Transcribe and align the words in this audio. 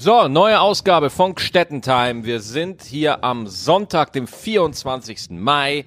So, 0.00 0.28
neue 0.28 0.60
Ausgabe 0.60 1.10
von 1.10 1.36
Stettentime. 1.36 2.24
Wir 2.24 2.38
sind 2.38 2.84
hier 2.84 3.24
am 3.24 3.48
Sonntag, 3.48 4.12
dem 4.12 4.28
24. 4.28 5.30
Mai. 5.30 5.86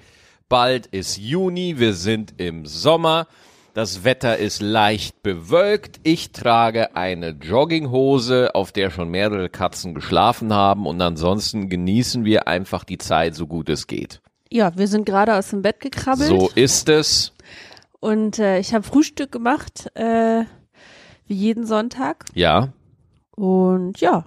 Bald 0.50 0.88
ist 0.88 1.18
Juni, 1.18 1.80
wir 1.80 1.94
sind 1.94 2.34
im 2.36 2.66
Sommer. 2.66 3.26
Das 3.74 4.04
Wetter 4.04 4.36
ist 4.38 4.62
leicht 4.62 5.24
bewölkt. 5.24 6.02
Ich 6.04 6.34
trage 6.34 6.94
eine 6.98 7.30
Jogginghose, 7.30 8.54
auf 8.54 8.74
der 8.74 8.90
schon 8.90 9.08
mehrere 9.08 9.48
Katzen 9.48 9.94
geschlafen 9.94 10.54
haben 10.54 10.88
und 10.88 11.02
ansonsten 11.02 11.70
genießen 11.70 12.26
wir 12.26 12.50
einfach 12.50 12.84
die 12.84 12.98
Zeit 12.98 13.34
so 13.34 13.48
gut 13.48 13.70
es 13.70 13.88
geht. 13.88 14.20
Ja, 14.50 14.76
wir 14.76 14.90
sind 14.90 15.06
gerade 15.06 15.36
aus 15.38 15.52
dem 15.52 15.62
Bett 15.62 15.80
gekrabbelt. 15.80 16.28
So 16.28 16.52
ist 16.54 16.90
es. 16.90 17.32
Und 18.02 18.40
äh, 18.40 18.60
ich 18.60 18.74
habe 18.74 18.84
Frühstück 18.84 19.32
gemacht, 19.32 19.90
äh, 19.96 20.44
wie 21.28 21.34
jeden 21.34 21.66
Sonntag. 21.66 22.26
Ja. 22.34 22.74
Und 23.42 24.00
ja, 24.02 24.26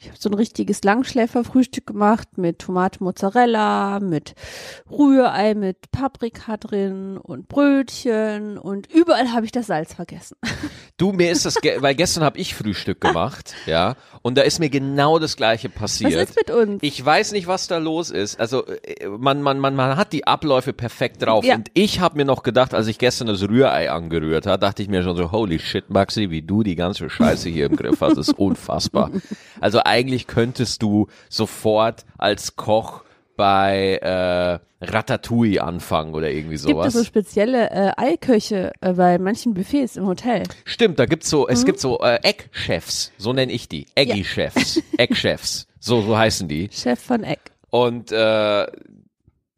ich 0.00 0.06
habe 0.06 0.18
so 0.18 0.30
ein 0.30 0.34
richtiges 0.34 0.84
Langschläferfrühstück 0.84 1.86
gemacht 1.86 2.38
mit 2.38 2.60
Tomate 2.60 3.02
Mozzarella, 3.02 3.98
mit 4.00 4.34
Rührei, 4.88 5.54
mit 5.54 5.90
Paprika 5.90 6.56
drin 6.56 7.18
und 7.18 7.48
Brötchen 7.48 8.58
und 8.58 8.86
überall 8.92 9.32
habe 9.32 9.44
ich 9.46 9.52
das 9.52 9.66
Salz 9.66 9.94
vergessen. 9.94 10.36
Du, 10.96 11.12
mir 11.12 11.30
ist 11.30 11.46
das, 11.46 11.54
ge 11.60 11.76
weil 11.80 11.94
gestern 11.94 12.24
habe 12.24 12.40
ich 12.40 12.56
Frühstück 12.56 13.00
gemacht, 13.00 13.54
ja, 13.66 13.94
und 14.22 14.36
da 14.36 14.42
ist 14.42 14.58
mir 14.58 14.68
genau 14.68 15.20
das 15.20 15.36
gleiche 15.36 15.68
passiert. 15.68 16.12
Was 16.12 16.30
ist 16.30 16.36
mit 16.36 16.50
uns? 16.50 16.82
Ich 16.82 17.04
weiß 17.04 17.30
nicht, 17.30 17.46
was 17.46 17.68
da 17.68 17.78
los 17.78 18.10
ist. 18.10 18.40
Also 18.40 18.66
äh, 18.66 19.06
man, 19.06 19.40
man, 19.40 19.60
man, 19.60 19.76
man 19.76 19.96
hat 19.96 20.12
die 20.12 20.26
Abläufe 20.26 20.72
perfekt 20.72 21.22
drauf. 21.22 21.44
Ja. 21.44 21.54
Und 21.54 21.70
ich 21.74 22.00
habe 22.00 22.16
mir 22.16 22.24
noch 22.24 22.42
gedacht, 22.42 22.74
als 22.74 22.88
ich 22.88 22.98
gestern 22.98 23.28
das 23.28 23.42
Rührei 23.42 23.92
angerührt 23.92 24.46
habe, 24.46 24.58
dachte 24.58 24.82
ich 24.82 24.88
mir 24.88 25.04
schon 25.04 25.16
so, 25.16 25.30
holy 25.30 25.60
shit, 25.60 25.88
Maxi, 25.88 26.30
wie 26.30 26.42
du 26.42 26.64
die 26.64 26.74
ganze 26.74 27.08
Scheiße 27.08 27.48
hier 27.48 27.66
im 27.66 27.76
Griff 27.76 28.00
hast, 28.00 28.16
ist 28.16 28.36
unfassbar. 28.36 29.12
Also 29.60 29.80
eigentlich 29.88 30.26
könntest 30.26 30.82
du 30.82 31.08
sofort 31.28 32.04
als 32.18 32.54
Koch 32.56 33.02
bei 33.36 33.98
äh, 34.02 34.58
Ratatouille 34.84 35.62
anfangen 35.62 36.14
oder 36.14 36.28
irgendwie 36.30 36.56
Gibt 36.56 36.64
es 36.66 36.70
sowas. 36.70 36.92
so 36.92 37.04
spezielle 37.04 37.70
äh, 37.70 37.92
Eiköche 37.96 38.72
äh, 38.80 38.92
bei 38.92 39.18
manchen 39.18 39.54
Buffets 39.54 39.96
im 39.96 40.06
Hotel? 40.06 40.42
Stimmt, 40.64 40.98
da 40.98 41.06
gibt's 41.06 41.30
so, 41.30 41.42
Mhm. 41.42 41.52
es 41.52 41.64
gibt 41.64 41.78
so 41.80 42.00
äh, 42.00 42.18
Eckchefs, 42.22 43.12
so 43.16 43.32
nenne 43.32 43.52
ich 43.52 43.68
die. 43.68 43.86
Eggy-Chefs, 43.94 44.82
Eckchefs, 44.98 45.66
so, 45.78 46.02
so 46.02 46.16
heißen 46.18 46.48
die. 46.48 46.68
Chef 46.72 46.98
von 47.00 47.22
Eck. 47.24 47.40
Und 47.70 48.10
äh, 48.12 48.66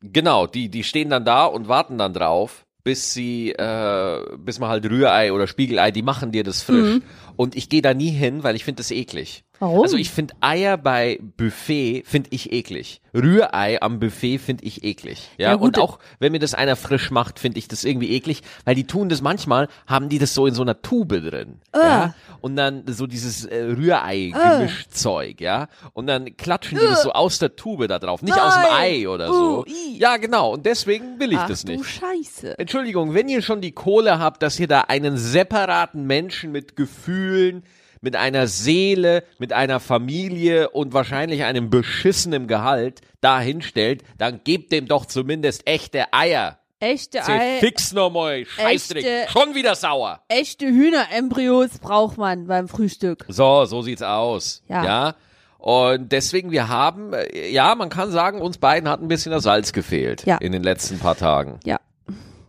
genau, 0.02 0.46
die, 0.46 0.68
die 0.68 0.84
stehen 0.84 1.10
dann 1.10 1.24
da 1.24 1.44
und 1.46 1.68
warten 1.68 1.98
dann 1.98 2.12
drauf, 2.12 2.64
bis 2.84 3.12
sie, 3.12 3.52
äh, 3.52 4.20
bis 4.38 4.58
man 4.58 4.68
halt 4.70 4.84
Rührei 4.86 5.32
oder 5.32 5.46
Spiegelei, 5.46 5.90
die 5.90 6.02
machen 6.02 6.32
dir 6.32 6.44
das 6.44 6.62
frisch. 6.62 7.00
Und 7.36 7.56
ich 7.56 7.68
gehe 7.68 7.82
da 7.82 7.94
nie 7.94 8.10
hin, 8.10 8.42
weil 8.42 8.56
ich 8.56 8.64
finde 8.64 8.80
das 8.80 8.90
eklig. 8.90 9.44
Warum? 9.60 9.82
Also 9.82 9.98
ich 9.98 10.10
finde 10.10 10.34
Eier 10.40 10.78
bei 10.78 11.20
Buffet 11.36 12.02
finde 12.06 12.30
ich 12.32 12.50
eklig. 12.50 13.02
Rührei 13.12 13.80
am 13.82 14.00
Buffet 14.00 14.38
finde 14.38 14.64
ich 14.64 14.84
eklig. 14.84 15.28
Ja, 15.36 15.50
Ja, 15.50 15.54
und 15.56 15.78
auch 15.78 15.98
wenn 16.18 16.32
mir 16.32 16.38
das 16.38 16.54
einer 16.54 16.76
frisch 16.76 17.10
macht, 17.10 17.38
finde 17.38 17.58
ich 17.58 17.68
das 17.68 17.84
irgendwie 17.84 18.10
eklig, 18.12 18.42
weil 18.64 18.74
die 18.74 18.86
tun 18.86 19.10
das 19.10 19.20
manchmal, 19.20 19.68
haben 19.86 20.08
die 20.08 20.18
das 20.18 20.32
so 20.32 20.46
in 20.46 20.54
so 20.54 20.62
einer 20.62 20.80
Tube 20.80 21.20
drin. 21.20 21.60
Ja, 21.74 22.14
und 22.40 22.56
dann 22.56 22.84
so 22.86 23.06
dieses 23.06 23.44
äh, 23.44 23.64
Rührei-Gemischzeug, 23.64 25.42
ja. 25.42 25.68
Und 25.92 26.06
dann 26.06 26.36
klatschen 26.38 26.78
die 26.78 26.86
das 26.86 27.02
so 27.02 27.12
aus 27.12 27.38
der 27.38 27.54
Tube 27.54 27.86
da 27.86 27.98
drauf, 27.98 28.22
nicht 28.22 28.40
aus 28.40 28.54
dem 28.54 28.62
Nein. 28.62 28.72
Ei 28.72 29.08
oder 29.08 29.28
so. 29.28 29.60
Uh, 29.60 29.64
i. 29.66 29.98
Ja, 29.98 30.16
genau. 30.16 30.54
Und 30.54 30.64
deswegen 30.64 31.20
will 31.20 31.32
ich 31.32 31.38
Ach 31.38 31.48
das 31.48 31.64
du 31.64 31.72
nicht. 31.72 31.84
Scheiße. 31.84 32.58
Entschuldigung, 32.58 33.12
wenn 33.12 33.28
ihr 33.28 33.42
schon 33.42 33.60
die 33.60 33.72
Kohle 33.72 34.18
habt, 34.18 34.42
dass 34.42 34.58
ihr 34.58 34.68
da 34.68 34.82
einen 34.82 35.18
separaten 35.18 36.06
Menschen 36.06 36.50
mit 36.50 36.76
Gefühlen, 36.76 37.62
mit 38.00 38.16
einer 38.16 38.46
Seele, 38.46 39.24
mit 39.38 39.52
einer 39.52 39.80
Familie 39.80 40.70
und 40.70 40.92
wahrscheinlich 40.92 41.44
einem 41.44 41.70
beschissenen 41.70 42.46
Gehalt 42.48 43.00
da 43.20 43.40
hinstellt, 43.40 44.02
dann 44.18 44.40
gebt 44.44 44.72
dem 44.72 44.86
doch 44.86 45.06
zumindest 45.06 45.66
echte 45.66 46.12
Eier. 46.12 46.58
Echte 46.82 47.22
Ei, 47.26 47.58
Fix 47.60 47.92
nochmal, 47.92 48.46
Scheißdreck. 48.46 49.04
Echte- 49.04 49.30
Schon 49.32 49.54
wieder 49.54 49.74
sauer. 49.74 50.22
echte 50.28 50.64
Hühnerembryos 50.66 51.78
braucht 51.78 52.16
man 52.16 52.46
beim 52.46 52.68
Frühstück. 52.68 53.26
So, 53.28 53.66
so 53.66 53.82
sieht's 53.82 54.00
aus. 54.02 54.62
Ja. 54.66 54.84
ja? 54.84 55.14
Und 55.58 56.10
deswegen, 56.10 56.50
wir 56.52 56.68
haben, 56.68 57.12
äh, 57.12 57.50
ja, 57.50 57.74
man 57.74 57.90
kann 57.90 58.10
sagen, 58.10 58.40
uns 58.40 58.56
beiden 58.56 58.88
hat 58.88 59.02
ein 59.02 59.08
bisschen 59.08 59.30
das 59.30 59.42
Salz 59.42 59.74
gefehlt 59.74 60.24
Ja. 60.24 60.38
in 60.38 60.52
den 60.52 60.62
letzten 60.62 60.98
paar 60.98 61.16
Tagen. 61.16 61.60
Ja, 61.66 61.80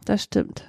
das 0.05 0.23
stimmt. 0.23 0.63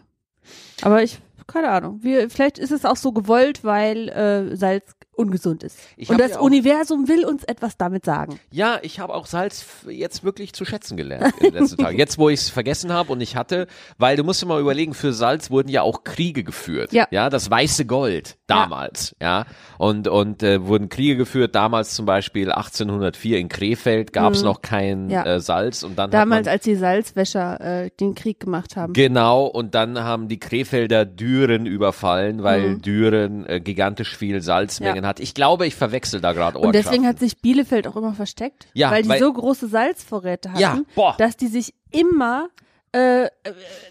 Aber 0.83 1.05
ich, 1.05 1.21
keine 1.47 1.69
Ahnung. 1.71 2.03
Wir, 2.03 2.31
vielleicht 2.31 2.59
ist 2.59 2.73
es 2.73 2.85
auch 2.85 2.97
so 2.97 3.13
gewollt, 3.13 3.65
weil 3.65 4.09
äh, 4.09 4.57
Salz 4.57 4.95
ungesund 5.23 5.63
ist. 5.63 5.79
Ich 5.97 6.11
Und 6.11 6.19
das 6.21 6.33
ja 6.33 6.39
auch- 6.39 6.43
Universum 6.43 7.09
will 7.09 7.25
uns 7.25 7.45
etwas 7.45 7.77
damit 7.77 8.05
sagen. 8.05 8.39
Ja, 8.51 8.79
ich 8.83 9.01
habe 9.01 9.15
auch 9.15 9.27
Salz 9.27 9.65
jetzt 9.89 10.25
wirklich 10.25 10.53
zu 10.53 10.65
schätzen 10.65 10.97
gelernt 10.97 11.35
in 11.41 11.53
den 11.53 11.63
letzten 11.63 11.77
Tagen. 11.83 11.97
Jetzt, 12.03 12.19
wo 12.19 12.29
ich 12.29 12.41
es 12.41 12.49
vergessen 12.51 12.93
habe 12.93 13.13
und 13.13 13.21
ich 13.21 13.37
hatte, 13.37 13.67
weil 13.99 14.17
du 14.17 14.25
musst 14.25 14.43
dir 14.43 14.47
mal 14.47 14.61
überlegen, 14.61 14.95
für 14.95 15.13
Salz 15.13 15.51
wurden 15.51 15.69
ja 15.69 15.83
auch 15.83 16.05
Kriege 16.05 16.43
geführt. 16.45 16.93
Ja. 16.93 17.07
ja 17.11 17.31
das 17.31 17.51
weiße 17.51 17.87
Gold 17.87 18.37
damals. 18.47 19.15
Ja, 19.23 19.47
und 19.79 20.09
und 20.09 20.43
äh, 20.43 20.67
wurden 20.67 20.89
Kriege 20.89 21.17
geführt. 21.17 21.55
Damals 21.55 21.95
zum 21.95 22.05
Beispiel 22.07 22.51
1804 22.53 23.39
in 23.39 23.49
Krefeld 23.49 24.13
gab 24.13 24.33
es 24.35 24.43
noch 24.43 24.61
kein 24.63 25.05
Mhm. 25.05 25.11
Ja. 25.11 25.25
äh, 25.25 25.41
Salz 25.41 25.83
und 25.83 25.99
dann 25.99 26.11
Damals, 26.11 26.47
man, 26.47 26.53
als 26.53 26.65
die 26.65 26.75
Salzwäscher 26.75 27.61
äh, 27.85 27.91
den 28.01 28.15
Krieg 28.15 28.41
gemacht 28.41 28.77
haben. 28.77 28.93
Genau, 28.93 29.47
und 29.47 29.75
dann 29.75 29.99
haben 30.03 30.29
die 30.29 30.39
Krefelder 30.39 31.05
Düren 31.05 31.67
überfallen, 31.67 32.43
weil 32.43 32.79
Düren 32.79 33.47
äh, 33.47 33.61
gigantisch 33.61 34.17
viel 34.17 34.41
Salzmengen 34.43 34.99
Mhm. 34.99 35.03
Ja. 35.05 35.09
hat. 35.09 35.12
Ich 35.21 35.35
glaube, 35.35 35.67
ich 35.67 35.75
verwechsel 35.75 36.21
da 36.21 36.33
gerade 36.33 36.59
Und 36.59 36.75
deswegen 36.75 37.05
Ortschaften. 37.05 37.07
hat 37.09 37.19
sich 37.21 37.39
Bielefeld 37.39 37.87
auch 37.87 37.97
immer 37.97 38.15
versteckt, 38.15 38.67
Ja, 38.75 38.91
weil 38.91 39.03
die 39.03 39.09
weil- 39.09 39.21
so 39.21 39.33
große 39.33 39.69
Salzvorräte 39.69 40.51
hatten, 40.51 40.61
Ja, 40.61 40.79
boah. 40.95 41.15
dass 41.19 41.37
die 41.37 41.49
sich 41.49 41.75
immer 41.91 42.49
äh, 42.95 43.25
äh, 43.25 43.29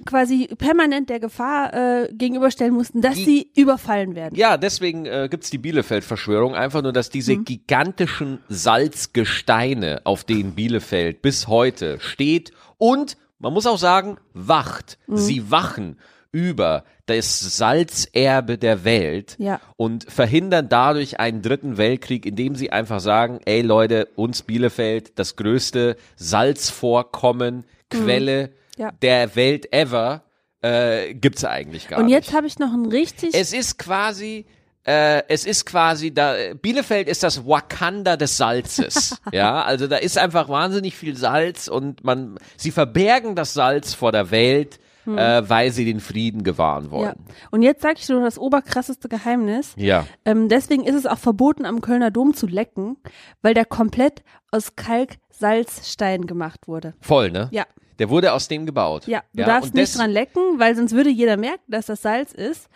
quasi 0.05 0.47
permanent 0.59 1.09
der 1.09 1.19
Gefahr 1.19 1.73
äh, 1.73 2.09
gegenüberstellen 2.13 2.71
mussten, 2.71 3.01
dass 3.01 3.15
Die- 3.15 3.23
sie 3.25 3.51
überfallen 3.59 4.13
werden. 4.13 4.35
Ja, 4.35 4.57
deswegen 4.57 5.07
äh, 5.07 5.27
gibt's 5.27 5.49
die 5.49 5.57
Bielefeld-Verschwörung. 5.57 6.53
Einfach 6.53 6.83
nur, 6.83 6.93
dass 6.93 7.09
diese 7.09 7.35
Mhm. 7.35 7.45
gigantischen 7.45 8.37
Salzgesteine, 8.47 10.01
auf 10.03 10.23
denen 10.23 10.53
Bielefeld 10.53 11.21
bis 11.21 11.47
heute 11.47 11.99
steht 11.99 12.51
und, 12.77 13.17
man 13.39 13.53
muss 13.53 13.65
auch 13.65 13.77
sagen, 13.79 14.17
wacht. 14.33 14.97
Mhm. 15.07 15.17
Sie 15.17 15.49
wachen 15.51 15.97
über 16.31 16.83
das 17.15 17.39
Salzerbe 17.57 18.57
der 18.57 18.83
Welt 18.83 19.35
Ja. 19.39 19.59
und 19.77 20.11
verhindern 20.11 20.67
dadurch 20.69 21.19
einen 21.19 21.41
dritten 21.41 21.77
Weltkrieg, 21.77 22.25
indem 22.25 22.55
sie 22.55 22.71
einfach 22.71 22.99
sagen, 22.99 23.39
ey 23.45 23.61
Leute, 23.61 24.07
uns 24.15 24.41
Bielefeld, 24.43 25.13
das 25.19 25.35
größte 25.35 25.95
Salzvorkommen, 26.15 27.65
Quelle 27.89 28.47
Mhm. 28.47 28.81
Ja. 28.83 28.91
der 29.01 29.35
Welt 29.35 29.73
ever, 29.73 30.23
äh, 30.61 31.13
gibt's 31.13 31.43
eigentlich 31.43 31.87
gar 31.89 31.99
Und 31.99 32.05
nicht. 32.05 32.13
jetzt 32.13 32.33
habe 32.33 32.47
ich 32.47 32.57
noch 32.59 32.71
ein 32.73 32.85
richtig 32.85 33.33
Es 33.33 33.51
ist 33.51 33.77
quasi, 33.77 34.45
äh, 34.85 35.23
es 35.27 35.45
ist 35.45 35.65
quasi, 35.65 36.13
da, 36.13 36.35
Bielefeld 36.61 37.07
ist 37.09 37.21
das 37.23 37.45
Wakanda 37.45 38.15
des 38.15 38.37
Salzes. 38.37 39.19
ja, 39.33 39.61
also 39.63 39.87
da 39.87 39.97
ist 39.97 40.17
einfach 40.17 40.47
wahnsinnig 40.49 40.95
viel 40.95 41.17
Salz 41.17 41.67
und 41.67 42.03
man, 42.05 42.37
sie 42.57 42.71
verbergen 42.71 43.35
das 43.35 43.53
Salz 43.53 43.93
vor 43.93 44.11
der 44.13 44.31
Welt, 44.31 44.79
äh, 45.05 45.49
weil 45.49 45.71
sie 45.71 45.85
den 45.85 45.99
Frieden 45.99 46.43
gewahren 46.43 46.85
ja. 46.85 46.91
wollen. 46.91 47.15
Und 47.51 47.61
jetzt 47.61 47.81
sage 47.81 47.95
ich 47.99 48.09
nur 48.09 48.21
das 48.21 48.37
oberkrasseste 48.37 49.09
Geheimnis. 49.09 49.73
Ja. 49.77 50.05
Ähm, 50.25 50.49
deswegen 50.49 50.83
ist 50.83 50.95
es 50.95 51.05
auch 51.05 51.17
verboten, 51.17 51.65
am 51.65 51.81
Kölner 51.81 52.11
Dom 52.11 52.33
zu 52.33 52.47
lecken, 52.47 52.97
weil 53.41 53.53
der 53.53 53.65
komplett 53.65 54.23
aus 54.51 54.75
Kalk-Salzstein 54.75 56.27
gemacht 56.27 56.67
wurde. 56.67 56.93
Voll, 56.99 57.31
ne? 57.31 57.49
Ja. 57.51 57.65
Der 57.99 58.09
wurde 58.09 58.33
aus 58.33 58.47
dem 58.47 58.65
gebaut. 58.65 59.05
Ja, 59.07 59.21
du 59.33 59.43
darfst 59.43 59.73
und 59.73 59.75
nicht 59.75 59.95
dran 59.95 60.09
lecken, 60.09 60.41
weil 60.57 60.75
sonst 60.75 60.93
würde 60.93 61.11
jeder 61.11 61.37
merken, 61.37 61.63
dass 61.67 61.85
das 61.85 62.01
Salz 62.01 62.31
ist. 62.31 62.67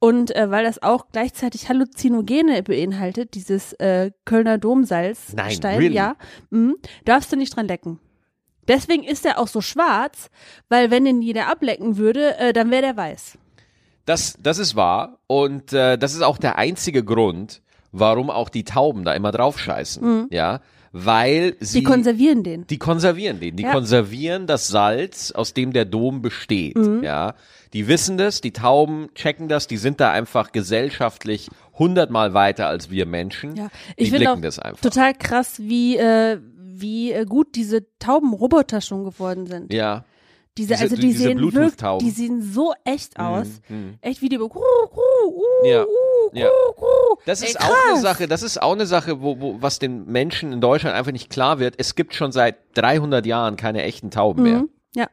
Und 0.00 0.34
äh, 0.34 0.50
weil 0.50 0.64
das 0.64 0.82
auch 0.82 1.06
gleichzeitig 1.12 1.68
Halluzinogene 1.68 2.64
beinhaltet, 2.64 3.34
dieses 3.34 3.74
äh, 3.74 4.10
Kölner 4.24 4.58
Domsalz. 4.58 5.34
Nein, 5.36 5.52
Stein, 5.52 5.78
really? 5.78 5.94
ja, 5.94 6.16
mhm, 6.50 6.74
darfst 7.04 7.30
du 7.30 7.36
nicht 7.36 7.54
dran 7.54 7.68
lecken. 7.68 8.00
Deswegen 8.68 9.02
ist 9.04 9.26
er 9.26 9.38
auch 9.38 9.48
so 9.48 9.60
schwarz, 9.60 10.30
weil 10.68 10.90
wenn 10.90 11.04
den 11.04 11.20
jeder 11.22 11.48
ablecken 11.50 11.96
würde, 11.96 12.36
äh, 12.38 12.52
dann 12.52 12.70
wäre 12.70 12.82
der 12.82 12.96
weiß. 12.96 13.38
Das, 14.06 14.36
das 14.40 14.58
ist 14.58 14.74
wahr 14.76 15.18
und 15.26 15.72
äh, 15.72 15.96
das 15.96 16.14
ist 16.14 16.22
auch 16.22 16.38
der 16.38 16.58
einzige 16.58 17.04
Grund, 17.04 17.62
warum 17.92 18.30
auch 18.30 18.48
die 18.48 18.64
Tauben 18.64 19.04
da 19.04 19.14
immer 19.14 19.30
drauf 19.32 19.58
scheißen. 19.58 20.28
Ja, 20.30 20.60
weil 20.92 21.56
sie. 21.60 21.78
Die 21.80 21.84
konservieren 21.84 22.42
den. 22.42 22.66
Die 22.66 22.78
konservieren 22.78 23.40
den. 23.40 23.56
Die 23.56 23.62
Ja. 23.62 23.72
konservieren 23.72 24.46
das 24.46 24.68
Salz, 24.68 25.30
aus 25.32 25.54
dem 25.54 25.72
der 25.72 25.84
Dom 25.84 26.20
besteht. 26.20 26.76
Ja, 27.02 27.34
die 27.72 27.88
wissen 27.88 28.18
das, 28.18 28.40
die 28.40 28.52
Tauben 28.52 29.08
checken 29.14 29.48
das, 29.48 29.66
die 29.68 29.76
sind 29.78 30.00
da 30.00 30.10
einfach 30.12 30.52
gesellschaftlich 30.52 31.48
hundertmal 31.78 32.34
weiter 32.34 32.66
als 32.68 32.90
wir 32.90 33.06
Menschen. 33.06 33.56
Ja, 33.56 33.68
die 33.98 34.02
ich 34.02 34.10
finde 34.10 34.26
blicken 34.26 34.38
auch 34.38 34.42
das 34.42 34.58
einfach. 34.58 34.80
total 34.82 35.14
krass, 35.14 35.58
wie 35.60 35.96
äh, 35.96 36.38
wie 36.80 37.12
äh, 37.12 37.24
gut 37.24 37.54
diese 37.54 37.86
Taubenroboter 37.98 38.80
schon 38.80 39.04
geworden 39.04 39.46
sind. 39.46 39.72
Ja, 39.72 40.04
Diese, 40.58 40.74
Diese- 40.74 40.82
also 40.82 40.96
die 40.96 41.02
diese 41.02 41.22
sehen 41.24 41.38
wirklich, 41.40 41.72
die 42.00 42.10
sehen 42.10 42.42
so 42.42 42.74
echt 42.84 43.18
aus. 43.18 43.46
mhm. 43.70 43.94
Echt 44.02 44.20
wie 44.20 44.28
die 44.28 44.38
uh, 44.38 44.44
uh, 44.44 45.66
Ja. 45.66 45.82
uh, 45.84 45.86
Ja. 46.34 46.48
Das 47.24 47.42
ist 47.42 47.54
Ey, 47.56 47.62
auch 47.62 47.90
eine. 47.92 48.00
Sache, 48.00 48.28
das 48.28 48.42
ist 48.42 48.60
auch 48.60 48.72
eine 48.72 48.86
Sache, 48.86 49.22
wo, 49.22 49.40
wo, 49.40 49.56
was 49.62 49.78
den 49.78 50.04
Menschen 50.06 50.52
in 50.52 50.60
Deutschland 50.60 50.94
einfach 50.96 51.12
nicht 51.12 51.30
klar 51.30 51.58
wird. 51.58 51.74
Es 51.78 51.94
gibt 51.94 52.14
schon 52.14 52.32
seit 52.32 52.56
300 52.74 53.24
Jahren 53.26 53.56
keine 53.56 53.82
echten 53.82 54.10
Tauben 54.10 54.42
mehr. 54.42 54.58
Mhm. 54.58 54.68
Ja. 54.94 55.06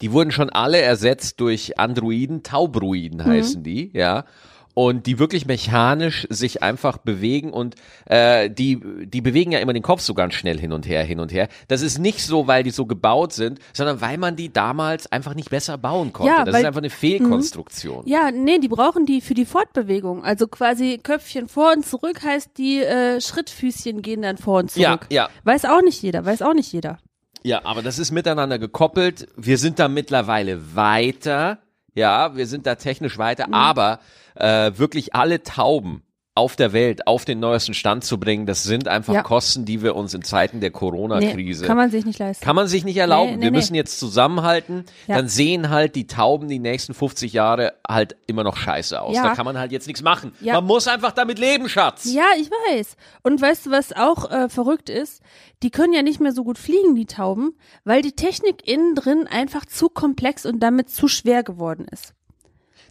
Die 0.00 0.12
wurden 0.12 0.32
schon 0.32 0.50
alle 0.50 0.78
ersetzt 0.80 1.40
durch 1.40 1.78
Androiden, 1.78 2.42
Taubruiden 2.42 3.24
heißen 3.24 3.62
die, 3.62 3.90
ja. 3.94 4.24
Und 4.74 5.06
die 5.06 5.18
wirklich 5.18 5.44
mechanisch 5.44 6.26
sich 6.30 6.62
einfach 6.62 6.96
bewegen 6.96 7.52
und 7.52 7.74
äh, 8.06 8.48
die, 8.48 8.80
die 9.04 9.20
bewegen 9.20 9.52
ja 9.52 9.58
immer 9.58 9.74
den 9.74 9.82
Kopf 9.82 10.00
so 10.00 10.14
ganz 10.14 10.32
schnell 10.32 10.58
hin 10.58 10.72
und 10.72 10.86
her, 10.88 11.04
hin 11.04 11.20
und 11.20 11.30
her. 11.30 11.48
Das 11.68 11.82
ist 11.82 11.98
nicht 11.98 12.20
so, 12.24 12.46
weil 12.46 12.62
die 12.62 12.70
so 12.70 12.86
gebaut 12.86 13.34
sind, 13.34 13.58
sondern 13.74 14.00
weil 14.00 14.16
man 14.16 14.34
die 14.34 14.50
damals 14.50 15.12
einfach 15.12 15.34
nicht 15.34 15.50
besser 15.50 15.76
bauen 15.76 16.14
konnte. 16.14 16.32
Ja, 16.32 16.44
das 16.46 16.54
weil- 16.54 16.62
ist 16.62 16.66
einfach 16.66 16.80
eine 16.80 16.88
Fehlkonstruktion. 16.88 18.06
Ja, 18.06 18.30
nee, 18.30 18.58
die 18.60 18.68
brauchen 18.68 19.04
die 19.04 19.20
für 19.20 19.34
die 19.34 19.44
Fortbewegung. 19.44 20.24
Also 20.24 20.46
quasi 20.48 20.98
Köpfchen 21.02 21.48
vor 21.48 21.72
und 21.76 21.84
zurück 21.84 22.22
heißt, 22.22 22.56
die 22.56 22.78
äh, 22.82 23.20
Schrittfüßchen 23.20 24.00
gehen 24.00 24.22
dann 24.22 24.38
vor 24.38 24.60
und 24.60 24.74
Ja, 24.76 24.90
zurück. 24.92 25.06
ja. 25.10 25.28
Weiß 25.44 25.64
auch 25.66 25.82
nicht 25.82 26.02
jeder, 26.02 26.24
weiß 26.24 26.40
auch 26.42 26.54
nicht 26.54 26.72
jeder. 26.72 26.98
Ja, 27.42 27.64
aber 27.64 27.82
das 27.82 27.98
ist 27.98 28.10
miteinander 28.12 28.58
gekoppelt. 28.58 29.26
Wir 29.36 29.58
sind 29.58 29.78
da 29.78 29.88
mittlerweile 29.88 30.76
weiter. 30.76 31.58
Ja, 31.94 32.36
wir 32.36 32.46
sind 32.46 32.66
da 32.66 32.74
technisch 32.76 33.18
weiter, 33.18 33.48
Mhm. 33.48 33.54
aber 33.54 34.00
äh, 34.34 34.72
wirklich 34.76 35.14
alle 35.14 35.42
Tauben 35.42 36.02
auf 36.34 36.56
der 36.56 36.72
Welt 36.72 37.06
auf 37.06 37.26
den 37.26 37.40
neuesten 37.40 37.74
Stand 37.74 38.04
zu 38.04 38.18
bringen, 38.18 38.46
das 38.46 38.62
sind 38.62 38.88
einfach 38.88 39.12
Ja. 39.12 39.22
Kosten, 39.22 39.66
die 39.66 39.82
wir 39.82 39.94
uns 39.94 40.14
in 40.14 40.22
Zeiten 40.22 40.60
der 40.60 40.70
Corona-Krise 40.70 41.62
Nee, 41.62 41.66
kann 41.66 41.76
man 41.76 41.90
sich 41.90 42.06
nicht 42.06 42.18
leisten. 42.18 42.42
kann 42.42 42.56
man 42.56 42.68
sich 42.68 42.84
nicht 42.84 42.96
erlauben. 42.96 43.32
Nee, 43.32 43.36
nee, 43.36 43.42
wir 43.44 43.50
müssen 43.50 43.74
jetzt 43.74 43.98
zusammenhalten. 43.98 44.84
Ja. 45.06 45.16
Dann 45.16 45.28
sehen 45.28 45.68
halt 45.68 45.94
die 45.94 46.06
Tauben 46.06 46.48
die 46.48 46.58
nächsten 46.58 46.94
50 46.94 47.34
Jahre 47.34 47.74
halt 47.86 48.16
immer 48.26 48.44
noch 48.44 48.56
scheiße 48.56 48.98
aus. 49.00 49.14
Ja. 49.14 49.24
Da 49.24 49.34
kann 49.34 49.44
man 49.44 49.58
halt 49.58 49.72
jetzt 49.72 49.86
nichts 49.86 50.02
machen. 50.02 50.32
Man 50.40 50.64
muss 50.64 50.88
einfach 50.88 51.12
damit 51.12 51.38
leben, 51.38 51.68
Schatz. 51.68 52.04
Ja, 52.10 52.24
ich 52.38 52.50
weiß. 52.50 52.96
Und 53.22 53.42
weißt 53.42 53.66
du, 53.66 53.70
was 53.70 53.92
auch 53.92 54.30
äh, 54.30 54.48
verrückt 54.48 54.88
ist? 54.88 55.20
Die 55.62 55.70
können 55.70 55.92
ja 55.92 56.02
nicht 56.02 56.18
mehr 56.18 56.32
so 56.32 56.44
gut 56.44 56.56
fliegen, 56.56 56.94
die 56.94 57.06
Tauben, 57.06 57.52
weil 57.84 58.00
die 58.00 58.12
Technik 58.12 58.66
innen 58.66 58.94
drin 58.94 59.28
einfach 59.30 59.66
zu 59.66 59.90
komplex 59.90 60.46
und 60.46 60.60
damit 60.60 60.88
zu 60.88 61.08
schwer 61.08 61.42
geworden 61.42 61.86
ist. 61.90 62.14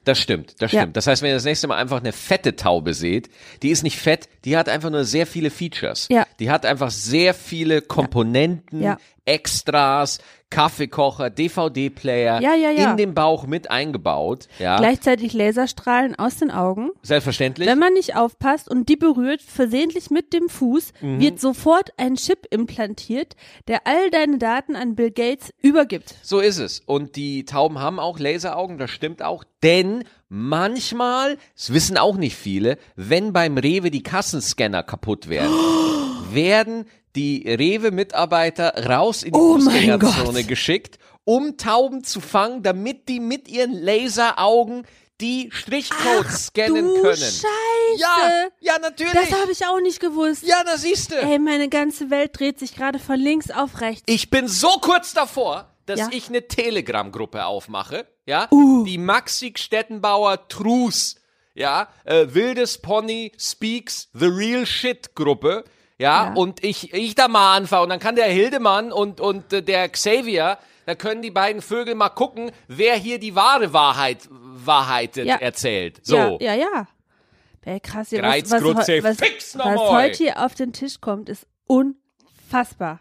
Das 0.03 0.19
stimmt, 0.19 0.56
das 0.59 0.71
Ja. 0.71 0.81
stimmt. 0.81 0.98
Das 0.98 1.06
heißt, 1.07 1.21
wenn 1.21 1.30
ihr 1.30 1.36
das 1.36 1.44
nächste 1.45 1.68
Mal 1.68 1.77
einfach 1.77 2.00
eine 2.00 2.12
fette 2.12 2.56
Taube 2.56 2.94
seht, 2.95 3.30
die 3.62 3.69
ist 3.69 3.83
nicht 3.83 3.98
fett, 4.00 4.30
die 4.45 4.57
hat 4.57 4.68
einfach 4.68 4.89
nur 4.89 5.03
sehr 5.06 5.27
viele 5.27 5.51
Features. 5.51 6.07
Ja. 6.09 6.25
Die 6.39 6.50
hat 6.50 6.65
einfach 6.65 6.89
sehr 6.89 7.33
viele 7.36 7.81
Komponenten, 7.83 8.81
Ja. 8.81 8.98
Extras, 9.25 10.19
Kaffeekocher, 10.50 11.29
DVD-Player 11.29 12.41
Ja, 12.41 12.53
ja, 12.56 12.71
ja. 12.71 12.91
in 12.91 12.97
den 12.97 13.13
Bauch 13.13 13.45
mit 13.47 13.71
eingebaut. 13.71 14.47
Ja, 14.59 14.77
Gleichzeitig 14.77 15.31
Laserstrahlen 15.33 16.15
aus 16.15 16.38
den 16.38 16.51
Augen. 16.51 16.89
selbstverständlich. 17.03 17.68
Wenn 17.68 17.79
man 17.79 17.94
nicht 17.94 18.15
aufpasst 18.18 18.69
und 18.69 18.89
die 18.89 18.97
berührt, 18.97 19.41
versehentlich 19.41 20.09
mit 20.09 20.33
dem 20.33 20.50
Fuß, 20.50 20.91
Mhm. 21.01 21.19
wird 21.21 21.39
sofort 21.39 21.91
ein 21.97 22.15
Chip 22.15 22.47
implantiert, 22.50 23.35
der 23.69 23.88
all 23.88 24.09
deine 24.12 24.38
Daten 24.39 24.75
an 24.75 24.95
Bill 24.95 25.12
Gates 25.12 25.51
übergibt. 25.62 26.15
So 26.21 26.39
ist 26.41 26.57
es. 26.57 26.81
Und 26.85 27.15
die 27.15 27.45
Tauben 27.45 27.79
haben 27.79 28.00
auch 28.00 28.19
Laseraugen, 28.19 28.77
das 28.77 28.91
stimmt 28.91 29.24
auch. 29.24 29.45
Denn 29.63 30.03
manchmal, 30.27 31.38
das 31.56 31.71
wissen 31.74 31.97
auch 31.97 32.17
nicht 32.17 32.35
viele, 32.35 32.77
wenn 32.97 33.31
beim 33.31 33.57
Rewe 33.57 33.89
die 33.91 34.03
Kassenscanner 34.03 34.83
kaputt 34.83 35.29
werden, 35.29 35.53
werden 36.33 36.85
die 37.15 37.47
Rewe-Mitarbeiter 37.47 38.85
raus 38.87 39.23
in 39.23 39.33
die 39.33 39.39
Oh 39.39 39.55
Fußgängerzone 39.59 40.43
geschickt, 40.43 40.97
um 41.23 41.57
Tauben 41.57 42.03
zu 42.03 42.21
fangen, 42.21 42.63
damit 42.63 43.07
die 43.09 43.19
mit 43.19 43.47
ihren 43.47 43.73
Laseraugen 43.73 44.85
die 45.19 45.49
Strichcodes 45.51 46.47
scannen 46.47 46.85
du 46.85 47.01
können. 47.01 47.15
Scheiße. 47.17 47.45
Ja, 47.97 48.47
ja, 48.59 48.79
natürlich. 48.79 49.13
Das 49.13 49.31
habe 49.39 49.51
ich 49.51 49.65
auch 49.65 49.79
nicht 49.81 49.99
gewusst. 49.99 50.43
ja, 50.43 50.63
da 50.65 50.77
siehst 50.77 51.11
du. 51.11 51.15
Ey, 51.15 51.37
meine 51.37 51.69
ganze 51.69 52.09
Welt 52.09 52.39
dreht 52.39 52.57
sich 52.57 52.73
gerade 52.75 52.97
von 52.97 53.19
links 53.19 53.51
auf 53.51 53.81
rechts. 53.81 54.03
Ich 54.07 54.29
bin 54.31 54.47
so 54.47 54.69
kurz 54.81 55.13
davor, 55.13 55.75
dass 55.85 55.99
Ja. 55.99 56.09
ich 56.11 56.29
eine 56.29 56.47
Telegram-Gruppe 56.47 57.45
aufmache, 57.45 58.07
ja, 58.25 58.47
Uh. 58.51 58.83
die 58.83 58.97
Maxi 58.97 59.53
Stettenbauer 59.55 60.47
Trus, 60.47 61.15
ja, 61.53 61.89
äh, 62.05 62.27
Wildes 62.29 62.79
Pony 62.81 63.31
Speaks 63.37 64.09
The 64.13 64.25
Real 64.27 64.65
Shit 64.65 65.13
Gruppe, 65.15 65.65
ja, 66.01 66.25
Ja. 66.25 66.33
und 66.33 66.63
ich, 66.63 66.94
ich 66.94 67.15
da 67.15 67.27
mal 67.27 67.56
anfange 67.56 67.83
und 67.83 67.89
dann 67.89 68.00
kann 68.00 68.15
der 68.15 68.25
Hildemann 68.25 68.92
und, 68.92 69.21
und 69.21 69.53
äh, 69.53 69.62
der 69.63 69.88
Xavier, 69.89 70.57
da 70.86 70.95
können 70.95 71.21
die 71.21 71.31
beiden 71.31 71.62
Vögel 71.62 71.95
mal 71.95 72.09
gucken, 72.09 72.51
wer 72.68 72.95
hier 72.95 73.19
die 73.19 73.36
wahre 73.36 73.71
Wahrheit, 73.74 74.27
Wahrheitet 74.31 75.25
Ja. 75.25 75.36
erzählt. 75.38 76.00
So. 76.06 76.15
Ja, 76.18 76.38
ja, 76.39 76.56
ja. 76.56 76.88
Ey, 77.63 77.80
krass, 77.80 78.09
hier, 78.09 78.21
was, 78.24 78.50
was, 78.51 78.63
was, 78.63 79.57
was 79.57 79.80
heute 79.80 80.18
hier 80.18 80.44
auf 80.44 80.56
den 80.56 80.74
Tisch 80.74 81.00
kommt, 81.00 81.30
ist 81.30 81.45
unfassbar. 81.68 83.00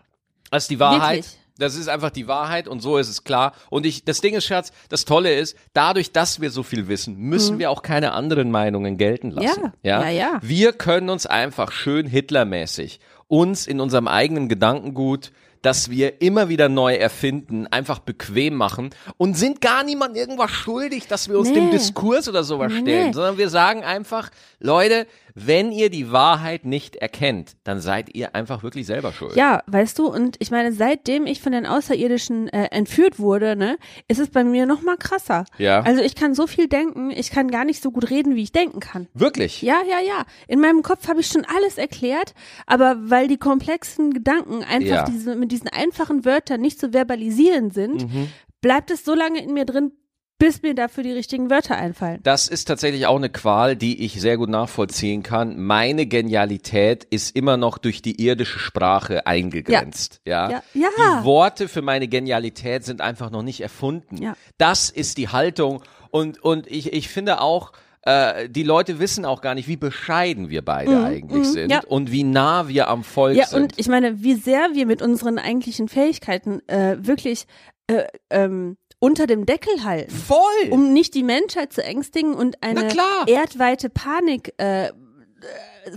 Das 0.50 0.64
ist 0.64 0.70
die 0.70 0.78
Wahrheit. 0.78 1.16
Wirklich. 1.24 1.39
Das 1.60 1.76
ist 1.76 1.88
einfach 1.88 2.10
die 2.10 2.26
Wahrheit 2.26 2.66
und 2.66 2.80
so 2.80 2.96
ist 2.98 3.08
es 3.08 3.22
klar. 3.24 3.52
Und 3.68 3.86
ich, 3.86 4.04
das 4.04 4.20
Ding 4.20 4.34
ist, 4.34 4.46
Schatz, 4.46 4.72
das 4.88 5.04
Tolle 5.04 5.32
ist, 5.34 5.56
dadurch, 5.72 6.10
dass 6.12 6.40
wir 6.40 6.50
so 6.50 6.62
viel 6.62 6.88
wissen, 6.88 7.16
müssen 7.16 7.58
wir 7.58 7.70
auch 7.70 7.82
keine 7.82 8.12
anderen 8.12 8.50
Meinungen 8.50 8.96
gelten 8.96 9.30
lassen. 9.30 9.62
Mhm. 9.62 9.72
Ja, 9.82 10.02
ja, 10.02 10.08
ja. 10.10 10.38
Wir 10.42 10.72
können 10.72 11.10
uns 11.10 11.26
einfach 11.26 11.70
schön 11.70 12.06
Hitlermäßig 12.06 13.00
uns 13.28 13.68
in 13.68 13.78
unserem 13.78 14.08
eigenen 14.08 14.48
Gedankengut 14.48 15.30
das 15.62 15.90
wir 15.90 16.22
immer 16.22 16.48
wieder 16.48 16.68
neu 16.68 16.94
erfinden, 16.94 17.66
einfach 17.66 17.98
bequem 17.98 18.54
machen 18.54 18.90
und 19.18 19.36
sind 19.36 19.60
gar 19.60 19.84
niemand 19.84 20.16
irgendwas 20.16 20.50
schuldig, 20.50 21.06
dass 21.06 21.28
wir 21.28 21.38
uns 21.38 21.48
Nee. 21.50 21.56
dem 21.56 21.70
Diskurs 21.70 22.28
oder 22.28 22.44
sowas 22.44 22.72
Nee, 22.72 22.80
stellen, 22.80 23.12
sondern 23.12 23.36
wir 23.36 23.50
sagen 23.50 23.84
einfach, 23.84 24.30
Leute, 24.58 25.06
wenn 25.34 25.72
ihr 25.72 25.90
die 25.90 26.10
Wahrheit 26.12 26.64
nicht 26.64 26.96
erkennt, 26.96 27.56
dann 27.64 27.80
seid 27.80 28.14
ihr 28.14 28.34
einfach 28.34 28.62
wirklich 28.62 28.86
selber 28.86 29.12
schuld. 29.12 29.36
Ja, 29.36 29.62
weißt 29.66 29.98
du, 29.98 30.06
und 30.06 30.36
ich 30.38 30.50
meine, 30.50 30.72
seitdem 30.72 31.26
ich 31.26 31.40
von 31.40 31.52
den 31.52 31.66
Außerirdischen 31.66 32.48
äh, 32.48 32.66
entführt 32.70 33.18
wurde, 33.18 33.56
ne, 33.56 33.78
ist 34.08 34.18
es 34.20 34.30
bei 34.30 34.44
mir 34.44 34.66
noch 34.66 34.82
mal 34.82 34.96
krasser. 34.96 35.44
Ja. 35.58 35.80
Also 35.82 36.02
ich 36.02 36.14
kann 36.14 36.34
so 36.34 36.46
viel 36.46 36.68
denken, 36.68 37.10
ich 37.10 37.30
kann 37.30 37.50
gar 37.50 37.64
nicht 37.64 37.82
so 37.82 37.90
gut 37.90 38.10
reden, 38.10 38.34
wie 38.36 38.42
ich 38.42 38.52
denken 38.52 38.80
kann. 38.80 39.08
Wirklich? 39.14 39.62
Ja, 39.62 39.80
ja, 39.88 40.00
ja. 40.06 40.24
In 40.48 40.60
meinem 40.60 40.82
Kopf 40.82 41.08
habe 41.08 41.20
ich 41.20 41.26
schon 41.28 41.44
alles 41.44 41.78
erklärt, 41.78 42.34
aber 42.66 42.96
weil 43.00 43.28
die 43.28 43.38
komplexen 43.38 44.12
Gedanken 44.12 44.62
einfach 44.64 44.86
Ja. 44.90 45.04
diese, 45.04 45.36
mit 45.36 45.52
diesen 45.52 45.68
einfachen 45.68 46.24
Wörtern 46.24 46.60
nicht 46.60 46.78
zu 46.80 46.92
verbalisieren 46.92 47.70
sind, 47.70 48.02
Mhm. 48.12 48.28
bleibt 48.60 48.90
es 48.90 49.04
so 49.04 49.14
lange 49.14 49.42
in 49.42 49.54
mir 49.54 49.64
drin, 49.64 49.92
bis 50.40 50.62
mir 50.62 50.74
dafür 50.74 51.04
die 51.04 51.12
richtigen 51.12 51.50
Wörter 51.50 51.76
einfallen. 51.76 52.18
Das 52.24 52.48
ist 52.48 52.64
tatsächlich 52.64 53.06
auch 53.06 53.14
eine 53.16 53.28
Qual, 53.30 53.76
die 53.76 54.04
ich 54.04 54.20
sehr 54.20 54.36
gut 54.36 54.48
nachvollziehen 54.48 55.22
kann. 55.22 55.60
Meine 55.62 56.06
Genialität 56.06 57.04
ist 57.04 57.36
immer 57.36 57.56
noch 57.56 57.78
durch 57.78 58.02
die 58.02 58.20
irdische 58.20 58.58
Sprache 58.58 59.26
eingegrenzt. 59.26 60.20
Ja. 60.26 60.50
Ja. 60.50 60.62
Ja. 60.74 60.88
Die 61.20 61.24
Worte 61.24 61.68
für 61.68 61.82
meine 61.82 62.08
Genialität 62.08 62.84
sind 62.84 63.00
einfach 63.00 63.30
noch 63.30 63.42
nicht 63.42 63.60
erfunden. 63.60 64.16
Ja. 64.20 64.34
Das 64.58 64.90
ist 64.90 65.18
die 65.18 65.28
Haltung. 65.28 65.82
Und, 66.10 66.42
und 66.42 66.66
ich, 66.66 66.92
ich 66.92 67.08
finde 67.08 67.40
auch, 67.40 67.72
äh, 68.02 68.48
die 68.48 68.62
Leute 68.62 68.98
wissen 68.98 69.26
auch 69.26 69.42
gar 69.42 69.54
nicht, 69.54 69.68
wie 69.68 69.76
bescheiden 69.76 70.48
wir 70.48 70.64
beide 70.64 71.04
eigentlich 71.04 71.46
sind 71.48 71.64
Mhm. 71.66 71.70
ja. 71.70 71.80
und 71.86 72.10
wie 72.10 72.24
nah 72.24 72.66
wir 72.66 72.88
am 72.88 73.04
Volk 73.04 73.36
Ja, 73.36 73.44
sind. 73.46 73.62
und 73.62 73.72
ich 73.78 73.88
meine, 73.88 74.22
wie 74.22 74.34
sehr 74.34 74.68
wir 74.72 74.86
mit 74.86 75.02
unseren 75.02 75.38
eigentlichen 75.38 75.86
Fähigkeiten 75.88 76.66
äh, 76.66 76.96
wirklich 76.98 77.44
äh, 77.88 78.04
ähm, 78.30 78.78
unter 79.00 79.26
dem 79.26 79.46
Deckel 79.46 79.82
halten, 79.82 80.14
Voll! 80.14 80.70
um 80.70 80.92
nicht 80.92 81.14
die 81.14 81.24
Menschheit 81.24 81.72
zu 81.72 81.82
ängstigen 81.82 82.34
und 82.34 82.62
eine 82.62 82.88
erdweite 83.26 83.90
Panik 83.90 84.54
äh, 84.58 84.90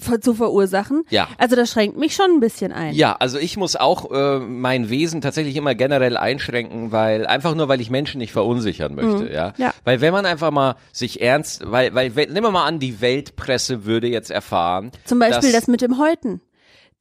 äh, 0.10 0.19
zu 0.19 0.33
verursachen. 0.33 1.03
Ja. 1.10 1.27
Also 1.38 1.55
das 1.57 1.69
schränkt 1.72 1.98
mich 1.98 2.15
schon 2.15 2.31
ein 2.31 2.39
bisschen 2.39 2.72
ein. 2.72 2.95
Ja, 2.95 3.17
also 3.19 3.38
ich 3.38 3.57
muss 3.57 3.75
auch 3.75 4.10
äh, 4.12 4.39
mein 4.39 4.89
Wesen 4.89 5.19
tatsächlich 5.19 5.57
immer 5.57 5.75
generell 5.75 6.15
einschränken, 6.15 6.91
weil 6.93 7.27
einfach 7.27 7.53
nur, 7.53 7.67
weil 7.67 7.81
ich 7.81 7.89
Menschen 7.89 8.19
nicht 8.19 8.31
verunsichern 8.31 8.95
möchte, 8.95 9.31
ja? 9.31 9.50
Mhm. 9.50 9.53
Ja. 9.57 9.74
Weil 9.83 10.00
wenn 10.00 10.13
man 10.13 10.25
einfach 10.25 10.51
mal 10.51 10.75
sich 10.93 11.22
ernst, 11.22 11.69
weil, 11.69 11.93
weil, 11.93 12.10
nehmen 12.10 12.43
wir 12.43 12.51
mal 12.51 12.65
an, 12.65 12.79
die 12.79 13.01
Weltpresse 13.01 13.83
würde 13.83 14.07
jetzt 14.07 14.31
erfahren, 14.31 14.91
Zum 15.03 15.19
Beispiel 15.19 15.51
dass, 15.51 15.62
das 15.62 15.67
mit 15.67 15.81
dem 15.81 15.98
Häuten. 15.98 16.41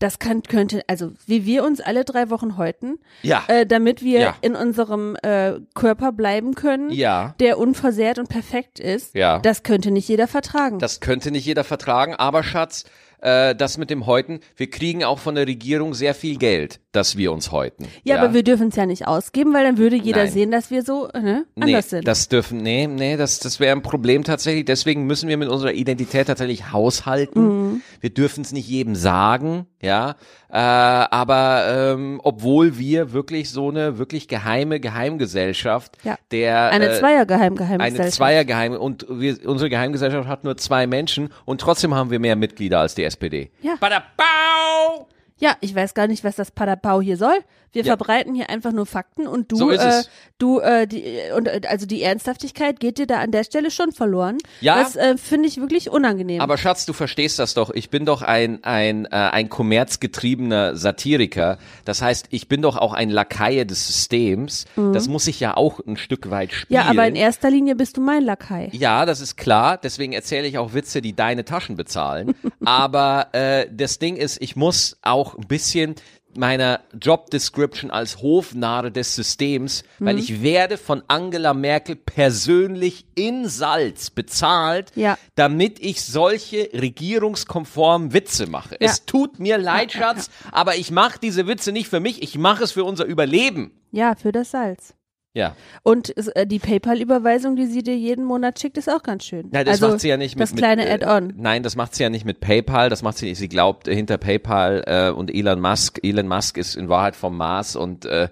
Das 0.03 0.19
kann, 0.19 0.43
könnte, 0.43 0.83
also 0.89 1.13
wie 1.27 1.47
wir 1.47 1.63
uns 1.63 1.81
alle 1.81 2.05
drei 2.05 2.29
Wochen 2.29 2.57
häuten, 2.57 2.99
Ja. 3.23 3.45
äh, 3.47 3.65
damit 3.65 4.03
wir 4.03 4.19
Ja. 4.21 4.37
in 4.41 4.57
unserem 4.57 5.15
äh, 5.23 5.61
Körper 5.75 6.11
bleiben 6.11 6.57
können, 6.57 6.91
Ja. 6.91 7.37
der 7.39 7.57
unversehrt 7.57 8.19
und 8.19 8.29
perfekt 8.29 8.81
ist, 8.81 9.15
Ja. 9.15 9.39
das 9.39 9.63
könnte 9.63 9.93
nicht 9.93 10.09
jeder 10.09 10.27
vertragen. 10.27 10.81
Das 10.81 10.99
könnte 10.99 11.31
nicht 11.31 11.47
jeder 11.47 11.63
vertragen, 11.63 12.15
aber 12.17 12.43
Schatz, 12.43 12.85
äh, 13.21 13.55
das 13.55 13.79
mit 13.79 13.91
dem 13.91 14.07
Häuten, 14.07 14.41
wir 14.57 14.69
kriegen 14.71 15.05
auch 15.05 15.21
von 15.21 15.37
der 15.37 15.47
Regierung 15.47 15.95
sehr 15.95 16.15
viel 16.17 16.37
Geld, 16.37 16.81
dass 16.93 17.17
wir 17.17 17.33
uns 17.33 17.51
häuten. 17.53 17.89
Ja, 18.05 18.19
aber 18.21 18.35
wir 18.35 18.43
dürfen 18.43 18.69
es 18.69 18.77
ja 18.77 18.85
nicht 18.87 19.07
ausgeben, 19.09 19.53
weil 19.55 19.65
dann 19.65 19.79
würde 19.79 19.97
jeder 19.97 20.25
Nein. 20.25 20.33
sehen, 20.33 20.51
dass 20.51 20.71
wir 20.71 20.83
so 20.83 21.09
ne, 21.15 21.45
Nee, 21.55 21.65
anders 21.65 21.91
sind. 21.91 22.07
das 22.07 22.29
dürfen, 22.29 22.59
nee, 22.59 22.87
nee, 22.87 23.17
das, 23.17 23.39
das 23.41 23.61
wäre 23.61 23.75
ein 23.75 23.83
Problem 23.83 24.25
tatsächlich. 24.25 24.65
Deswegen 24.67 25.07
müssen 25.07 25.29
wir 25.29 25.37
mit 25.39 25.49
unserer 25.49 25.73
Identität 25.73 26.27
tatsächlich 26.27 26.71
haushalten. 26.73 27.43
Mhm. 27.73 27.83
Wir 28.01 28.11
dürfen 28.11 28.43
es 28.43 28.53
nicht 28.53 28.69
jedem 28.69 28.95
sagen, 28.95 29.67
ja. 29.81 30.17
Äh, 30.51 30.57
aber 30.59 31.95
ähm, 31.97 32.21
obwohl 32.23 32.77
wir 32.79 33.13
wirklich 33.15 33.49
so 33.51 33.71
eine 33.71 33.97
wirklich 33.99 34.29
geheime 34.29 34.79
Geheimgesellschaft 34.81 35.97
Ja. 36.05 36.17
der 36.31 36.71
eine 36.71 36.89
äh, 36.91 36.99
Zweiergeheimgeheimgesellschaft. 36.99 38.01
eine 38.03 38.11
Zweiergeheim 38.11 38.73
und 38.75 39.07
wir, 39.09 39.39
unsere 39.49 39.71
Geheimgesellschaft 39.71 40.29
hat 40.29 40.45
nur 40.45 40.59
zwei 40.59 40.87
Menschen 40.87 41.31
und 41.47 41.61
trotzdem 41.63 41.95
haben 41.95 42.11
wir 42.11 42.19
mehr 42.19 42.37
Mitglieder 42.37 42.81
als 42.81 42.95
die 42.95 43.05
SPD. 43.05 43.51
Ja. 43.63 43.77
Badabau! 43.81 45.09
Ja, 45.43 45.57
ich 45.61 45.75
weiß 45.75 45.95
gar 45.95 46.07
nicht, 46.07 46.23
was 46.23 46.37
das 46.37 46.53
Padapau 46.53 47.01
hier 47.01 47.17
soll. 47.17 47.37
Wir 47.73 47.83
Ja. 47.83 47.97
verbreiten 47.97 48.35
hier 48.35 48.51
einfach 48.51 48.73
nur 48.73 48.87
Fakten 48.87 49.27
und 49.27 49.51
du, 49.51 49.57
So 49.57 49.71
äh, 49.71 50.03
du, 50.39 50.61
äh, 50.61 50.87
die, 50.87 51.05
und 51.37 51.47
äh, 51.49 51.61
also 51.69 51.87
die 51.87 52.03
Ernsthaftigkeit 52.03 52.81
geht 52.81 52.99
dir 52.99 53.07
da 53.07 53.19
an 53.21 53.31
der 53.31 53.45
Stelle 53.45 53.71
schon 53.71 53.93
verloren. 53.93 54.39
Ja. 54.61 54.77
Das 54.83 54.97
äh, 54.97 55.17
finde 55.17 55.49
ich 55.49 55.59
wirklich 55.59 55.91
unangenehm. 55.91 56.41
Aber 56.41 56.59
Schatz, 56.59 56.87
du 56.87 56.93
verstehst 56.93 57.39
das 57.39 57.55
doch. 57.55 57.71
Ich 57.71 57.91
bin 57.91 58.05
doch 58.07 58.23
ein 58.23 58.63
ein 58.65 59.07
äh, 59.07 59.09
ein 59.11 59.49
kommerzgetriebener 59.49 60.77
Satiriker. 60.77 61.59
Das 61.85 62.03
heißt, 62.03 62.27
ich 62.31 62.49
bin 62.49 62.63
doch 62.63 62.77
auch 62.77 62.93
ein 62.93 63.11
Lakaie 63.11 63.65
des 63.65 63.87
Systems. 63.87 64.65
Das 64.77 65.09
muss 65.09 65.27
ich 65.27 65.41
ja 65.41 65.57
auch 65.57 65.81
ein 65.87 65.97
Stück 65.97 66.31
weit 66.31 66.53
spielen. 66.53 66.81
Mhm. 66.81 66.85
ja, 66.87 66.91
aber 66.91 67.07
in 67.07 67.17
erster 67.17 67.51
Linie 67.51 67.75
bist 67.77 67.97
du 67.97 68.01
mein 68.01 68.23
Lakai. 68.25 68.69
Ja, 68.73 69.07
das 69.07 69.21
ist 69.21 69.37
klar. 69.37 69.79
Deswegen 69.79 70.13
erzähle 70.13 70.47
ich 70.47 70.59
auch 70.59 70.75
Witze, 70.75 71.03
die 71.03 71.15
deine 71.15 71.45
Taschen 71.45 71.77
bezahlen. 71.77 72.35
Aber 72.65 73.29
äh, 73.33 73.67
das 73.73 73.99
Ding 73.99 74.17
ist, 74.17 74.41
ich 74.41 74.57
muss 74.57 74.97
auch 75.03 75.37
ein 75.37 75.47
bisschen 75.47 75.95
meiner 76.37 76.81
Job 77.01 77.31
Description 77.31 77.91
als 77.91 78.19
Hofnarre 78.23 78.91
des 78.91 79.15
Systems, 79.15 79.85
weil 79.99 80.19
ich 80.19 80.43
werde 80.43 80.77
von 80.79 81.03
Angela 81.09 81.55
Merkel 81.55 81.97
persönlich 81.97 83.05
in 83.15 83.49
Salz 83.49 84.11
bezahlt, 84.11 84.93
Ja. 84.95 85.19
damit 85.35 85.79
ich 85.81 86.03
solche 86.03 86.69
regierungskonformen 86.73 88.13
Witze 88.13 88.47
mache. 88.47 88.77
Ja. 88.81 88.89
Es 88.89 89.05
tut 89.05 89.39
mir 89.39 89.59
leid, 89.59 89.93
Schatz, 89.93 90.31
aber 90.51 90.77
ich 90.77 90.91
mache 90.91 91.19
diese 91.21 91.47
Witze 91.47 91.73
nicht 91.73 91.89
für 91.89 92.01
mich, 92.01 92.23
ich 92.23 92.37
mache 92.39 92.65
es 92.65 92.73
für 92.73 92.85
unser 92.85 93.05
Überleben. 93.05 93.73
Ja, 93.91 94.15
für 94.15 94.33
das 94.33 94.51
Salz. 94.51 94.95
Ja. 95.35 95.57
Und 95.83 96.15
äh, 96.37 96.47
die 96.47 96.59
PayPal-Überweisung, 96.59 97.57
die 97.57 97.65
sie 97.67 97.83
dir 97.83 97.97
jeden 97.97 98.25
Monat 98.25 98.61
schickt, 98.61 98.77
ist 98.77 98.91
auch 98.91 99.03
ganz 99.03 99.25
schön. 99.25 99.49
Ja, 99.53 99.65
das 99.65 99.75
also, 99.83 99.89
macht 99.89 100.01
sie 100.01 100.09
ja 100.09 100.17
nicht 100.19 100.37
mit 100.37 100.43
Das 100.43 100.55
kleine 100.55 100.87
äh, 100.87 100.93
Add-on. 100.93 101.33
Nein, 101.37 101.63
das 101.63 101.75
macht 101.75 101.95
sie 101.95 102.03
ja 102.03 102.11
nicht 102.11 102.27
mit 102.27 102.41
PayPal. 102.41 102.91
Das 102.91 103.03
macht 103.03 103.17
sie. 103.17 103.35
Sie 103.35 103.49
glaubt 103.49 103.89
äh, 103.89 103.95
hinter 103.95 104.19
PayPal 104.19 104.85
äh, 104.87 105.11
und 105.11 105.35
Elon 105.35 105.61
Musk. 105.61 106.01
Elon 106.03 106.29
Musk 106.29 106.59
ist 106.59 106.75
in 106.77 106.89
Wahrheit 106.91 107.17
vom 107.17 107.37
Mars 107.37 107.77
und 107.77 108.05
äh, 108.05 108.29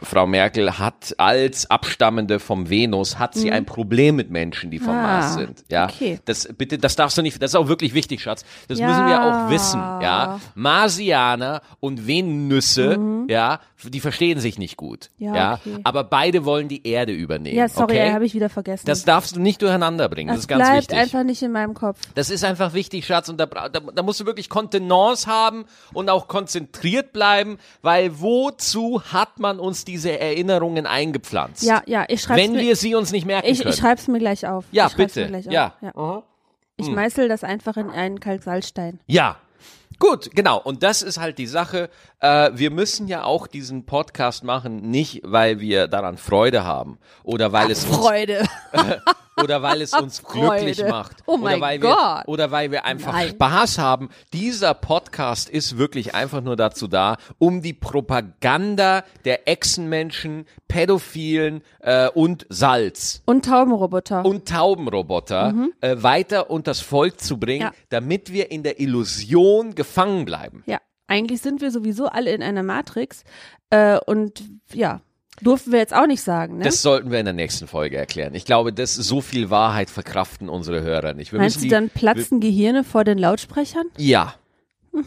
Frau 0.00 0.26
Merkel 0.26 0.78
hat 0.80 1.14
als 1.18 1.70
Abstammende 1.70 2.40
vom 2.40 2.68
Venus 2.68 3.18
hat 3.20 3.34
sie 3.34 3.52
ein 3.52 3.64
Problem 3.64 4.16
mit 4.16 4.28
Menschen, 4.28 4.70
die 4.72 4.80
vom 4.80 4.94
Mhm. 4.94 4.98
Ah, 5.00 5.02
Mars 5.20 5.34
sind. 5.34 5.64
Ja, 5.70 5.84
okay. 5.86 6.18
das 6.24 6.48
bitte, 6.56 6.78
das 6.78 6.96
darfst 6.96 7.16
du 7.16 7.22
nicht. 7.22 7.40
Das 7.40 7.52
ist 7.52 7.54
auch 7.56 7.68
wirklich 7.68 7.94
wichtig, 7.94 8.20
Schatz. 8.22 8.44
Das 8.66 8.78
Ja. 8.80 8.88
müssen 8.88 9.06
wir 9.06 9.22
auch 9.22 9.50
wissen. 9.50 9.78
Ja, 9.78 10.40
Marsianer 10.56 11.62
und 11.80 12.06
Venüsse, 12.08 12.98
ja, 13.28 13.60
die 13.84 14.00
verstehen 14.00 14.40
sich 14.40 14.58
nicht 14.58 14.76
gut. 14.76 15.10
Mhm. 15.18 15.26
Ja, 15.26 15.34
Ja, 15.36 15.54
okay. 15.54 15.78
aber 15.84 16.02
beide 16.04 16.43
wollen 16.44 16.68
die 16.68 16.86
Erde 16.86 17.12
übernehmen. 17.12 17.56
Ja, 17.56 17.68
sorry, 17.68 17.94
okay? 18.00 18.12
habe 18.12 18.24
ich 18.26 18.34
wieder 18.34 18.48
vergessen. 18.48 18.86
Das 18.86 19.04
darfst 19.04 19.36
du 19.36 19.40
nicht 19.40 19.62
durcheinander 19.62 20.08
bringen. 20.08 20.28
Das, 20.28 20.36
das 20.36 20.42
ist 20.44 20.48
ganz 20.48 20.62
bleibt 20.62 20.76
wichtig. 20.82 20.98
einfach 20.98 21.22
nicht 21.24 21.42
in 21.42 21.52
meinem 21.52 21.74
Kopf. 21.74 21.98
Das 22.14 22.30
ist 22.30 22.44
einfach 22.44 22.74
wichtig, 22.74 23.06
Schatz. 23.06 23.28
Und 23.28 23.38
da, 23.38 23.46
da, 23.46 23.68
da 23.68 24.02
musst 24.02 24.20
du 24.20 24.26
wirklich 24.26 24.48
Kontenance 24.48 25.26
haben 25.26 25.64
und 25.92 26.08
auch 26.10 26.28
konzentriert 26.28 27.12
bleiben, 27.12 27.58
weil 27.82 28.20
wozu 28.20 29.02
hat 29.12 29.38
man 29.38 29.58
uns 29.58 29.84
diese 29.84 30.18
Erinnerungen 30.18 30.86
eingepflanzt? 30.86 31.62
Ja, 31.62 31.82
ja, 31.86 32.04
ich 32.08 32.22
schreibe 32.22 32.40
Wenn 32.40 32.52
mir, 32.52 32.60
wir 32.62 32.76
sie 32.76 32.94
uns 32.94 33.12
nicht 33.12 33.26
merken 33.26 33.48
ich, 33.48 33.58
können. 33.58 33.70
ich 33.70 33.76
schreib's 33.76 34.08
mir 34.08 34.18
gleich 34.18 34.46
auf. 34.46 34.64
Ja, 34.72 34.88
bitte. 34.88 35.22
Mir 35.22 35.28
gleich 35.28 35.46
Ja. 35.46 35.74
Auf. 35.94 36.22
ja. 36.22 36.22
Ich 36.76 36.88
meißel 36.90 37.28
das 37.28 37.44
einfach 37.44 37.76
in 37.76 37.88
einen 37.90 38.18
Kalksalzstein. 38.20 39.00
ja. 39.06 39.36
Gut, 39.98 40.30
genau. 40.34 40.60
Und 40.60 40.82
das 40.82 41.02
ist 41.02 41.18
halt 41.18 41.38
die 41.38 41.46
Sache. 41.46 41.88
Äh, 42.20 42.50
wir 42.54 42.70
müssen 42.70 43.08
ja 43.08 43.24
auch 43.24 43.46
diesen 43.46 43.86
Podcast 43.86 44.44
machen, 44.44 44.90
nicht 44.90 45.20
weil 45.24 45.60
wir 45.60 45.88
daran 45.88 46.18
Freude 46.18 46.64
haben 46.64 46.98
oder 47.22 47.52
weil 47.52 47.70
es 47.70 47.84
uns 47.84 47.96
Freude. 47.96 48.44
oder 49.42 49.62
weil 49.62 49.82
es 49.82 49.92
uns 50.00 50.22
glücklich 50.22 50.82
macht. 50.86 51.16
Oh 51.26 51.38
oder 51.38 51.60
weil 51.60 51.78
Gott. 51.78 51.96
Wir, 51.98 52.22
oder 52.28 52.50
weil 52.50 52.70
wir 52.70 52.84
einfach 52.84 53.12
Nein. 53.12 53.30
Spaß 53.30 53.78
haben. 53.78 54.08
Dieser 54.32 54.74
Podcast 54.74 55.48
ist 55.50 55.76
wirklich 55.78 56.14
einfach 56.14 56.40
nur 56.40 56.56
dazu 56.56 56.86
da, 56.88 57.16
um 57.38 57.62
die 57.62 57.72
Propaganda 57.72 59.04
der 59.24 59.48
Echsenmenschen, 59.48 60.46
Pädophilen 60.68 61.62
äh, 61.80 62.08
und 62.08 62.46
Salz 62.48 63.22
Und 63.26 63.44
Taubenroboter. 63.44 64.24
und 64.24 64.48
Taubenroboter 64.48 65.54
äh, 65.80 65.96
weiter 66.02 66.50
unters 66.50 66.80
Volk 66.80 67.20
zu 67.20 67.38
bringen, 67.38 67.62
Ja. 67.62 67.72
damit 67.90 68.32
wir 68.32 68.50
in 68.50 68.62
der 68.62 68.80
Illusion 68.80 69.74
gefangen 69.74 70.24
bleiben. 70.24 70.62
ja, 70.66 70.78
eigentlich 71.06 71.40
sind 71.42 71.60
wir 71.60 71.70
sowieso 71.70 72.06
alle 72.06 72.32
in 72.32 72.42
einer 72.42 72.62
Matrix. 72.62 73.24
Äh, 73.70 73.98
und 74.06 74.42
ja, 74.72 75.00
durften 75.42 75.72
wir 75.72 75.78
jetzt 75.78 75.94
auch 75.94 76.06
nicht 76.06 76.22
sagen, 76.22 76.58
ne? 76.58 76.64
Das 76.64 76.82
sollten 76.82 77.10
wir 77.10 77.18
in 77.18 77.24
der 77.24 77.34
nächsten 77.34 77.66
Folge 77.66 77.96
erklären. 77.96 78.34
Ich 78.34 78.44
glaube, 78.44 78.72
das 78.72 78.94
so 78.94 79.20
viel 79.20 79.50
Wahrheit 79.50 79.90
verkraften 79.90 80.48
unsere 80.48 80.82
Hörer 80.82 81.14
nicht. 81.14 81.32
Wir 81.32 81.40
Meinst 81.40 81.56
du, 81.56 81.62
die, 81.62 81.68
dann 81.68 81.90
platzen 81.90 82.40
Gehirne 82.40 82.84
vor 82.84 83.04
den 83.04 83.18
Lautsprechern? 83.18 83.86
Ja. 83.96 84.34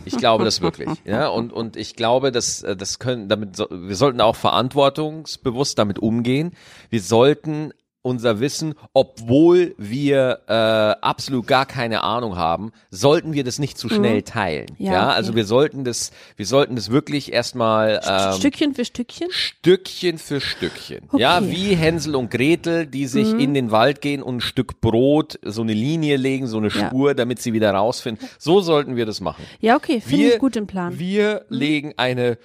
Ich 0.04 0.18
glaube 0.18 0.44
das 0.44 0.62
wirklich. 0.62 0.90
Ja, 1.06 1.30
und, 1.30 1.54
und 1.54 1.78
ich 1.78 1.96
glaube, 1.96 2.34
dass 2.34 2.62
äh, 2.62 2.76
das 2.76 3.00
können, 3.00 3.30
damit, 3.30 3.58
wir 3.58 3.96
sollten 3.96 4.20
auch 4.20 4.36
verantwortungsbewusst 4.36 5.80
damit 5.80 6.00
umgehen. 6.00 6.52
Wir 6.90 7.02
sollten 7.02 7.72
unser 8.08 8.40
Wissen, 8.40 8.74
obwohl 8.94 9.76
wir 9.78 10.40
äh, 10.48 10.54
absolut 10.54 11.46
gar 11.48 11.66
keine 11.66 12.04
Ahnung 12.04 12.38
haben, 12.38 12.72
sollten 12.90 13.34
wir 13.34 13.44
das 13.44 13.60
nicht 13.60 13.78
zu 13.78 13.90
schnell 13.90 14.24
teilen. 14.24 14.68
Ja, 14.80 14.92
Ja, 14.94 15.04
okay. 15.08 15.16
also 15.16 15.36
wir 15.36 15.46
sollten 15.46 15.84
das, 15.84 16.12
wir 16.36 16.46
sollten 16.46 16.76
das 16.76 16.90
wirklich 16.92 17.32
erstmal 17.34 18.02
ähm, 18.08 18.34
Stückchen 18.40 18.74
für 18.74 18.86
Stückchen? 18.86 19.28
Stückchen 19.32 20.18
für 20.18 20.42
Stückchen. 20.42 21.04
Okay. 21.08 21.16
Mhm. 21.16 21.20
Ja, 21.20 21.48
wie 21.48 21.76
Hänsel 21.76 22.16
und 22.16 22.32
Gretel, 22.32 22.88
die 22.88 23.06
sich 23.08 23.34
in 23.34 23.54
den 23.54 23.72
Wald 23.72 24.02
gehen 24.02 24.22
und 24.24 24.38
ein 24.38 24.42
Stück 24.42 24.82
Brot, 24.82 25.40
so 25.44 25.62
eine 25.62 25.74
Linie 25.74 26.18
legen, 26.18 26.48
so 26.48 26.58
eine 26.58 26.70
Ja. 26.70 26.88
Spur, 26.88 27.14
damit 27.14 27.42
sie 27.42 27.54
wieder 27.54 27.72
rausfinden. 27.72 28.28
So 28.40 28.62
sollten 28.62 28.96
wir 28.96 29.06
das 29.06 29.22
machen. 29.22 29.44
Ja, 29.60 29.76
okay, 29.76 30.02
finde 30.02 30.30
ich 30.34 30.40
gut 30.40 30.56
im 30.56 30.68
Plan. 30.68 30.98
Wir 30.98 31.46
legen 31.50 31.94
eine 31.98 32.38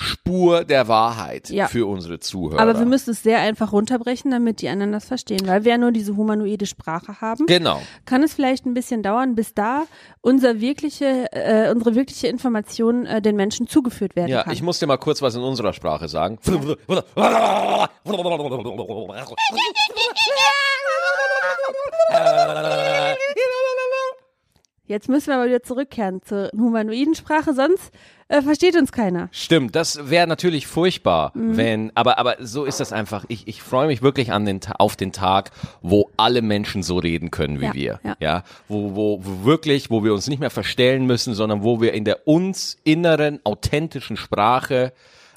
Brotspur 0.00 0.64
der 0.64 0.88
Wahrheit 0.88 1.50
Ja. 1.50 1.68
für 1.68 1.86
unsere 1.86 2.18
Zuhörer. 2.20 2.60
Aber 2.60 2.78
wir 2.78 2.86
müssen 2.86 3.10
es 3.10 3.22
sehr 3.22 3.40
einfach 3.40 3.72
runterbrechen, 3.72 4.30
damit 4.30 4.60
die 4.62 4.68
anderen 4.68 4.92
das 4.92 5.04
verstehen. 5.04 5.46
Weil 5.46 5.64
wir 5.64 5.72
ja 5.72 5.78
nur 5.78 5.92
diese 5.92 6.16
humanoide 6.16 6.66
Sprache 6.66 7.20
haben, 7.20 7.46
genau. 7.46 7.80
kann 8.06 8.22
es 8.22 8.34
vielleicht 8.34 8.66
ein 8.66 8.74
bisschen 8.74 9.02
dauern, 9.02 9.34
bis 9.34 9.54
da 9.54 9.84
unser 10.20 10.60
wirkliche, 10.60 11.26
äh, 11.32 11.70
unsere 11.70 11.94
wirkliche 11.94 12.28
Information 12.28 13.06
äh, 13.06 13.20
den 13.22 13.36
Menschen 13.36 13.66
zugeführt 13.66 14.16
werden 14.16 14.30
Ja, 14.30 14.42
kann. 14.44 14.52
ich 14.52 14.62
muss 14.62 14.78
dir 14.78 14.86
mal 14.86 14.96
kurz 14.98 15.22
was 15.22 15.34
in 15.34 15.42
unserer 15.42 15.72
Sprache 15.72 16.08
sagen. 16.08 16.38
Jetzt 24.90 25.08
müssen 25.08 25.28
wir 25.28 25.36
aber 25.36 25.46
wieder 25.46 25.62
zurückkehren 25.62 26.20
zur 26.20 26.50
humanoiden 26.52 27.14
Sprache, 27.14 27.54
sonst 27.54 27.92
äh, 28.26 28.42
versteht 28.42 28.74
uns 28.74 28.90
keiner. 28.90 29.28
Stimmt, 29.30 29.76
das 29.76 30.10
wäre 30.10 30.26
natürlich 30.26 30.66
furchtbar, 30.66 31.30
Mhm. 31.34 31.56
wenn, 31.56 31.92
aber, 31.94 32.18
aber 32.18 32.34
so 32.40 32.64
ist 32.64 32.80
das 32.80 32.92
einfach. 32.92 33.24
Ich, 33.28 33.46
ich 33.46 33.62
freue 33.62 33.86
mich 33.86 34.02
wirklich 34.02 34.32
an 34.32 34.46
den, 34.46 34.58
auf 34.80 34.96
den 34.96 35.12
Tag, 35.12 35.52
wo 35.80 36.10
alle 36.16 36.42
Menschen 36.42 36.82
so 36.82 36.98
reden 36.98 37.30
können 37.30 37.60
wie 37.60 37.66
Ja, 37.66 37.74
wir. 37.74 38.00
ja. 38.02 38.16
Ja, 38.18 38.44
wo, 38.66 38.96
wo, 38.96 39.20
wo 39.22 39.44
wirklich, 39.44 39.90
wo 39.90 40.02
wir 40.02 40.12
uns 40.12 40.26
nicht 40.26 40.40
mehr 40.40 40.50
verstellen 40.50 41.06
müssen, 41.06 41.34
sondern 41.34 41.62
wo 41.62 41.80
wir 41.80 41.92
in 41.94 42.04
der 42.04 42.26
uns 42.26 42.76
inneren, 42.82 43.38
authentischen 43.44 44.16
Sprache 44.16 44.92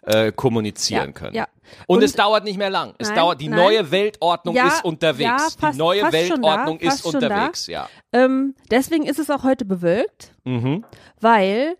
äh, 0.05 0.31
kommunizieren 0.31 1.07
Ja, 1.07 1.11
können. 1.11 1.35
ja. 1.35 1.47
Und, 1.87 1.97
Und- 1.97 2.03
es 2.03 2.13
dauert 2.13 2.43
nicht 2.43 2.57
mehr 2.57 2.69
lang. 2.69 2.93
Es 2.97 3.07
Nein, 3.09 3.17
dauert, 3.17 3.41
die 3.41 3.47
nein. 3.47 3.59
neue 3.59 3.89
Weltordnung 3.91 4.55
Ja, 4.55 4.67
ist 4.67 4.83
unterwegs. 4.85 5.55
fast- 5.59 5.73
die 5.75 5.77
neue 5.79 6.01
da, 6.01 6.11
Weltordnung 6.11 6.79
fast 6.79 7.05
ist 7.05 7.13
da. 7.13 7.17
unterwegs, 7.19 7.67
ja. 7.67 7.89
Ähm, 8.11 8.55
deswegen 8.69 9.05
ist 9.05 9.17
es 9.19 9.29
auch 9.29 9.43
heute 9.43 9.65
bewölkt, 9.65 10.33
Mhm. 10.43 10.83
weil 11.21 11.77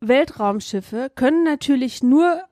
Weltraumschiffe 0.00 1.10
können 1.14 1.44
natürlich 1.44 2.02
nur 2.02 2.42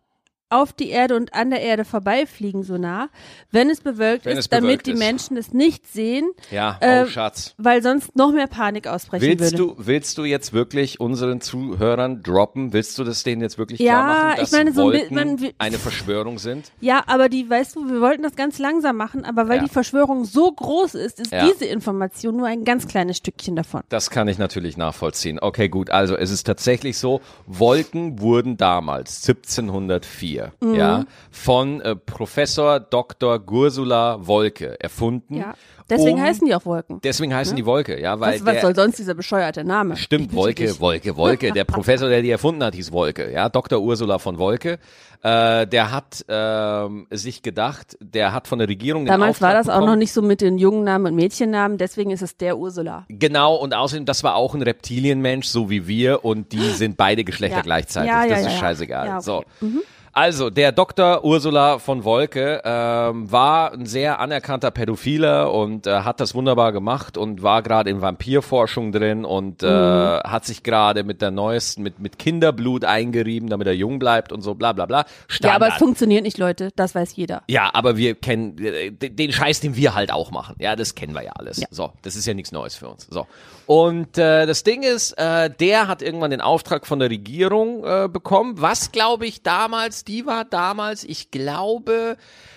auf 0.55 0.73
die 0.73 0.91
Erde 0.91 1.17
und 1.17 1.35
an 1.35 1.51
der 1.51 1.61
Erde 1.63 1.85
vorbeifliegen 1.85 2.63
so 2.63 2.77
nah, 2.79 3.09
wenn 3.51 3.69
es 3.71 3.81
bewölkt 3.81 4.25
Wenn 4.25 4.35
ist, 4.39 4.45
es 4.45 4.49
bewölkt 4.49 4.65
damit 4.65 4.87
die 4.87 4.93
ist. 4.93 4.99
Menschen 4.99 5.37
es 5.37 5.53
nicht 5.53 5.87
sehen, 5.93 6.31
Ja, 6.51 6.79
Äh, 6.81 7.03
oh 7.03 7.07
Schatz. 7.07 7.55
weil 7.59 7.83
sonst 7.83 8.15
noch 8.17 8.33
mehr 8.33 8.47
Panik 8.47 8.87
ausbrechen 8.87 9.23
Willst 9.27 9.41
würde. 9.41 9.57
du, 9.57 9.75
willst 9.79 10.19
du 10.19 10.25
jetzt 10.25 10.53
wirklich 10.53 11.01
unseren 11.01 11.41
Zuhörern 11.41 12.23
droppen? 12.23 12.73
Willst 12.73 12.99
du 12.99 13.05
das 13.05 13.23
denen 13.23 13.43
jetzt 13.43 13.59
wirklich 13.59 13.81
Ja, 13.81 13.93
klar 13.95 14.07
machen, 14.07 14.31
ich 14.35 14.41
dass 14.41 14.53
meine, 14.53 14.73
so 14.73 14.83
Wolken 14.85 15.15
man 15.15 15.39
eine 15.59 15.79
Verschwörung 15.79 16.39
sind? 16.39 16.71
Ja, 16.81 17.03
aber 17.07 17.29
die, 17.29 17.49
weißt 17.49 17.77
du, 17.77 17.89
wir 17.91 18.01
wollten 18.01 18.23
das 18.23 18.37
ganz 18.37 18.59
langsam 18.59 18.97
machen, 18.97 19.25
aber 19.25 19.49
weil 19.49 19.57
Ja. 19.59 19.63
die 19.65 19.69
Verschwörung 19.71 20.25
so 20.25 20.51
groß 20.53 20.95
ist, 20.95 21.21
ist 21.21 21.33
Ja. 21.33 21.47
diese 21.49 21.65
Information 21.67 22.37
nur 22.37 22.47
ein 22.47 22.65
ganz 22.65 22.87
kleines 22.87 23.17
Stückchen 23.17 23.57
davon. 23.57 23.83
Das 23.89 24.11
kann 24.11 24.29
ich 24.29 24.39
natürlich 24.39 24.77
nachvollziehen. 24.77 25.39
Okay, 25.41 25.69
gut. 25.69 25.91
Also 25.91 26.17
es 26.17 26.31
ist 26.31 26.45
tatsächlich 26.45 26.99
so, 26.99 27.21
Wolken 27.47 28.21
wurden 28.21 28.57
damals 28.57 29.23
1704 29.27 30.44
Mhm. 30.61 30.75
ja 30.75 31.05
von 31.31 31.81
äh, 31.81 31.97
Professor 31.97 32.81
Dr. 32.81 33.39
Gursula 33.39 34.19
Wolke 34.27 34.81
erfunden. 34.81 35.37
Ja. 35.37 35.55
Deswegen 35.91 36.19
um, 36.19 36.23
heißen 36.23 36.47
die 36.47 36.55
auch 36.55 36.65
Wolken. 36.65 37.01
Deswegen 37.05 37.35
heißen 37.35 37.57
die 37.57 37.67
Wolke, 37.67 38.01
ja, 38.01 38.19
weil 38.19 38.35
Was, 38.35 38.47
was 38.47 38.53
der, 38.55 38.63
soll 38.63 38.75
sonst 38.75 38.99
dieser 38.99 39.13
bescheuerte 39.13 39.65
Name? 39.65 39.97
Stimmt, 39.99 40.33
Wolke, 40.33 40.67
dich. 40.67 40.81
Wolke, 40.81 41.17
Wolke. 41.17 41.53
Der 41.53 41.65
Professor, 41.65 42.09
der 42.09 42.23
die 42.23 42.31
erfunden 42.31 42.65
hat, 42.65 42.75
hieß 42.75 42.91
Wolke. 42.91 43.31
Ja, 43.31 43.51
Dr. 43.51 43.81
Ursula 43.81 44.19
von 44.19 44.39
Wolke. 44.39 44.79
Äh, 45.23 45.67
der 45.67 45.91
hat 45.91 46.25
ähm, 46.29 47.07
sich 47.11 47.43
gedacht, 47.43 47.99
der 48.01 48.33
hat 48.33 48.49
von 48.49 48.59
der 48.59 48.69
Regierung 48.69 49.05
Damals 49.05 49.43
war 49.43 49.53
das 49.53 49.69
auch 49.69 49.75
bekommen, 49.75 49.93
noch 49.93 49.97
nicht 49.97 50.13
so 50.13 50.23
mit 50.23 50.41
den 50.41 50.57
Jungennamen 50.57 51.13
und 51.13 51.17
Mädchennamen, 51.17 51.77
deswegen 51.77 52.11
ist 52.11 52.23
es 52.23 52.37
der 52.37 52.57
Ursula. 52.57 53.05
Genau, 53.09 53.55
und 53.55 53.75
außerdem, 53.75 54.07
das 54.07 54.25
war 54.25 54.37
auch 54.37 54.55
ein 54.55 54.63
Reptilienmensch, 54.63 55.47
so 55.47 55.69
wie 55.69 55.87
wir, 55.87 56.25
und 56.25 56.53
die 56.53 56.59
sind 56.71 56.97
beide 56.97 57.25
Geschlechter 57.25 57.59
Ja. 57.59 57.63
gleichzeitig. 57.63 58.11
Ja, 58.11 58.25
ja, 58.25 58.37
das 58.37 58.47
ist 58.47 58.59
scheißegal. 58.59 59.07
Ja, 59.07 59.19
okay. 59.19 59.47
Mhm. 59.61 59.83
So. 60.14 60.21
Also, 60.21 60.50
der 60.50 60.73
Dr. 60.73 61.25
Ursula 61.25 61.78
von 61.78 62.04
Wolke 62.04 62.61
ähm, 62.64 63.30
war 63.30 63.73
ein 63.73 63.87
sehr 63.87 64.21
anerkannter 64.21 64.71
Pädophiler 64.71 65.52
und 65.52 65.87
äh, 65.87 66.00
hat 66.00 66.21
das 66.21 66.35
wunderbar 66.35 66.73
gemacht 66.73 67.16
und 67.16 67.42
war 67.42 67.62
gerade 67.62 67.90
in 67.90 68.00
Vampirforschung 68.00 68.92
drin 68.92 69.25
und 69.25 69.62
äh, 69.62 69.66
Mhm. 69.66 70.21
hat 70.25 70.44
sich 70.44 70.62
gerade 70.62 71.04
mit 71.04 71.21
der 71.23 71.30
neuesten, 71.30 71.83
mit, 71.83 71.99
mit 71.99 72.18
Kinderblut 72.18 72.85
eingerieben, 72.85 73.49
damit 73.49 73.66
er 73.66 73.75
jung 73.75 73.99
bleibt 73.99 74.33
und 74.33 74.40
so, 74.42 74.54
bla 74.54 74.73
bla 74.73 74.87
bla. 74.87 75.04
Standard. 75.28 75.61
Ja, 75.61 75.66
aber 75.66 75.75
es 75.75 75.78
funktioniert 75.78 76.23
nicht, 76.23 76.38
Leute, 76.38 76.71
das 76.76 76.94
weiß 76.94 77.16
jeder. 77.16 77.42
Ja, 77.49 77.71
aber 77.73 77.97
wir 77.97 78.14
kennen 78.14 78.59
äh, 78.59 78.90
den 78.90 79.16
den 79.16 79.33
Scheiß, 79.33 79.61
den 79.61 79.76
wir 79.76 79.94
halt 79.94 80.12
auch 80.12 80.30
machen. 80.30 80.56
Ja, 80.59 80.76
das 80.76 80.94
kennen 80.94 81.14
wir 81.14 81.23
ja 81.23 81.33
alles. 81.33 81.59
Ja. 81.61 81.66
So, 81.71 81.92
das 82.02 82.16
ist 82.16 82.26
ja 82.26 82.35
nichts 82.35 82.52
Neues 82.52 82.76
für 82.76 82.88
uns. 82.88 83.06
So. 83.11 83.26
Und 83.66 84.18
äh, 84.18 84.47
das 84.47 84.62
Ding 84.62 84.83
ist, 84.83 85.12
äh, 85.12 85.50
der 85.50 85.88
hat 85.88 86.02
irgendwann 86.02 86.30
den 86.30 86.40
Auftrag 86.40 86.87
von 86.87 86.99
der 86.99 87.11
Regierung 87.11 87.85
äh, 87.85 88.09
bekommen. 88.09 88.54
Was 88.61 88.92
glaube 88.92 89.26
ich 89.26 89.42
damals? 89.42 90.04
Die 90.04 90.26
war 90.26 90.44
damals, 90.44 91.04
ich 91.04 91.30
glaube, 91.30 92.16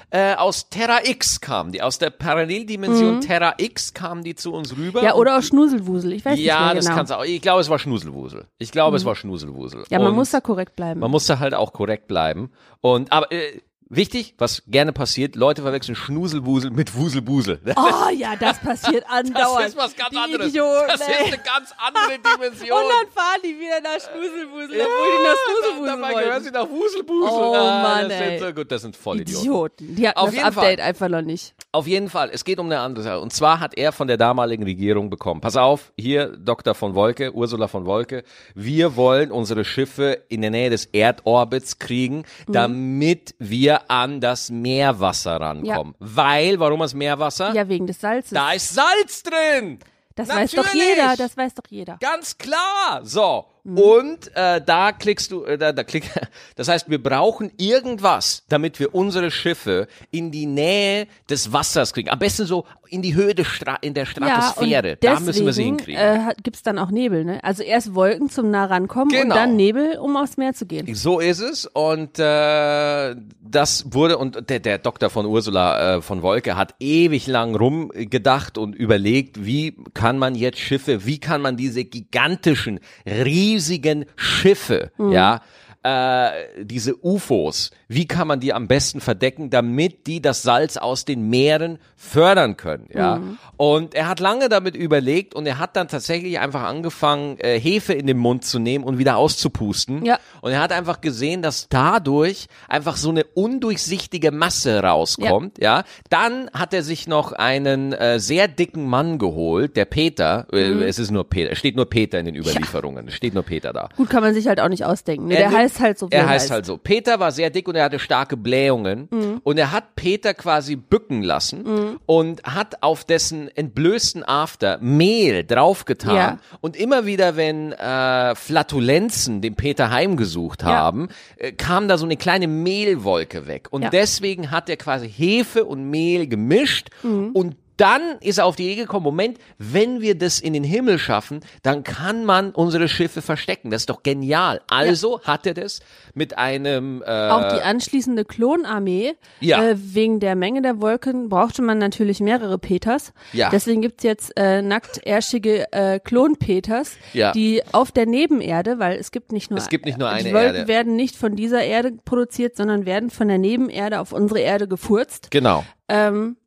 äh, 0.10 0.36
aus 0.36 0.70
Terra 0.70 1.00
X 1.04 1.42
kam 1.42 1.72
die, 1.72 1.82
aus 1.82 1.98
der 2.00 2.10
Paralleldimension 2.10 3.22
Terra 3.22 3.56
X 3.58 3.94
kam 3.94 4.24
die 4.24 4.36
zu 4.36 4.54
uns 4.54 4.76
rüber. 4.78 5.02
Mhm. 5.02 5.06
Ja, 5.06 5.16
oder 5.16 5.38
auch 5.38 5.42
Schnuselwusel, 5.44 6.14
ich 6.14 6.26
weiß 6.26 6.40
ja, 6.40 6.56
nicht 6.56 6.66
mehr 6.66 6.76
das 6.76 6.86
genau. 6.86 6.98
kann's 6.98 7.12
auch. 7.12 7.24
Ich 7.24 7.42
glaube, 7.42 7.62
es 7.62 7.70
war 7.70 7.80
Schnuselwusel. 7.80 8.46
Ich 8.58 8.72
glaube, 8.72 8.98
es 8.98 9.06
war 9.06 9.16
Schnuselwusel. 9.16 9.84
ja, 9.90 10.00
man 10.00 10.10
Und- 10.10 10.16
muss 10.16 10.32
da 10.32 10.40
korrekt 10.42 10.76
bleiben. 10.76 11.00
man 11.00 11.12
muss 11.12 11.26
da 11.28 11.40
halt 11.40 11.54
auch 11.54 11.74
korrekt 11.74 12.08
bleiben. 12.08 12.52
Und 12.82 13.12
aber 13.12 13.32
äh, 13.32 13.60
wichtig, 13.90 14.36
was 14.38 14.64
gerne 14.68 14.94
passiert, 14.94 15.36
Leute 15.36 15.62
verwechseln 15.62 15.96
Schnuselwusel 15.96 16.72
mit 16.72 16.96
Wuselbusel. 16.96 17.60
Oh 17.78 18.10
ja, 18.10 18.36
das 18.36 18.60
passiert 18.60 19.06
andauernd. 19.10 19.58
Das 19.58 19.70
ist 19.70 19.78
was 19.78 19.96
ganz 19.96 20.10
die 20.10 20.18
anderes. 20.18 20.48
Idioten, 20.48 20.88
das 20.88 21.02
ist 21.02 21.08
ey. 21.10 21.26
eine 21.28 21.38
ganz 21.38 21.74
andere 21.78 22.20
Dimension. 22.20 22.78
Und 22.84 22.90
dann 22.90 23.12
fahren 23.12 23.40
die 23.44 23.60
wieder 23.60 23.82
nach 23.82 24.00
Schnuselwusel, 24.00 24.82
obwohl 24.82 25.18
die 25.18 25.24
nach 25.24 25.36
Schnuselwusel 25.46 26.02
Dabei 26.02 26.24
gehören 26.24 26.44
sie 26.44 26.52
nach 26.52 26.70
Wuselbusel. 26.70 27.32
Oh, 27.32 27.54
ah, 27.56 27.82
Mann, 27.84 28.10
das 28.10 28.20
ey. 28.20 28.40
sind 28.40 28.48
so 28.48 28.54
gut, 28.54 28.72
das 28.72 28.82
sind 28.82 28.96
Vollidioten. 28.96 29.42
Idioten. 29.42 29.96
Die 29.96 30.08
hatten 30.08 30.20
Auf 30.20 30.34
das 30.34 30.44
Update 30.44 30.80
Fall. 30.80 30.88
einfach 30.88 31.10
noch 31.10 31.22
nicht. 31.22 31.54
Auf 31.78 31.86
jeden 31.86 32.10
Fall, 32.10 32.32
es 32.34 32.44
geht 32.44 32.58
um 32.58 32.66
eine 32.66 32.80
andere 32.80 33.04
Sache. 33.04 33.20
Und 33.20 33.32
zwar 33.32 33.60
hat 33.60 33.78
er 33.78 33.92
von 33.92 34.08
der 34.08 34.18
damaligen 34.18 34.64
Regierung 34.64 35.12
bekommen. 35.12 35.42
Pass 35.42 35.56
auf, 35.56 35.94
hier 35.96 36.36
Dr. 36.36 36.74
von 36.74 36.96
Wolke, 36.96 37.32
Ursula 37.36 37.68
von 37.68 37.86
Wolke. 37.86 38.24
Wir 38.56 38.96
wollen 38.96 39.32
unsere 39.32 39.64
Schiffe 39.64 40.24
in 40.28 40.42
der 40.42 40.50
Nähe 40.50 40.72
des 40.72 40.86
Erdorbits 40.86 41.78
kriegen, 41.78 42.24
Mhm. 42.48 42.52
damit 42.52 43.36
wir 43.38 43.92
an 43.92 44.22
das 44.22 44.50
Meerwasser 44.50 45.40
rankommen. 45.40 45.94
Weil, 46.00 46.60
warum 46.60 46.80
das 46.80 46.96
Meerwasser? 46.96 47.54
Ja, 47.54 47.70
wegen 47.70 47.86
des 47.86 48.02
Salzes. 48.02 48.32
Da 48.32 48.54
ist 48.54 48.74
Salz 48.74 49.22
drin! 49.22 49.78
das 50.16 50.30
weiß 50.30 50.50
doch 50.54 50.64
Natürlich. 50.66 50.88
jeder, 50.98 51.16
das 51.16 51.38
weiß 51.38 51.54
doch 51.54 51.70
jeder. 51.70 51.98
Ganz 52.00 52.40
klar. 52.40 53.02
So. 53.04 53.46
Mhm. 53.68 53.78
Und 53.78 54.36
äh, 54.36 54.62
da 54.62 54.94
klickst 54.94 55.30
du, 55.30 55.44
äh, 55.44 55.58
da, 55.58 55.74
da 55.74 55.84
klick, 55.84 56.10
das 56.56 56.70
heißt, 56.70 56.90
wir 56.90 57.04
brauchen 57.04 57.52
irgendwas, 57.58 58.44
damit 58.48 58.80
wir 58.80 58.96
unsere 58.96 59.30
Schiffe 59.30 59.90
in 60.10 60.32
die 60.32 60.46
Nähe 60.46 61.08
des 61.30 61.52
Wassers 61.52 61.94
kriegen. 61.94 62.10
Am 62.10 62.18
besten 62.18 62.46
so 62.46 62.66
in 62.90 63.02
die 63.02 63.16
Höhe 63.16 63.36
des 63.36 63.48
Stra 63.48 63.76
in 63.82 63.94
der 63.94 64.06
Stratosphäre. 64.06 64.98
Ja, 65.04 65.12
und 65.12 65.20
da 65.20 65.20
müssen 65.26 65.46
wir 65.46 65.54
sie 65.54 65.64
hinkriegen. 65.64 66.00
Äh, 66.02 66.20
hat- 66.26 66.44
gibt's 66.44 66.64
dann 66.64 66.80
auch 66.80 66.92
Nebel, 66.92 67.26
ne? 67.26 67.44
Also 67.44 67.64
erst 67.64 67.94
Wolken 67.96 68.30
zum 68.30 68.50
nah 68.52 68.66
rankommen 68.66 69.14
und 69.16 69.22
Genau. 69.22 69.36
dann 69.36 69.56
Nebel, 69.56 69.98
um 70.00 70.18
aufs 70.18 70.38
Meer 70.38 70.54
zu 70.54 70.66
gehen. 70.66 70.94
So 70.96 71.20
ist 71.20 71.40
es 71.42 71.66
und 71.66 72.20
äh, 72.20 73.16
das 73.42 73.86
wurde 73.94 74.18
und 74.18 74.50
der, 74.50 74.60
der 74.60 74.78
Doktor 74.78 75.10
von 75.10 75.26
Ursula 75.26 75.98
äh, 75.98 76.02
von 76.02 76.22
Wolke 76.22 76.56
hat 76.56 76.76
ewig 76.80 77.28
lang 77.28 77.56
rumgedacht 77.56 78.58
und 78.58 78.76
überlegt, 78.76 79.46
wie 79.46 79.76
kann 79.94 80.18
man 80.18 80.36
jetzt 80.36 80.60
Schiffe, 80.60 81.06
wie 81.06 81.20
kann 81.20 81.42
man 81.42 81.58
diese 81.58 81.84
gigantischen, 81.86 82.80
riesigen 83.06 84.06
Schiffe, 84.16 84.92
ja, 84.98 85.42
äh, 85.84 86.64
diese 86.64 86.96
UFOs, 87.06 87.72
wie 87.90 88.06
kann 88.08 88.28
man 88.28 88.40
die 88.40 88.54
am 88.54 88.68
besten 88.68 89.00
verdecken, 89.02 89.50
damit 89.50 90.08
die 90.08 90.22
das 90.22 90.42
Salz 90.42 90.78
aus 90.78 91.06
den 91.06 91.30
Meeren 91.30 91.80
fördern 91.96 92.58
können, 92.58 92.88
ja. 92.94 93.22
Und 93.56 93.96
er 93.96 94.08
hat 94.08 94.20
lange 94.20 94.50
damit 94.50 94.76
überlegt 94.76 95.34
und 95.34 95.46
er 95.48 95.58
hat 95.58 95.76
dann 95.76 95.88
tatsächlich 95.88 96.40
einfach 96.40 96.64
angefangen, 96.64 97.38
äh, 97.40 97.60
Hefe 97.60 97.94
in 97.94 98.06
den 98.06 98.18
Mund 98.18 98.46
zu 98.46 98.60
nehmen 98.60 98.84
und 98.84 98.98
wieder 99.00 99.18
auszupusten. 99.18 100.06
Ja. 100.06 100.20
Und 100.42 100.52
er 100.52 100.60
hat 100.62 100.72
einfach 100.72 101.02
gesehen, 101.02 101.42
dass 101.42 101.68
dadurch 101.70 102.48
einfach 102.68 102.98
so 102.98 103.10
eine 103.10 103.24
undurchsichtige 103.24 104.32
Masse 104.32 104.82
rauskommt, 104.84 105.58
ja. 105.62 105.84
Dann 106.10 106.50
hat 106.54 106.74
er 106.74 106.84
sich 106.84 107.08
noch 107.08 107.32
einen 107.32 107.94
äh, 107.94 108.20
sehr 108.20 108.48
dicken 108.48 108.86
Mann 108.88 109.18
geholt, 109.18 109.76
der 109.76 109.86
Peter, 109.86 110.46
äh, 110.52 110.68
Mhm. 110.70 110.82
es 110.84 111.00
ist 111.00 111.12
nur 111.12 111.28
Peter, 111.30 111.52
es 111.52 111.58
steht 111.60 111.76
nur 111.76 111.90
Peter 111.90 112.20
in 112.20 112.26
den 112.26 112.36
Überlieferungen, 112.36 113.08
es 113.08 113.14
steht 113.16 113.34
nur 113.34 113.44
Peter 113.44 113.74
da. 113.74 113.90
Gut, 113.96 114.10
kann 114.10 114.22
man 114.22 114.34
sich 114.34 114.48
halt 114.48 114.60
auch 114.60 114.70
nicht 114.70 114.86
ausdenken. 114.86 115.28
Ne? 115.28 115.36
Er 115.38 115.50
Der 115.50 115.58
heißt 115.58 115.80
halt 115.80 115.98
so, 115.98 116.08
Er 116.12 116.28
heißt 116.28 116.52
halt 116.52 116.66
so. 116.66 116.78
Peter 116.78 117.20
war 117.20 117.32
sehr 117.32 117.50
dick 117.50 117.68
und 117.68 117.76
er 117.78 117.86
hatte 117.86 118.00
starke 118.00 118.36
Blähungen. 118.38 119.08
Mhm. 119.12 119.42
Und 119.44 119.58
er 119.58 119.72
hat 119.72 119.96
Peter 119.96 120.34
quasi 120.34 120.76
bücken 120.76 121.24
lassen 121.24 121.98
und 122.06 122.44
hat 122.44 122.84
auf 122.84 123.04
dessen 123.06 123.50
entblößten 123.56 124.24
After 124.28 124.78
Mehl 124.82 125.44
draufgetan. 125.44 126.16
Ja. 126.16 126.38
Und 126.62 126.76
immer 126.76 127.06
wieder, 127.06 127.36
wenn 127.36 127.72
äh, 127.72 128.36
Flatulenzen 128.36 129.42
den 129.42 129.56
Peter 129.56 129.92
heimgesucht 129.92 130.64
Ja. 130.64 130.70
haben, 130.70 131.10
äh, 131.38 131.52
kam 131.52 131.88
da 131.88 131.98
so 131.98 132.06
eine 132.06 132.18
kleine 132.18 132.48
Mehlwolke 132.48 133.48
weg. 133.48 133.68
Und 133.72 133.84
Ja. 133.84 133.90
deswegen 133.90 134.52
hat 134.52 134.70
er 134.70 134.78
quasi 134.78 135.10
Hefe 135.10 135.64
und 135.66 135.90
Mehl 135.90 136.28
gemischt 136.28 136.90
Mhm. 137.04 137.32
und 137.34 137.56
dann 137.78 138.02
ist 138.22 138.38
er 138.40 138.46
auf 138.46 138.56
die 138.56 138.66
Idee 138.66 138.76
gekommen, 138.82 139.04
Moment, 139.04 139.38
wenn 139.58 140.02
wir 140.02 140.18
das 140.18 140.40
in 140.40 140.54
den 140.54 140.64
Himmel 140.64 141.00
schaffen, 141.00 141.40
dann 141.64 141.84
kann 141.84 142.26
man 142.26 142.52
unsere 142.52 142.88
Schiffe 142.90 143.22
verstecken. 143.22 143.70
Das 143.72 143.84
ist 143.84 143.90
doch 143.90 144.04
genial. 144.04 144.62
Also 144.70 145.22
hat 145.22 145.46
er 145.46 145.54
das 145.54 145.80
mit 146.14 146.38
einem 146.38 147.04
äh, 147.06 147.30
Auch 147.30 147.54
die 147.54 147.62
anschließende 147.62 148.26
Klonarmee, 148.26 149.14
Ja. 149.40 149.64
äh, 149.64 149.76
wegen 149.78 150.20
der 150.20 150.36
Menge 150.36 150.62
der 150.62 150.82
Wolken 150.82 151.30
brauchte 151.30 151.62
man 151.62 151.78
natürlich 151.78 152.20
mehrere 152.20 152.58
Peters. 152.58 153.14
Ja. 153.34 153.50
Deswegen 153.50 153.82
gibt's 153.82 154.04
jetzt 154.04 154.34
äh, 154.36 154.62
nacktärschige 154.62 155.72
äh, 155.72 156.00
Klon-Peters, 156.00 156.94
Ja. 157.14 157.32
die 157.32 157.62
auf 157.72 157.92
der 157.92 158.06
Nebenerde, 158.06 158.80
weil 158.80 158.98
es 158.98 159.12
gibt 159.12 159.32
nicht 159.32 159.50
nur 159.52 159.60
Es 159.60 159.70
gibt 159.70 159.86
nicht 159.86 159.98
nur 159.98 160.10
eine 160.10 160.24
die 160.30 160.34
Wolken 160.34 160.56
Erde. 160.56 160.68
werden 160.68 160.96
nicht 160.96 161.16
von 161.16 161.36
dieser 161.36 161.64
Erde 161.64 161.94
produziert, 162.06 162.56
sondern 162.56 162.86
werden 162.86 163.10
von 163.10 163.28
der 163.28 163.38
Nebenerde 163.38 164.00
auf 164.00 164.12
unsere 164.14 164.40
Erde 164.40 164.68
gefurzt. 164.68 165.30
Genau. 165.32 165.64
Ähm, 165.90 166.38
ja, 166.38 166.47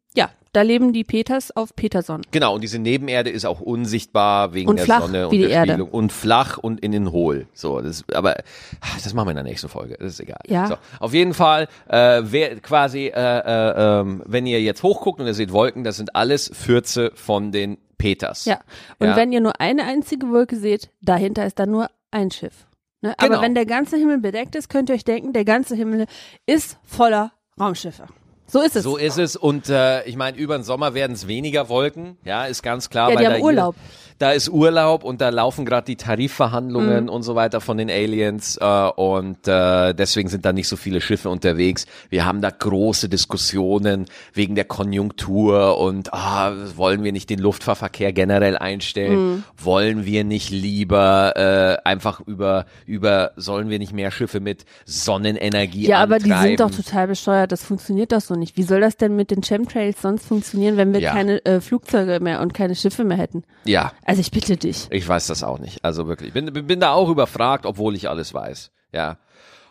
da 0.53 0.63
leben 0.63 0.93
die 0.93 1.05
Peters 1.05 1.55
auf 1.57 1.75
Peterson. 1.77 2.23
Genau, 2.31 2.55
und 2.55 2.63
diese 2.63 2.79
Nebenerde 2.79 3.31
ist 3.31 3.45
auch 3.45 3.61
unsichtbar 3.61 4.53
wegen 4.55 4.69
Und 4.69 4.77
der 4.77 4.85
flach, 4.85 5.03
Sonne 5.03 5.27
und 5.27 5.33
wie 5.33 5.39
die 5.39 5.43
der 5.45 5.51
Erde. 5.53 5.73
Spiegelung. 5.73 5.91
Und 5.91 6.13
flach 6.13 6.59
und 6.59 6.81
innen 6.81 7.13
hohl. 7.13 7.47
So, 7.55 7.81
das, 7.81 8.05
aber 8.13 8.37
ach, 8.81 9.01
das 9.01 9.15
machen 9.15 9.27
wir 9.29 9.31
in 9.33 9.37
der 9.37 9.45
nächsten 9.45 9.69
Folge. 9.69 9.97
Das 9.99 10.15
ist 10.15 10.21
egal. 10.21 10.41
Ja. 10.47 10.67
So, 10.67 10.77
auf 10.99 11.15
jeden 11.15 11.35
Fall, 11.35 11.69
äh, 11.89 12.23
wer 12.25 12.59
quasi, 12.61 13.07
äh, 13.07 13.13
äh, 13.15 14.01
ähm, 14.01 14.23
wenn 14.27 14.47
ihr 14.47 14.61
jetzt 14.61 14.83
hochguckt 14.83 15.21
und 15.21 15.27
ihr 15.27 15.35
seht 15.35 15.53
Wolken, 15.53 15.85
das 15.85 15.97
sind 15.97 16.17
alles 16.17 16.51
Fürze 16.53 17.13
von 17.15 17.53
den 17.53 17.79
Peters. 17.99 18.45
Ja. 18.47 18.61
Und 18.99 19.09
Ja. 19.09 19.17
wenn 19.17 19.31
ihr 19.33 19.41
nur 19.41 19.61
eine 19.61 19.85
einzige 19.85 20.29
Wolke 20.31 20.57
seht, 20.57 20.91
dahinter 21.01 21.47
ist 21.47 21.59
dann 21.59 21.71
nur 21.71 21.89
ein 22.11 22.31
Schiff. 22.31 22.67
Ne? 23.03 23.15
Genau. 23.19 23.35
Aber 23.35 23.43
wenn 23.43 23.55
der 23.55 23.67
ganze 23.67 23.97
Himmel 23.97 24.19
bedeckt 24.19 24.55
ist, 24.57 24.69
könnt 24.69 24.89
ihr 24.89 24.95
euch 24.95 25.05
denken, 25.05 25.33
der 25.33 25.45
ganze 25.45 25.75
Himmel 25.77 26.07
ist 26.47 26.79
voller 26.83 27.33
Raumschiffe. 27.59 28.05
So 28.51 28.61
ist 28.63 28.75
es. 28.75 28.83
So 28.83 28.97
ist 28.97 29.19
es 29.19 29.37
und 29.37 29.69
äh, 29.69 30.03
ich 30.05 30.17
meine, 30.17 30.37
über 30.37 30.59
den 30.59 30.65
Sommer 30.65 30.93
werden 30.95 31.13
es 31.13 31.29
weniger 31.29 31.69
Wolken, 31.69 32.17
ja, 32.25 32.47
ist 32.47 32.63
ganz 32.63 32.91
klar. 32.91 33.11
Ja, 33.11 33.17
die 33.17 33.27
haben 33.27 33.43
Urlaub. 33.43 33.77
Jeder, 33.77 34.00
da 34.21 34.33
ist 34.33 34.51
Urlaub 34.51 35.03
und 35.03 35.23
da 35.23 35.31
laufen 35.31 35.65
gerade 35.65 35.87
die 35.87 35.97
Tarifverhandlungen 35.97 37.09
und 37.09 37.23
so 37.23 37.35
weiter 37.35 37.63
von 37.63 37.79
den 37.79 37.91
Aliens 37.91 38.59
äh, 38.61 38.65
und 38.91 39.49
äh, 39.49 39.95
deswegen 39.95 40.29
sind 40.29 40.45
da 40.45 40.53
nicht 40.53 40.69
so 40.69 40.77
viele 40.77 41.01
Schiffe 41.01 41.31
unterwegs. 41.31 41.87
Wir 42.11 42.27
haben 42.27 42.43
da 42.43 42.51
große 42.51 43.09
Diskussionen 43.09 44.05
wegen 44.35 44.55
der 44.57 44.67
Konjunktur 44.67 45.79
und 45.79 46.13
ah, 46.13 46.53
wollen 46.77 47.03
wir 47.03 47.13
nicht 47.13 47.31
den 47.31 47.39
Luftfahrtverkehr 47.39 48.13
generell 48.13 48.59
einstellen? 48.59 49.43
Wollen 49.57 50.05
wir 50.05 50.23
nicht 50.25 50.51
lieber 50.51 51.33
äh, 51.37 51.89
einfach 51.89 52.21
über 52.21 52.67
über 52.85 53.31
sollen 53.37 53.71
wir 53.71 53.79
nicht 53.79 53.95
mehr 53.95 54.11
Schiffe 54.11 54.41
mit 54.41 54.67
Sonnenenergie 54.85 55.87
Ja, 55.89 55.99
aber 56.03 56.19
die 56.19 56.31
antreiben? 56.31 56.49
sind 56.59 56.61
doch 56.61 56.71
total 56.71 57.07
bescheuert. 57.09 57.53
Das 57.53 57.65
funktioniert 57.65 58.13
doch 58.13 58.21
so 58.21 58.35
nicht. 58.35 58.59
Wie 58.59 58.65
soll 58.65 58.81
das 58.81 58.99
denn 58.99 59.17
mit 59.17 59.31
den 59.31 59.41
Chemtrails 59.43 60.03
sonst 60.03 60.27
funktionieren, 60.27 60.77
wenn 60.77 60.93
wir 60.93 61.01
Ja. 61.01 61.13
keine 61.13 61.43
äh, 61.47 61.61
Flugzeuge 61.63 62.21
mehr 62.21 62.41
und 62.43 62.53
keine 62.53 62.75
Schiffe 62.75 63.05
mehr 63.05 63.17
hätten? 63.17 63.45
ja, 63.65 63.93
Also 64.11 64.23
ich 64.23 64.33
bitte 64.33 64.57
dich. 64.57 64.89
Ich 64.91 65.07
weiß 65.07 65.29
das 65.29 65.45
auch 65.45 65.61
nicht. 65.61 65.85
Also 65.85 66.09
wirklich. 66.09 66.33
Bin, 66.33 66.53
bin 66.53 66.81
da 66.81 66.91
auch 66.91 67.09
überfragt, 67.09 67.65
obwohl 67.65 67.95
ich 67.95 68.09
alles 68.09 68.35
weiß. 68.35 68.73
Ja. 68.93 69.19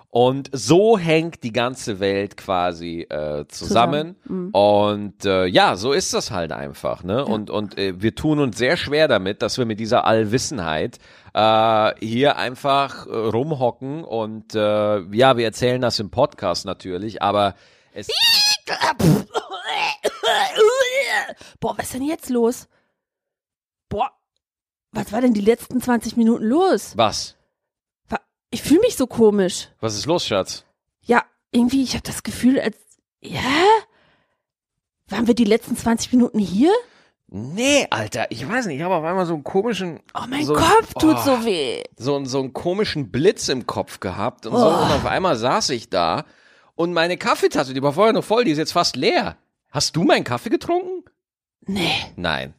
Und 0.07 0.49
so 0.53 0.97
hängt 0.97 1.43
die 1.43 1.51
ganze 1.51 1.99
Welt 1.99 2.37
quasi 2.37 3.01
äh, 3.01 3.45
zusammen. 3.49 4.15
Und 4.53 5.25
äh, 5.25 5.45
ja, 5.45 5.75
so 5.75 5.91
ist 5.91 6.13
das 6.13 6.31
halt 6.31 6.53
einfach. 6.53 7.03
Ne? 7.03 7.25
Und, 7.25 7.49
und 7.49 7.77
äh, 7.77 8.01
wir 8.01 8.15
tun 8.15 8.39
uns 8.39 8.57
sehr 8.57 8.77
schwer 8.77 9.09
damit, 9.09 9.41
dass 9.41 9.57
wir 9.57 9.65
mit 9.65 9.77
dieser 9.81 10.05
Allwissenheit 10.05 10.99
äh, 11.33 11.91
hier 11.99 12.37
einfach 12.37 13.07
äh, 13.07 13.09
rumhocken. 13.09 14.05
Und 14.05 14.55
äh, 14.55 15.01
ja, 15.01 15.35
wir 15.35 15.43
erzählen 15.43 15.81
das 15.81 15.99
im 15.99 16.11
Podcast 16.11 16.65
natürlich, 16.65 17.21
aber 17.21 17.55
es. 17.93 18.07
Boah, 21.59 21.77
was 21.77 21.87
ist 21.87 21.93
denn 21.95 22.03
jetzt 22.03 22.29
los? 22.29 22.69
Boah, 23.89 24.11
was 24.91 25.11
war 25.11 25.21
denn 25.21 25.33
die 25.33 25.41
letzten 25.41 25.81
20 25.81 26.17
Minuten 26.17 26.43
los? 26.45 26.93
Was? 26.95 27.35
Wa- 28.09 28.19
Ich 28.51 28.61
fühle 28.63 28.81
mich 28.81 28.95
so 28.97 29.07
komisch. 29.07 29.69
Was 29.79 29.95
ist 29.95 30.05
los, 30.05 30.25
Schatz? 30.25 30.63
Ja, 31.03 31.23
irgendwie, 31.51 31.83
ich 31.83 31.93
habe 31.93 32.03
das 32.03 32.23
Gefühl, 32.23 32.59
als. 32.59 32.77
Ja? 33.21 33.41
Waren 35.07 35.27
wir 35.27 35.33
die 35.35 35.43
letzten 35.45 35.75
20 35.75 36.13
Minuten 36.13 36.39
hier? 36.39 36.71
Nee, 37.31 37.85
Alter, 37.91 38.31
ich 38.31 38.47
weiß 38.47 38.65
nicht, 38.65 38.77
ich 38.77 38.81
habe 38.83 38.95
auf 38.95 39.03
einmal 39.03 39.25
so 39.25 39.33
einen 39.33 39.43
komischen. 39.43 39.99
Oh, 40.15 40.21
mein 40.27 40.45
so, 40.45 40.53
Kopf 40.55 40.93
tut 40.95 41.15
oh. 41.15 41.21
so 41.23 41.45
weh. 41.45 41.83
so, 41.97 42.15
einen- 42.15 42.25
so 42.25 42.39
einen 42.39 42.53
komischen 42.53 43.11
Blitz 43.11 43.49
im 43.49 43.67
Kopf 43.67 43.99
gehabt 43.99 44.45
und 44.47 44.53
so. 44.55 44.65
Oh. 44.65 44.69
Und 44.83 44.91
auf 44.91 45.05
einmal 45.05 45.35
saß 45.35 45.69
ich 45.69 45.89
da 45.89 46.25
und 46.75 46.93
meine 46.93 47.17
Kaffeetasse, 47.17 47.73
die 47.75 47.83
war 47.83 47.93
vorher 47.93 48.13
noch 48.13 48.23
voll, 48.23 48.45
die 48.45 48.51
ist 48.51 48.57
jetzt 48.57 48.71
fast 48.73 48.95
leer. 48.95 49.37
Hast 49.69 49.95
du 49.95 50.03
meinen 50.03 50.23
Kaffee 50.23 50.49
getrunken? 50.49 51.03
Nee. 51.67 51.91
Nein. 52.15 52.55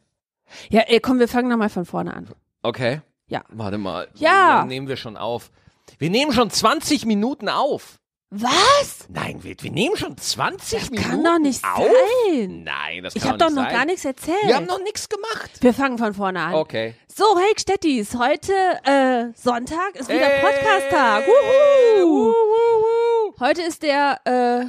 Ja, 0.69 0.81
ey, 0.81 0.99
komm, 0.99 1.19
wir 1.19 1.27
fangen 1.27 1.49
nochmal 1.49 1.69
von 1.69 1.85
vorne 1.85 2.13
an. 2.13 2.29
Okay. 2.63 3.01
Ja. 3.27 3.43
Warte 3.49 3.77
mal. 3.77 4.07
Ja. 4.15 4.59
Dann 4.59 4.67
nehmen 4.67 4.87
wir 4.87 4.97
schon 4.97 5.17
auf. 5.17 5.51
Wir 5.99 6.09
nehmen 6.09 6.33
schon 6.33 6.49
20 6.49 7.05
Minuten 7.05 7.49
auf. 7.49 7.97
Was? 8.33 9.07
Nein, 9.09 9.43
wir, 9.43 9.55
wir 9.59 9.71
nehmen 9.71 9.97
schon 9.97 10.17
20 10.17 10.79
Das 10.79 10.89
Minuten 10.89 11.09
kann 11.09 11.23
doch 11.23 11.37
nicht 11.39 11.63
auf? 11.65 11.85
sein. 12.29 12.63
Nein, 12.63 13.03
das 13.03 13.13
Ich 13.15 13.21
kann 13.23 13.31
habe 13.31 13.39
doch 13.39 13.47
nicht 13.47 13.55
noch 13.57 13.63
sein. 13.65 13.73
gar 13.73 13.85
nichts 13.85 14.05
erzählt. 14.05 14.37
Wir 14.45 14.55
haben 14.55 14.65
noch 14.67 14.79
nichts 14.81 15.09
gemacht. 15.09 15.51
wir 15.59 15.73
fangen 15.73 15.97
von 15.97 16.13
vorne 16.13 16.39
an. 16.41 16.53
Okay. 16.53 16.95
So, 17.13 17.25
hey 17.37 17.53
Stettis, 17.57 18.15
heute 18.17 18.53
äh, 18.85 19.33
Sonntag 19.35 19.95
ist 19.95 20.07
wieder 20.07 20.19
Hey. 20.27 20.41
Podcast-Tag. 20.45 21.27
Wuhu. 21.27 22.27
wuhu. 22.33 23.33
Heute 23.41 23.63
ist 23.63 23.83
der, 23.83 24.19
äh, 24.23 24.65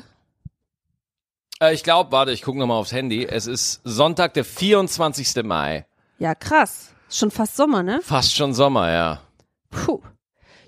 Äh, 1.63 1.75
ich 1.75 1.83
glaube, 1.85 2.13
warte, 2.13 2.33
ich 2.33 2.43
gucke 2.43 2.59
nochmal 2.59 2.79
aufs 2.79 2.93
Handy. 2.93 3.25
Es 3.25 3.47
ist 3.47 3.81
Sonntag, 3.85 4.35
der 4.35 4.45
24. 4.45 5.43
Mai. 5.45 5.87
ja 6.19 6.35
krass, 6.35 6.91
ist 7.09 7.19
schon 7.19 7.31
fast 7.31 7.57
Sommer, 7.57 7.83
ne? 7.83 8.01
Fast 8.03 8.35
schon 8.35 8.53
Sommer, 8.55 8.91
ja. 8.91 9.21
Puh. 9.71 10.01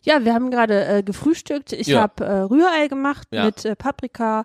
Ja, 0.02 0.24
wir 0.24 0.35
haben 0.35 0.50
gerade 0.50 0.85
äh, 0.85 1.02
gefrühstückt. 1.02 1.72
Ich 1.72 1.87
Ja. 1.88 2.02
habe 2.02 2.24
äh, 2.24 2.40
Rührei 2.40 2.88
gemacht 2.88 3.26
Ja. 3.30 3.44
mit 3.46 3.64
äh, 3.64 3.74
Paprika 3.74 4.44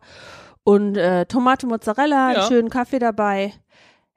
und 0.64 0.96
äh, 0.98 1.26
Tomate 1.26 1.68
Mozzarella, 1.68 2.32
Ja. 2.34 2.40
einen 2.40 2.48
schönen 2.48 2.70
Kaffee 2.70 3.00
dabei. 3.00 3.54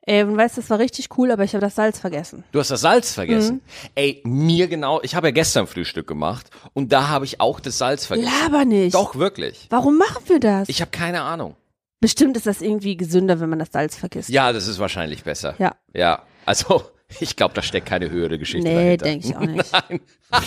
Ey, 0.05 0.25
und 0.25 0.37
weißt, 0.37 0.59
das 0.59 0.68
war 0.68 0.81
richtig 0.81 1.16
cool, 1.16 1.31
aber 1.31 1.45
ich 1.45 1.55
habe 1.55 1.61
das 1.61 1.77
Salz 1.77 2.01
vergessen. 2.01 2.42
Du 2.51 2.59
hast 2.59 2.73
das 2.73 2.81
Salz 2.81 3.12
vergessen. 3.12 3.57
Mhm. 3.57 3.90
Ey, 3.95 4.21
mir 4.25 4.66
genau, 4.66 5.01
ich 5.03 5.14
habe 5.14 5.29
ja 5.29 5.31
gestern 5.33 5.68
Frühstück 5.68 6.09
gemacht 6.09 6.51
und 6.75 6.92
da 6.92 7.09
habe 7.09 7.25
ich 7.25 7.40
auch 7.40 7.61
das 7.61 7.79
Salz 7.79 8.07
vergessen. 8.07 8.33
Laber 8.42 8.64
nicht. 8.64 8.95
Doch, 8.95 9.14
wirklich. 9.16 9.66
Warum 9.71 9.99
machen 9.99 10.23
wir 10.27 10.40
das? 10.40 10.68
Ich 10.68 10.81
habe 10.81 10.90
keine 10.90 11.23
Ahnung. 11.23 11.55
Bestimmt 12.03 12.37
ist 12.37 12.47
das 12.47 12.61
irgendwie 12.61 12.99
gesünder, 12.99 13.41
wenn 13.41 13.49
man 13.49 13.59
das 13.61 13.71
Salz 13.73 13.97
vergisst. 13.97 14.29
Ja, 14.29 14.53
das 14.53 14.67
ist 14.67 14.79
wahrscheinlich 14.79 15.25
besser. 15.25 15.55
Ja. 15.59 15.75
Ja, 15.95 16.23
also 16.45 16.83
ich 17.21 17.37
glaube, 17.37 17.55
da 17.55 17.62
steckt 17.62 17.87
keine 17.87 18.11
höhere 18.11 18.38
Geschichte 18.38 18.69
Nee, 18.69 18.97
dahinter. 18.99 19.05
denke 19.07 19.27
ich 19.29 19.37
auch 19.37 19.41
nicht. 19.41 19.73
Nein. 19.73 20.01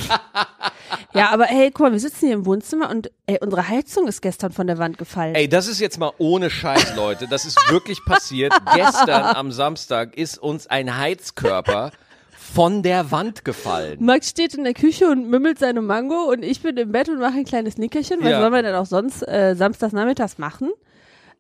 Ja, 1.13 1.29
aber 1.31 1.45
hey, 1.45 1.71
guck 1.71 1.79
mal, 1.87 1.91
wir 1.93 1.99
sitzen 1.99 2.25
hier 2.27 2.35
im 2.35 2.45
Wohnzimmer 2.45 2.89
und 2.89 3.09
ey, 3.25 3.37
unsere 3.41 3.67
Heizung 3.69 4.07
ist 4.07 4.21
gestern 4.21 4.51
von 4.51 4.67
der 4.67 4.77
Wand 4.77 4.97
gefallen. 4.97 5.33
Ey, 5.33 5.47
das 5.47 5.67
ist 5.67 5.79
jetzt 5.79 5.97
mal 5.97 6.11
ohne 6.17 6.49
Scheiß, 6.49 6.95
Leute. 6.95 7.27
Das 7.29 7.45
ist 7.45 7.57
wirklich 7.71 7.99
passiert. 8.05 8.53
Gestern 8.75 9.23
am 9.35 9.51
Samstag 9.51 10.15
ist 10.17 10.37
uns 10.37 10.67
ein 10.67 10.97
Heizkörper 10.97 11.91
von 12.37 12.83
der 12.83 13.11
Wand 13.11 13.45
gefallen. 13.45 13.97
Max 14.03 14.29
steht 14.29 14.55
in 14.55 14.65
der 14.65 14.73
Küche 14.73 15.07
und 15.09 15.29
mümmelt 15.29 15.57
seine 15.57 15.81
Mango 15.81 16.25
und 16.29 16.43
ich 16.43 16.61
bin 16.61 16.75
im 16.77 16.91
Bett 16.91 17.07
und 17.07 17.19
mache 17.19 17.37
ein 17.37 17.45
kleines 17.45 17.77
Nickerchen. 17.77 18.19
Was 18.21 18.29
Ja. 18.31 18.41
sollen 18.41 18.53
wir 18.53 18.61
denn 18.63 18.75
auch 18.75 18.85
sonst 18.85 19.21
äh, 19.27 19.55
samstags 19.55 19.93
nachmittags 19.93 20.37
machen? 20.37 20.71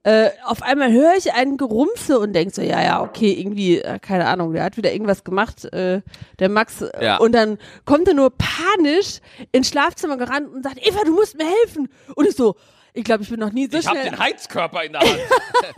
Äh, 0.05 0.29
auf 0.45 0.61
einmal 0.61 0.91
höre 0.91 1.15
ich 1.17 1.33
einen 1.33 1.57
Gerumse 1.57 2.19
und 2.19 2.33
denk 2.33 2.53
so, 2.53 2.61
ja, 2.61 2.79
ja, 2.83 3.01
okay, 3.01 3.33
irgendwie, 3.33 3.79
äh, 3.79 3.97
keine 3.97 4.27
Ahnung, 4.27 4.53
der 4.53 4.63
hat 4.63 4.77
wieder 4.77 4.93
irgendwas 4.93 5.23
gemacht, 5.23 5.65
äh, 5.73 6.03
der 6.37 6.49
Max. 6.49 6.85
Ja. 7.01 7.17
Und 7.17 7.31
dann 7.31 7.57
kommt 7.85 8.07
er 8.07 8.13
nur 8.13 8.29
panisch 8.29 9.19
ins 9.51 9.67
Schlafzimmer 9.67 10.17
gerannt 10.17 10.53
und 10.53 10.61
sagt, 10.61 10.77
Eva, 10.85 10.99
du 11.05 11.15
musst 11.15 11.35
mir 11.35 11.47
helfen. 11.47 11.89
Und 12.13 12.27
ich 12.27 12.35
so, 12.35 12.55
ich 12.95 13.03
glaube, 13.03 13.23
ich 13.23 13.29
bin 13.29 13.39
noch 13.39 13.51
nie 13.51 13.67
so 13.69 13.77
Ich 13.77 13.85
habe 13.87 13.99
schnell. 13.99 14.11
den 14.11 14.19
Heizkörper 14.19 14.83
in 14.83 14.93
der 14.93 15.01
Hand. 15.01 15.19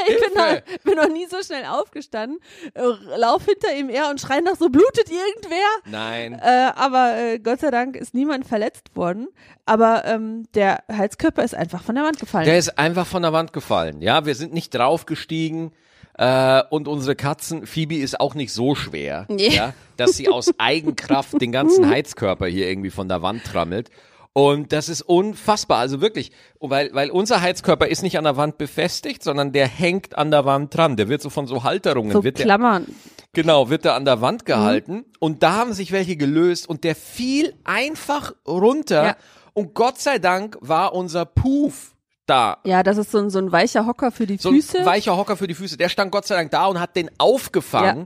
Ich 0.09 0.19
bin 0.19 0.33
noch, 0.35 0.83
bin 0.83 0.95
noch 0.95 1.09
nie 1.09 1.25
so 1.27 1.41
schnell 1.43 1.65
aufgestanden, 1.65 2.39
äh, 2.73 2.81
lauf 3.17 3.45
hinter 3.45 3.73
ihm 3.75 3.89
her 3.89 4.09
und 4.09 4.19
schrei 4.21 4.39
nach 4.41 4.55
so, 4.55 4.69
blutet 4.69 5.09
irgendwer? 5.09 5.57
Nein. 5.85 6.33
Äh, 6.33 6.71
aber 6.75 7.15
äh, 7.17 7.39
Gott 7.39 7.59
sei 7.61 7.71
Dank 7.71 7.95
ist 7.95 8.13
niemand 8.13 8.45
verletzt 8.47 8.95
worden. 8.95 9.27
Aber 9.65 10.05
ähm, 10.05 10.43
der 10.53 10.83
Heizkörper 10.91 11.43
ist 11.43 11.55
einfach 11.55 11.83
von 11.83 11.95
der 11.95 12.03
Wand 12.03 12.19
gefallen. 12.19 12.45
Der 12.45 12.57
ist 12.57 12.77
einfach 12.77 13.05
von 13.07 13.21
der 13.21 13.33
Wand 13.33 13.53
gefallen. 13.53 14.01
Ja, 14.01 14.25
wir 14.25 14.35
sind 14.35 14.53
nicht 14.53 14.73
draufgestiegen. 14.73 15.71
Äh, 16.17 16.63
und 16.69 16.87
unsere 16.87 17.15
Katzen, 17.15 17.65
Phoebe 17.67 17.97
ist 17.97 18.19
auch 18.19 18.33
nicht 18.33 18.51
so 18.51 18.73
schwer, 18.75 19.25
Nee. 19.29 19.49
ja, 19.49 19.73
dass 19.97 20.11
sie 20.17 20.29
aus 20.29 20.51
Eigenkraft 20.57 21.39
den 21.39 21.51
ganzen 21.51 21.87
Heizkörper 21.89 22.47
hier 22.47 22.67
irgendwie 22.67 22.89
von 22.89 23.07
der 23.07 23.21
Wand 23.21 23.43
trammelt. 23.45 23.89
Und 24.37 24.71
das 24.71 24.87
ist 24.87 25.01
unfassbar, 25.01 25.79
also 25.79 25.99
wirklich, 25.99 26.31
weil, 26.59 26.93
weil 26.93 27.09
unser 27.09 27.41
Heizkörper 27.41 27.87
ist 27.87 28.03
nicht 28.03 28.19
an 28.19 28.23
der 28.23 28.37
Wand 28.37 28.59
befestigt, 28.59 29.23
sondern 29.23 29.51
der 29.51 29.67
hängt 29.67 30.15
an 30.15 30.29
der 30.29 30.45
Wand 30.45 30.77
dran. 30.77 30.95
Der 30.95 31.09
wird 31.09 31.23
so 31.23 31.31
von 31.31 31.47
so 31.47 31.63
Halterungen, 31.63 32.11
so 32.11 32.23
wird 32.23 32.37
der, 32.37 32.45
Klammern. 32.45 32.85
genau, 33.33 33.71
wird 33.71 33.83
der 33.83 33.95
an 33.95 34.05
der 34.05 34.21
Wand 34.21 34.45
gehalten. 34.45 35.05
Und 35.17 35.41
da 35.41 35.53
haben 35.53 35.73
sich 35.73 35.91
welche 35.91 36.17
gelöst 36.17 36.69
und 36.69 36.83
der 36.83 36.93
fiel 36.95 37.55
einfach 37.63 38.31
runter. 38.47 39.03
Ja. 39.03 39.15
Und 39.53 39.73
Gott 39.73 39.99
sei 39.99 40.19
Dank 40.19 40.55
war 40.61 40.93
unser 40.93 41.25
Puff 41.25 41.95
da. 42.27 42.57
Ja, 42.63 42.83
das 42.83 42.99
ist 42.99 43.09
so 43.09 43.17
ein, 43.17 43.31
so 43.31 43.39
ein 43.39 43.51
weicher 43.51 43.87
Hocker 43.87 44.11
für 44.11 44.27
die 44.27 44.37
So 44.37 44.51
Füße. 44.51 44.81
ein 44.81 44.85
weicher 44.85 45.17
Hocker 45.17 45.35
für 45.35 45.47
die 45.47 45.55
Füße. 45.55 45.77
Der 45.77 45.89
stand 45.89 46.11
Gott 46.11 46.27
sei 46.27 46.35
Dank 46.35 46.51
da 46.51 46.67
und 46.67 46.79
hat 46.79 46.95
den 46.95 47.09
aufgefangen, 47.17 48.05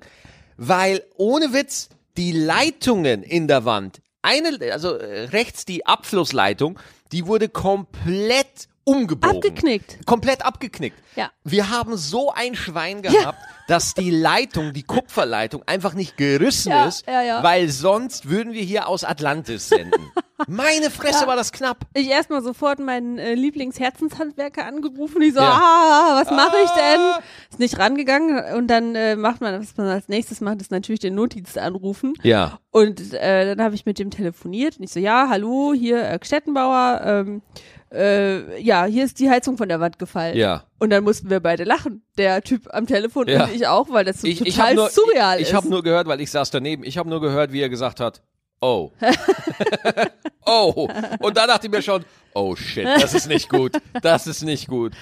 weil 0.55 1.03
ohne 1.17 1.51
Witz 1.51 1.89
die 2.15 2.31
Leitungen 2.31 3.21
in 3.21 3.49
der 3.49 3.65
Wand, 3.65 4.01
eine, 4.21 4.71
also 4.71 4.95
äh, 4.95 5.25
rechts 5.25 5.65
die 5.65 5.85
Abflussleitung, 5.85 6.79
die 7.11 7.27
wurde 7.27 7.49
komplett 7.49 8.67
umgebogen. 8.83 9.37
Abgeknickt. 9.37 10.05
Komplett 10.05 10.43
abgeknickt. 10.45 10.97
Ja. 11.15 11.29
Wir 11.43 11.69
haben 11.69 11.97
so 11.97 12.31
ein 12.31 12.55
Schwein 12.55 13.01
gehabt, 13.01 13.37
dass 13.67 13.93
die 13.93 14.09
Leitung, 14.11 14.73
die 14.73 14.83
Kupferleitung 14.83 15.63
einfach 15.65 15.93
nicht 15.93 16.17
gerissen 16.17 16.69
Ja, 16.71 16.85
ist, 16.85 17.05
ja, 17.07 17.21
ja. 17.21 17.43
weil 17.43 17.69
sonst 17.69 18.29
würden 18.29 18.53
wir 18.53 18.61
hier 18.63 18.87
aus 18.87 19.03
Atlantis 19.03 19.69
senden. 19.69 20.11
Meine 20.47 20.89
Fresse 20.89 21.27
war 21.27 21.35
das 21.35 21.51
knapp. 21.51 21.85
ich 21.93 22.09
erstmal 22.09 22.41
sofort 22.41 22.79
meinen 22.79 23.19
äh, 23.19 23.35
Lieblingsherzenshandwerker 23.35 24.65
angerufen. 24.65 25.21
Ich 25.21 25.33
so, 25.33 25.39
Ja. 25.39 25.49
ah, 25.61 26.19
was 26.21 26.31
mache 26.31 26.55
ich 26.63 26.69
denn? 26.71 26.99
Ah. 26.99 27.19
Ist 27.49 27.59
nicht 27.59 27.77
rangegangen 27.77 28.55
und 28.55 28.67
dann 28.67 28.95
äh, 28.95 29.15
macht 29.15 29.41
man, 29.41 29.59
was 29.61 29.77
man 29.77 29.87
als 29.87 30.07
nächstes 30.07 30.41
macht, 30.41 30.61
ist 30.61 30.71
natürlich 30.71 30.99
den 31.01 31.15
Notdienst 31.15 31.57
anrufen. 31.57 32.13
Ja. 32.23 32.59
Und 32.71 33.13
äh, 33.13 33.45
dann 33.55 33.63
habe 33.63 33.75
ich 33.75 33.85
mit 33.85 33.99
dem 33.99 34.09
telefoniert 34.11 34.77
und 34.77 34.83
ich 34.83 34.91
so, 34.91 34.99
ja, 34.99 35.27
hallo, 35.29 35.73
hier 35.73 36.01
äh, 36.03 36.19
Stettenbauer, 36.23 37.01
ähm, 37.05 37.41
äh, 37.93 38.61
ja, 38.61 38.85
hier 38.85 39.03
ist 39.03 39.19
die 39.19 39.29
Heizung 39.29 39.57
von 39.57 39.67
der 39.67 39.79
Wand 39.79 39.99
gefallen. 39.99 40.37
Ja. 40.37 40.63
Und 40.79 40.91
dann 40.91 41.03
mussten 41.03 41.29
wir 41.29 41.39
beide 41.39 41.63
lachen. 41.63 42.05
Der 42.17 42.41
Typ 42.41 42.67
am 42.73 42.87
Telefon 42.87 43.27
Ja. 43.27 43.45
und 43.45 43.53
ich 43.55 43.67
auch, 43.67 43.89
weil 43.89 44.05
das 44.05 44.21
so 44.21 44.27
ich, 44.27 44.41
ich 44.45 44.55
total 44.55 44.69
hab 44.69 44.75
nur, 44.75 44.89
surreal 44.89 45.35
ich, 45.37 45.43
ist. 45.43 45.49
Ich 45.49 45.53
habe 45.55 45.69
nur 45.69 45.83
gehört, 45.83 46.07
weil 46.07 46.21
ich 46.21 46.31
saß 46.31 46.51
daneben, 46.51 46.83
ich 46.83 46.97
habe 46.97 47.09
nur 47.09 47.21
gehört, 47.21 47.51
wie 47.51 47.61
er 47.61 47.69
gesagt 47.69 47.99
hat, 47.99 48.21
oh. 48.61 48.91
oh. 50.45 50.87
Und 51.19 51.37
da 51.37 51.47
dachte 51.47 51.67
ich 51.67 51.71
mir 51.71 51.81
schon, 51.81 52.05
oh 52.33 52.55
shit, 52.55 52.85
das 52.85 53.13
ist 53.13 53.27
nicht 53.27 53.49
gut. 53.49 53.73
Das 54.01 54.27
ist 54.27 54.43
nicht 54.43 54.67
gut. 54.67 54.93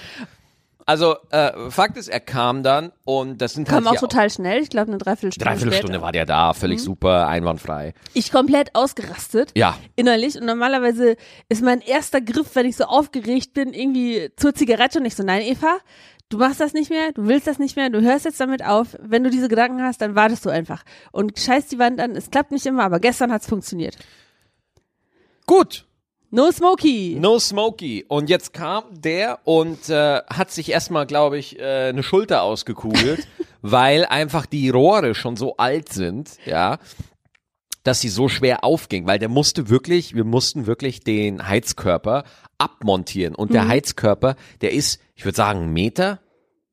Also, 0.90 1.18
äh, 1.30 1.70
Fakt 1.70 1.96
ist, 1.96 2.08
er 2.08 2.18
kam 2.18 2.64
dann 2.64 2.90
und 3.04 3.40
das 3.40 3.52
sind 3.52 3.68
Kam 3.68 3.88
halt 3.88 3.96
auch 3.96 4.00
total 4.00 4.28
schnell, 4.28 4.60
ich 4.60 4.70
glaube 4.70 4.88
eine 4.88 4.98
Dreiviertelstunde. 4.98 5.48
Dreiviertelstunde 5.48 5.92
später. 5.94 6.02
war 6.02 6.10
der 6.10 6.26
da, 6.26 6.52
völlig 6.52 6.82
super, 6.82 7.28
einwandfrei. 7.28 7.94
Ich 8.12 8.32
komplett 8.32 8.74
ausgerastet. 8.74 9.52
Ja. 9.56 9.78
Innerlich. 9.94 10.36
Und 10.36 10.46
normalerweise 10.46 11.14
ist 11.48 11.62
mein 11.62 11.80
erster 11.80 12.20
Griff, 12.20 12.56
wenn 12.56 12.66
ich 12.66 12.76
so 12.76 12.86
aufgeregt 12.86 13.54
bin, 13.54 13.72
irgendwie 13.72 14.32
zur 14.34 14.52
Zigarette 14.52 14.98
und 14.98 15.04
ich 15.04 15.14
so, 15.14 15.22
nein, 15.22 15.42
Eva, 15.42 15.78
du 16.28 16.38
machst 16.38 16.58
das 16.58 16.72
nicht 16.72 16.90
mehr, 16.90 17.12
du 17.12 17.28
willst 17.28 17.46
das 17.46 17.60
nicht 17.60 17.76
mehr, 17.76 17.88
du 17.88 18.00
hörst 18.00 18.24
jetzt 18.24 18.40
damit 18.40 18.64
auf. 18.64 18.96
Wenn 19.00 19.22
du 19.22 19.30
diese 19.30 19.46
Gedanken 19.46 19.80
hast, 19.82 20.00
dann 20.00 20.16
wartest 20.16 20.44
du 20.44 20.50
einfach. 20.50 20.82
Und 21.12 21.38
scheiß 21.38 21.68
die 21.68 21.78
Wand 21.78 22.00
an, 22.00 22.16
es 22.16 22.32
klappt 22.32 22.50
nicht 22.50 22.66
immer, 22.66 22.82
aber 22.82 22.98
gestern 22.98 23.30
hat's 23.30 23.46
funktioniert. 23.46 23.96
Gut, 25.46 25.86
No 26.32 26.52
Smoky. 26.52 27.16
No 27.18 27.40
Smokey. 27.40 28.04
Und 28.06 28.30
jetzt 28.30 28.52
kam 28.52 28.84
der 28.92 29.40
und 29.44 29.88
äh, 29.88 30.20
hat 30.30 30.52
sich 30.52 30.70
erstmal, 30.70 31.06
glaube 31.06 31.38
ich, 31.38 31.58
äh, 31.58 31.88
eine 31.88 32.04
Schulter 32.04 32.42
ausgekugelt, 32.42 33.26
weil 33.62 34.04
einfach 34.04 34.46
die 34.46 34.70
Rohre 34.70 35.16
schon 35.16 35.34
so 35.34 35.56
alt 35.56 35.92
sind, 35.92 36.30
ja, 36.46 36.78
dass 37.82 38.00
sie 38.00 38.08
so 38.10 38.28
schwer 38.28 38.62
aufging, 38.62 39.08
weil 39.08 39.18
der 39.18 39.28
musste 39.28 39.70
wirklich, 39.70 40.14
wir 40.14 40.22
mussten 40.22 40.66
wirklich 40.66 41.00
den 41.00 41.48
Heizkörper 41.48 42.22
abmontieren. 42.58 43.34
Und 43.34 43.52
der 43.52 43.66
Heizkörper, 43.66 44.36
der 44.60 44.72
ist, 44.72 45.00
ich 45.16 45.24
würde 45.24 45.36
sagen, 45.36 45.62
einen 45.62 45.72
Meter, 45.72 46.20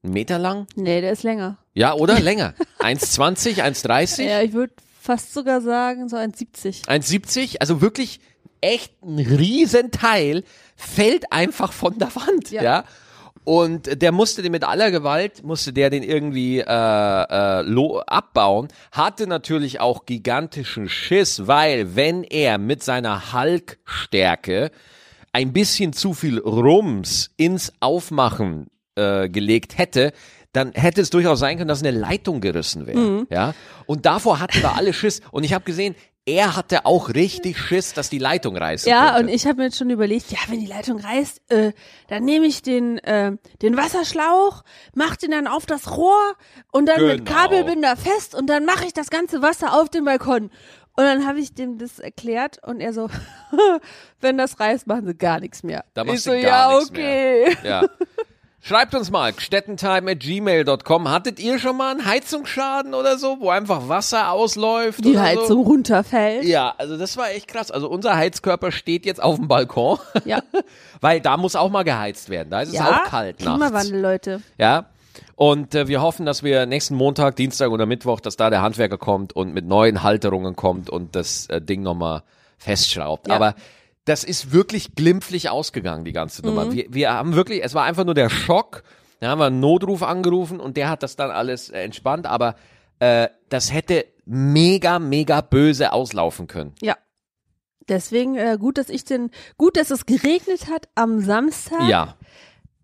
einen 0.04 0.14
Meter 0.14 0.38
lang? 0.38 0.68
Nee, 0.76 1.02
der 1.02 1.14
ist 1.14 1.24
länger. 1.24 1.58
Ja, 1.74 1.94
oder? 1.94 2.20
Länger. 2.20 2.54
1,20, 2.80 3.64
1,30? 3.64 4.24
Ja, 4.24 4.42
ich 4.42 4.54
würde 4.54 4.74
fast 5.02 5.34
sogar 5.34 5.62
sagen, 5.62 6.10
so 6.10 6.18
1,70. 6.18 6.86
1,70, 6.88 7.58
also 7.60 7.82
wirklich 7.82 8.20
echt 8.62 8.94
ein 9.04 9.20
Riesenteil 9.20 10.44
fällt 10.76 11.32
einfach 11.32 11.74
von 11.74 11.98
der 11.98 12.16
Wand, 12.16 12.52
ja. 12.52 12.64
Ja. 12.64 12.84
Und 13.44 14.02
der 14.02 14.12
musste 14.12 14.42
den 14.42 14.52
mit 14.52 14.66
aller 14.66 14.92
Gewalt, 14.92 15.42
musste 15.44 15.72
der 15.72 15.90
den 15.90 16.04
irgendwie 16.04 16.60
äh, 16.60 16.64
äh, 16.64 18.02
abbauen, 18.08 18.68
hatte 18.92 19.26
natürlich 19.26 19.80
auch 19.80 20.06
gigantischen 20.06 20.90
Schiss, 20.90 21.48
weil 21.48 21.96
wenn 21.96 22.26
er 22.26 22.58
mit 22.58 22.84
seiner 22.84 23.32
Hulk-Stärke 23.32 24.70
ein 25.32 25.54
bisschen 25.54 25.94
zu 25.94 26.14
viel 26.14 26.40
Rums 26.40 27.32
ins 27.38 27.72
Aufmachen 27.80 28.68
äh, 28.96 29.30
gelegt 29.30 29.78
hätte, 29.78 30.12
dann 30.52 30.74
hätte 30.74 31.00
es 31.00 31.10
durchaus 31.10 31.40
sein 31.40 31.58
können, 31.58 31.68
dass 31.70 31.84
eine 31.84 31.98
Leitung 31.98 32.42
gerissen 32.42 32.86
wäre. 32.86 33.00
Mhm. 33.00 33.28
Ja? 33.30 33.54
Und 33.86 34.06
davor 34.06 34.42
hatten 34.42 34.62
wir 34.62 34.76
alle 34.76 34.92
Schiss. 34.92 35.22
Und 35.32 35.44
ich 35.44 35.54
habe 35.54 35.64
gesehen, 35.64 35.96
er 36.28 36.56
hatte 36.58 36.86
auch 36.86 37.10
richtig 37.10 37.58
Schiss, 37.58 37.94
dass 37.94 38.10
die 38.10 38.18
Leitung 38.20 38.56
reißen 38.58 38.88
Ja, 38.90 39.14
könnte. 39.14 39.24
und 39.24 39.30
ich 39.34 39.48
habe 39.48 39.58
mir 39.58 39.64
jetzt 39.66 39.78
schon 39.78 39.90
überlegt, 39.90 40.30
ja, 40.32 40.38
wenn 40.50 40.60
die 40.60 40.66
Leitung 40.68 41.00
reißt, 41.00 41.42
äh, 41.52 41.72
dann 42.10 42.26
nehme 42.26 42.46
ich 42.46 42.62
den, 42.62 42.98
äh, 43.00 43.32
den 43.62 43.78
Wasserschlauch, 43.78 44.64
mach 44.94 45.16
den 45.16 45.32
dann 45.32 45.48
auf 45.48 45.66
das 45.66 45.96
Rohr 45.96 46.36
und 46.72 46.88
dann 46.88 47.04
mit 47.06 47.26
Genau. 47.26 47.40
Kabelbinder 47.40 47.96
fest 47.96 48.36
und 48.36 48.48
dann 48.48 48.66
mache 48.66 48.86
ich 48.86 48.94
das 48.94 49.10
ganze 49.10 49.42
Wasser 49.42 49.74
auf 49.74 49.90
den 49.90 50.04
Balkon. 50.06 50.52
Und 51.00 51.04
dann 51.04 51.28
habe 51.28 51.40
ich 51.40 51.54
dem 51.54 51.78
das 51.78 52.00
erklärt 52.00 52.58
und 52.66 52.80
er 52.82 52.92
so, 52.92 53.08
wenn 54.20 54.38
das 54.38 54.60
reißt, 54.60 54.88
machen 54.88 55.06
sie 55.06 55.14
gar 55.16 55.40
nichts 55.40 55.64
mehr. 55.64 55.86
Da 55.94 56.02
ich 56.02 56.08
machst 56.08 56.24
so, 56.24 56.32
du 56.32 56.42
gar 56.42 56.72
ja, 56.72 56.78
okay. 56.80 57.56
mehr. 57.64 57.70
Ja. 57.72 57.84
Schreibt 58.68 58.94
uns 58.96 59.12
mal, 59.12 59.32
gstettentime.gmail.com. 59.32 61.10
Hattet 61.10 61.40
ihr 61.40 61.58
schon 61.58 61.78
mal 61.78 61.92
einen 61.92 62.06
Heizungsschaden 62.06 62.94
oder 62.96 63.18
so, 63.18 63.38
wo 63.40 63.50
einfach 63.50 63.88
Wasser 63.88 64.34
ausläuft? 64.34 65.06
Die 65.06 65.12
oder 65.12 65.22
Heizung 65.22 65.48
So? 65.48 65.62
runterfällt. 65.62 66.44
Ja, 66.44 66.76
also 66.78 66.98
das 66.98 67.16
war 67.16 67.30
echt 67.32 67.48
krass. 67.48 67.72
Also 67.72 67.88
unser 67.88 68.18
Heizkörper 68.18 68.74
steht 68.74 69.06
jetzt 69.06 69.24
auf 69.24 69.38
dem 69.38 69.48
Balkon, 69.48 70.00
Ja, 70.26 70.42
weil 71.00 71.22
da 71.22 71.38
muss 71.38 71.56
auch 71.56 71.70
mal 71.70 71.84
geheizt 71.84 72.30
werden. 72.30 72.50
Da 72.50 72.60
ist 72.60 72.68
es 72.70 72.76
ja. 72.76 72.90
auch 72.90 73.04
kalt 73.10 73.40
nachts. 73.40 73.58
Klimawandel, 73.58 74.02
Leute. 74.02 74.42
Ja. 74.58 74.88
Und 75.38 75.74
äh, 75.74 75.88
wir 75.88 76.02
hoffen, 76.02 76.26
dass 76.26 76.44
wir 76.44 76.66
nächsten 76.66 76.96
Montag, 76.96 77.38
Dienstag 77.38 77.72
oder 77.72 77.86
Mittwoch, 77.86 78.20
dass 78.20 78.36
da 78.36 78.50
der 78.50 78.62
Handwerker 78.62 78.98
kommt 78.98 79.34
und 79.34 79.54
mit 79.54 79.66
neuen 79.66 80.04
Halterungen 80.04 80.58
kommt 80.58 80.90
und 80.90 81.16
das 81.16 81.48
äh, 81.48 81.62
Ding 81.62 81.84
nochmal 81.84 82.22
festschraubt. 82.58 83.30
Ja. 83.30 83.36
Aber 83.36 83.56
das 84.08 84.24
ist 84.24 84.52
wirklich 84.54 84.96
glimpflich 84.96 85.50
ausgegangen, 85.50 86.06
die 86.06 86.14
ganze 86.14 86.42
Nummer. 86.46 86.66
Mhm. 86.66 86.72
Wir, 86.72 86.86
wir 86.90 87.12
haben 87.14 87.36
wirklich, 87.36 87.64
es 87.64 87.74
war 87.74 87.84
einfach 87.84 88.06
nur 88.06 88.14
der 88.14 88.30
Schock. 88.30 88.84
Da 89.20 89.30
haben 89.30 89.40
wir 89.40 89.46
einen 89.48 89.60
Notruf 89.60 90.02
angerufen 90.02 90.60
und 90.60 90.78
der 90.78 90.90
hat 90.90 91.04
das 91.04 91.16
dann 91.18 91.30
alles 91.30 91.70
äh, 91.70 91.82
entspannt. 91.82 92.26
Aber 92.26 92.56
äh, 93.00 93.28
das 93.50 93.74
hätte 93.74 94.06
mega, 94.26 95.00
mega 95.00 95.42
böse 95.42 95.92
auslaufen 95.92 96.48
können. 96.48 96.74
Ja. 96.82 96.96
Deswegen 97.90 98.36
äh, 98.36 98.58
gut, 98.60 98.78
dass 98.78 98.90
ich 98.90 99.04
den, 99.04 99.30
gut, 99.58 99.76
dass 99.78 99.92
es 99.92 100.06
geregnet 100.06 100.70
hat 100.70 100.88
am 100.96 101.20
Samstag. 101.20 101.88
Ja. 101.90 102.16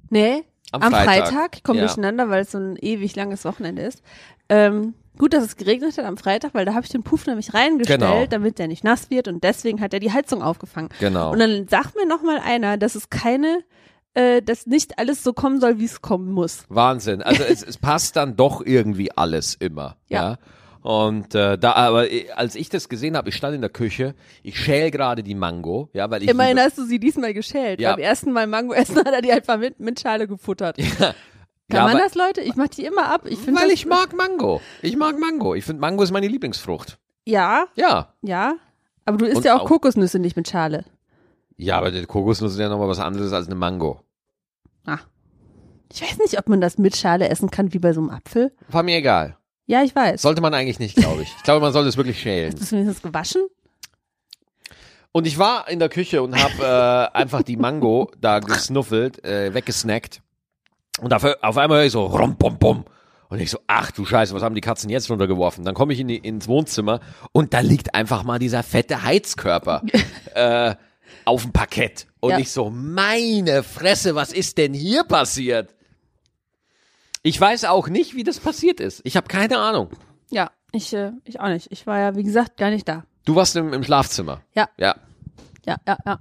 Nee, 0.09 0.43
Am 0.71 0.81
am, 0.81 0.91
Freitag. 0.91 1.27
Freitag. 1.29 1.55
Ich 1.55 1.63
komme 1.63 1.79
Ja. 1.79 1.85
durcheinander, 1.85 2.29
weil 2.29 2.41
es 2.41 2.51
so 2.51 2.57
ein 2.57 2.75
ewig 2.77 3.15
langes 3.15 3.45
Wochenende 3.45 3.81
ist. 3.83 4.01
Ähm, 4.49 4.93
gut, 5.17 5.33
dass 5.33 5.43
es 5.43 5.55
geregnet 5.55 5.97
hat 5.97 6.05
am 6.05 6.17
Freitag, 6.17 6.53
weil 6.53 6.65
da 6.65 6.73
habe 6.73 6.83
ich 6.85 6.91
den 6.91 7.03
Puff 7.03 7.25
nämlich 7.27 7.53
reingestellt, 7.53 7.99
Genau. 8.01 8.25
damit 8.25 8.59
der 8.59 8.67
nicht 8.67 8.83
nass 8.83 9.09
wird 9.09 9.27
und 9.27 9.43
deswegen 9.43 9.79
hat 9.81 9.93
er 9.93 9.99
die 9.99 10.11
Heizung 10.11 10.41
aufgefangen. 10.41 10.89
Genau. 10.99 11.31
Und 11.31 11.39
dann 11.39 11.67
sagt 11.67 11.95
mir 11.95 12.05
noch 12.07 12.21
mal 12.23 12.39
einer, 12.39 12.77
dass 12.77 12.95
es 12.95 13.09
keine, 13.09 13.59
äh, 14.15 14.41
dass 14.41 14.65
nicht 14.67 14.99
alles 14.99 15.23
so 15.23 15.33
kommen 15.33 15.59
soll, 15.59 15.79
wie 15.79 15.85
es 15.85 16.01
kommen 16.01 16.31
muss. 16.31 16.65
Wahnsinn. 16.69 17.21
Also 17.21 17.43
es, 17.43 17.63
es 17.63 17.77
passt 17.77 18.15
dann 18.15 18.35
doch 18.35 18.61
irgendwie 18.65 19.11
alles 19.11 19.55
immer. 19.55 19.97
Ja. 20.09 20.21
Ja. 20.31 20.37
Und 20.81 21.33
äh, 21.33 21.57
da, 21.57 21.71
aber 21.73 22.07
als 22.35 22.55
ich 22.55 22.67
das 22.67 22.89
gesehen 22.89 23.15
habe, 23.15 23.29
ich 23.29 23.35
stand 23.35 23.55
in 23.55 23.61
der 23.61 23.69
Küche, 23.69 24.15
ich 24.41 24.59
schäl 24.59 24.91
gerade 24.91 25.23
die 25.23 25.33
Mango, 25.33 25.89
ja, 25.93 26.11
weil 26.11 26.23
ich 26.23 26.29
Immerhin 26.29 26.57
liebe- 26.57 26.65
hast 26.67 26.77
du 26.77 26.83
sie 26.83 26.99
diesmal 26.99 27.33
geschält. 27.33 27.79
Ja. 27.79 27.91
Beim 27.91 28.01
ersten 28.03 28.33
Mal 28.33 28.47
Mango 28.47 28.73
essen 28.73 28.97
hat 29.05 29.07
er 29.13 29.21
die 29.21 29.31
einfach 29.31 29.57
mit, 29.57 29.79
mit 29.79 30.01
Schale 30.01 30.27
gefuttert. 30.27 30.75
Kann 31.69 31.77
ja, 31.77 31.83
man 31.83 31.91
aber- 31.95 32.03
das, 32.03 32.15
Leute? 32.15 32.41
Ich 32.41 32.55
mach 32.55 32.67
die 32.67 32.85
immer 32.85 33.09
ab. 33.09 33.25
Ich 33.25 33.39
weil 33.47 33.69
ich 33.71 33.85
mag 33.85 34.13
Mango. 34.15 34.61
Ich 34.81 34.95
mag 34.97 35.17
Mango. 35.19 35.55
Ich 35.55 35.63
finde 35.65 35.81
Mango 35.81 36.03
ist 36.03 36.11
meine 36.11 36.27
Lieblingsfrucht. 36.27 36.97
Ja, 37.25 37.65
Ja. 37.75 38.13
ja. 38.21 38.55
Aber 39.05 39.17
du 39.17 39.25
isst 39.25 39.37
Und 39.37 39.45
ja 39.45 39.55
auch, 39.57 39.61
auch- 39.61 39.67
Kokosnüsse 39.67 40.19
nicht 40.19 40.35
mit 40.35 40.47
Schale. 40.47 40.85
Ja, 41.57 41.77
aber 41.77 41.91
die 41.91 42.05
Kokosnuss 42.05 42.53
ist 42.53 42.59
ja 42.59 42.69
nochmal 42.69 42.87
was 42.87 42.99
anderes 42.99 43.31
als 43.33 43.45
eine 43.47 43.55
Mango. 43.55 44.01
Ah. 44.85 44.99
Ich 45.91 46.01
weiß 46.01 46.17
nicht, 46.19 46.39
ob 46.39 46.49
man 46.49 46.59
das 46.61 46.77
mit 46.77 46.95
Schale 46.97 47.29
essen 47.29 47.51
kann, 47.51 47.73
wie 47.73 47.79
bei 47.79 47.93
so 47.93 48.01
einem 48.01 48.09
Apfel. 48.09 48.51
War 48.69 48.81
mir 48.83 48.97
egal. 48.97 49.37
Ja, 49.67 49.83
ich 49.83 49.95
weiß. 49.95 50.21
Sollte 50.21 50.41
man 50.41 50.53
eigentlich 50.53 50.79
nicht, 50.79 50.95
glaube 50.95 51.21
ich. 51.21 51.33
Ich 51.37 51.43
glaube, 51.43 51.61
man 51.61 51.71
sollte 51.71 51.89
es 51.89 51.95
wirklich 51.97 52.19
schälen. 52.19 52.51
Hast 52.51 52.59
du 52.59 52.63
es 52.65 52.71
wenigstens 52.71 53.01
gewaschen? 53.01 53.43
Und 55.11 55.27
ich 55.27 55.37
war 55.37 55.69
in 55.69 55.77
der 55.77 55.89
Küche 55.89 56.23
und 56.23 56.35
habe 56.35 57.11
äh, 57.13 57.15
einfach 57.17 57.43
die 57.43 57.55
Mango 57.55 58.09
da 58.19 58.39
gesnuffelt, 58.39 59.23
äh, 59.23 59.53
weggesnackt. 59.53 60.21
Und 60.99 61.13
auf, 61.13 61.23
auf 61.41 61.57
einmal 61.57 61.79
höre 61.79 61.85
ich 61.85 61.91
so 61.91 62.05
rom 62.05 62.35
bom 62.37 62.57
bom. 62.59 62.85
Und 63.29 63.39
ich 63.39 63.49
so, 63.49 63.57
ach 63.65 63.91
du 63.91 64.05
Scheiße, 64.05 64.33
was 64.35 64.43
haben 64.43 64.53
die 64.53 64.61
Katzen 64.61 64.89
jetzt 64.91 65.09
runtergeworfen? 65.09 65.65
Dann 65.65 65.73
komme 65.73 65.93
ich 65.93 65.99
in 65.99 66.07
die, 66.07 66.17
ins 66.17 66.47
Wohnzimmer 66.47 66.99
und 67.31 67.53
da 67.55 67.61
liegt 67.61 67.95
einfach 67.95 68.23
mal 68.23 68.37
dieser 68.37 68.61
fette 68.61 69.01
Heizkörper 69.03 69.81
äh, 70.35 70.75
auf 71.25 71.41
dem 71.41 71.51
Parkett. 71.51 72.05
Und 72.19 72.31
Ja. 72.31 72.37
ich 72.37 72.51
so, 72.51 72.69
meine 72.69 73.63
Fresse, 73.63 74.13
was 74.13 74.31
ist 74.31 74.57
denn 74.59 74.73
hier 74.75 75.03
passiert? 75.03 75.73
Ich 77.23 77.39
weiß 77.39 77.65
auch 77.65 77.87
nicht, 77.87 78.15
wie 78.15 78.23
das 78.23 78.39
passiert 78.39 78.79
ist. 78.79 79.01
Ich 79.03 79.15
habe 79.17 79.27
keine 79.27 79.57
Ahnung. 79.57 79.89
Ja, 80.29 80.51
ich, 80.71 80.93
äh, 80.93 81.11
ich 81.23 81.39
auch 81.39 81.47
nicht. 81.47 81.71
Ich 81.71 81.87
war 81.87 81.97
ja, 81.99 82.15
wie 82.15 82.23
gesagt, 82.23 82.57
gar 82.57 82.69
nicht 82.69 82.87
da. 82.87 83.03
Du 83.25 83.35
warst 83.35 83.55
im, 83.55 83.73
im 83.73 83.83
Schlafzimmer. 83.83 84.41
Ja, 84.53 84.67
Ja. 84.77 84.95
ja, 85.65 85.77
ja, 85.87 85.97
ja. 86.05 86.19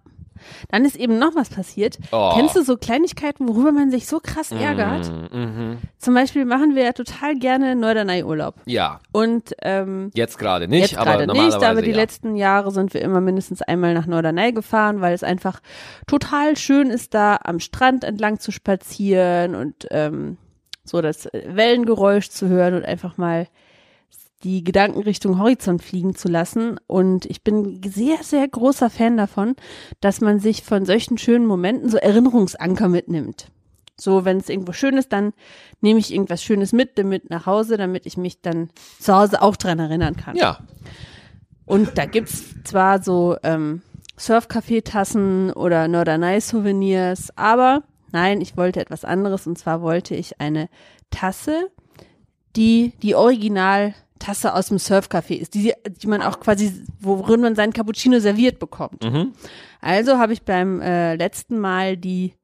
Dann 0.70 0.84
ist 0.84 0.96
eben 0.96 1.18
noch 1.18 1.34
was 1.34 1.50
passiert. 1.50 1.98
Oh. 2.10 2.32
Kennst 2.34 2.56
du 2.56 2.62
so 2.62 2.76
Kleinigkeiten, 2.76 3.48
worüber 3.48 3.72
man 3.72 3.90
sich 3.90 4.06
so 4.06 4.20
krass 4.20 4.52
ärgert? 4.52 5.10
Mhm. 5.32 5.78
Zum 5.98 6.14
Beispiel 6.14 6.44
machen 6.44 6.74
wir 6.74 6.84
ja 6.84 6.92
total 6.92 7.34
gerne 7.36 7.76
Norderney-Urlaub. 7.76 8.54
Ja, 8.66 9.00
Und 9.12 9.54
ähm, 9.62 10.10
jetzt 10.14 10.38
gerade 10.38 10.68
nicht, 10.68 10.90
Jetzt 10.90 10.96
aber 10.96 11.12
gerade 11.12 11.26
normalerweise 11.26 11.58
nicht, 11.58 11.66
aber 11.66 11.82
die 11.82 11.90
ja. 11.90 11.96
letzten 11.96 12.36
Jahre 12.36 12.70
sind 12.70 12.94
wir 12.94 13.02
immer 13.02 13.20
mindestens 13.20 13.62
einmal 13.62 13.94
nach 13.94 14.06
Norderney 14.06 14.52
gefahren, 14.52 15.00
weil 15.00 15.14
es 15.14 15.22
einfach 15.22 15.60
total 16.06 16.56
schön 16.56 16.90
ist, 16.90 17.14
da 17.14 17.38
am 17.42 17.60
Strand 17.60 18.04
entlang 18.04 18.38
zu 18.38 18.52
spazieren 18.52 19.54
und 19.54 19.86
ähm, 19.90 20.38
so 20.84 21.00
das 21.00 21.28
Wellengeräusch 21.32 22.28
zu 22.30 22.48
hören 22.48 22.74
und 22.74 22.84
einfach 22.84 23.16
mal 23.16 23.46
die 24.44 24.64
Gedanken 24.64 25.02
Richtung 25.02 25.38
Horizont 25.38 25.82
fliegen 25.82 26.14
zu 26.14 26.28
lassen. 26.28 26.78
Und 26.86 27.26
ich 27.26 27.42
bin 27.42 27.80
sehr, 27.84 28.18
sehr 28.22 28.46
großer 28.46 28.90
Fan 28.90 29.16
davon, 29.16 29.56
dass 30.00 30.20
man 30.20 30.40
sich 30.40 30.62
von 30.62 30.84
solchen 30.84 31.18
schönen 31.18 31.46
Momenten 31.46 31.88
so 31.88 31.96
Erinnerungsanker 31.96 32.88
mitnimmt. 32.88 33.50
So, 33.96 34.24
wenn 34.24 34.38
es 34.38 34.48
irgendwo 34.48 34.72
schön 34.72 34.96
ist, 34.96 35.12
dann 35.12 35.32
nehme 35.80 36.00
ich 36.00 36.12
irgendwas 36.12 36.42
Schönes 36.42 36.72
mit, 36.72 36.96
mit 37.04 37.30
nach 37.30 37.46
Hause, 37.46 37.76
damit 37.76 38.06
ich 38.06 38.16
mich 38.16 38.40
dann 38.40 38.70
zu 38.98 39.14
Hause 39.14 39.42
auch 39.42 39.56
dran 39.56 39.78
erinnern 39.78 40.16
kann. 40.16 40.34
Ja, 40.34 40.58
Und 41.66 41.96
da 41.98 42.06
gibt's 42.06 42.42
zwar 42.64 43.02
so 43.02 43.36
ähm, 43.42 43.82
Surfcafé-Tassen 44.18 45.52
oder 45.52 45.88
Norderney-Souvenirs, 45.88 47.36
aber 47.36 47.82
nein, 48.12 48.40
ich 48.40 48.56
wollte 48.56 48.80
etwas 48.80 49.04
anderes 49.04 49.46
und 49.46 49.58
zwar 49.58 49.82
wollte 49.82 50.14
ich 50.14 50.40
eine 50.40 50.68
Tasse, 51.10 51.70
die 52.56 52.92
die 53.02 53.14
Original-Tasse 54.22 54.54
aus 54.54 54.68
dem 54.68 54.78
Surfcafé 54.78 55.34
ist, 55.34 55.54
die, 55.54 55.72
die 55.86 56.06
man 56.06 56.22
auch 56.22 56.40
quasi, 56.40 56.72
worin 57.00 57.40
man 57.40 57.54
seinen 57.54 57.72
Cappuccino 57.72 58.18
serviert 58.20 58.58
bekommt. 58.58 59.04
Also 59.80 60.18
habe 60.18 60.32
ich 60.32 60.42
beim 60.42 60.80
äh, 60.80 61.16
letzten 61.16 61.58
Mal 61.58 61.96
die 61.96 62.34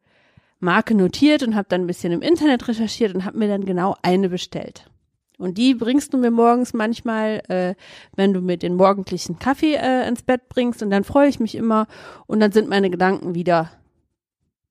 Marke 0.61 0.95
notiert 0.95 1.43
und 1.43 1.55
habe 1.55 1.69
dann 1.69 1.83
ein 1.83 1.87
bisschen 1.87 2.13
im 2.13 2.23
Internet 2.23 2.67
recherchiert 2.69 3.15
und 3.15 3.25
habe 3.25 3.39
mir 3.39 3.49
dann 3.49 3.65
genau 3.65 3.97
eine 4.03 4.29
bestellt. 4.29 4.91
Und 5.39 5.57
die 5.57 5.75
bringst 5.75 6.13
du 6.13 6.19
mir 6.19 6.33
morgens 6.33 6.75
manchmal, 6.75 7.43
äh, 7.49 7.75
wenn 8.17 8.33
du 8.33 8.41
mir 8.41 8.57
den 8.57 8.75
morgendlichen 8.75 9.39
Kaffee 9.39 9.75
äh, 9.77 10.09
ins 10.09 10.23
Bett 10.23 10.49
bringst. 10.49 10.83
Und 10.83 10.91
dann 10.91 11.05
freue 11.05 11.29
ich 11.29 11.39
mich 11.39 11.55
immer. 11.55 11.87
Und 12.27 12.41
dann 12.41 12.51
sind 12.51 12.69
meine 12.69 12.91
Gedanken 12.91 13.37
wieder 13.37 13.71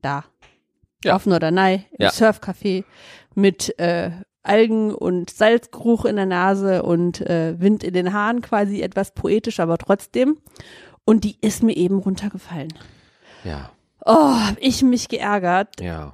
da. 0.02 0.26
Ja. 1.06 1.16
Auf 1.16 1.26
Norderney, 1.26 1.86
im 1.92 2.04
Ja. 2.04 2.10
Surfcafé 2.10 2.84
mit 3.34 3.80
äh, 3.80 4.12
Algen 4.48 4.94
und 4.94 5.30
Salzgeruch 5.30 6.06
in 6.06 6.16
der 6.16 6.26
Nase 6.26 6.84
und 6.84 7.22
äh, 7.22 7.60
Wind 7.60 7.84
in 7.84 7.94
den 7.94 8.14
Haaren, 8.14 8.42
quasi 8.42 8.82
etwas 8.82 9.12
poetisch, 9.14 9.60
aber 9.60 9.78
trotzdem. 9.78 10.38
Und 11.06 11.24
die 11.24 11.38
ist 11.42 11.64
mir 11.64 11.76
eben 11.76 12.00
runtergefallen. 12.00 12.74
Ja, 13.44 13.72
Oh, 14.06 14.14
hab 14.40 14.58
ich 14.60 14.84
mich 14.84 15.10
geärgert. 15.10 15.82
ja. 15.82 16.14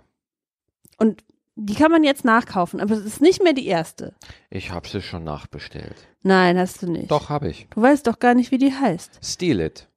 Und 0.98 1.24
die 1.56 1.76
kann 1.76 1.92
man 1.92 2.04
jetzt 2.04 2.26
nachkaufen, 2.26 2.80
aber 2.80 2.96
es 2.96 3.06
ist 3.06 3.22
nicht 3.22 3.44
mehr 3.44 3.54
die 3.54 3.68
erste. 3.68 4.16
Ich 4.50 4.72
habe 4.72 4.88
sie 4.88 5.02
schon 5.04 5.24
nachbestellt. 5.24 5.96
Nein, 6.24 6.58
hast 6.58 6.82
du 6.82 6.90
nicht. 6.92 7.12
Doch, 7.12 7.30
habe 7.30 7.50
ich. 7.50 7.68
Du 7.70 7.82
weißt 7.82 8.08
doch 8.08 8.18
gar 8.18 8.34
nicht, 8.34 8.50
wie 8.50 8.58
die 8.58 8.74
heißt. 8.74 9.20
Steal 9.24 9.60
It. 9.60 9.88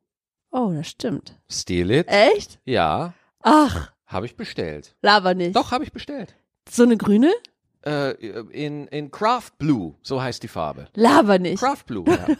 Oh, 0.50 0.70
das 0.74 0.88
stimmt. 0.88 1.38
Steal 1.50 1.90
It? 1.90 2.08
Echt? 2.08 2.58
Ja, 2.66 3.14
Ach, 3.40 3.92
habe 4.06 4.26
ich 4.26 4.36
bestellt. 4.36 4.94
laber 5.00 5.32
nicht. 5.34 5.56
Doch, 5.56 5.70
habe 5.70 5.84
ich 5.84 5.92
bestellt. 5.92 6.34
So 6.68 6.82
eine 6.82 6.96
grüne? 6.98 7.32
Äh, 7.86 8.10
in, 8.50 8.86
in 8.88 9.10
Craft 9.10 9.52
Blue, 9.58 9.94
so 10.02 10.20
heißt 10.20 10.42
die 10.42 10.48
Farbe. 10.48 10.88
Laber 10.94 11.38
nicht. 11.38 11.60
Craft 11.60 11.84
Blue, 11.86 12.04
ja. 12.06 12.26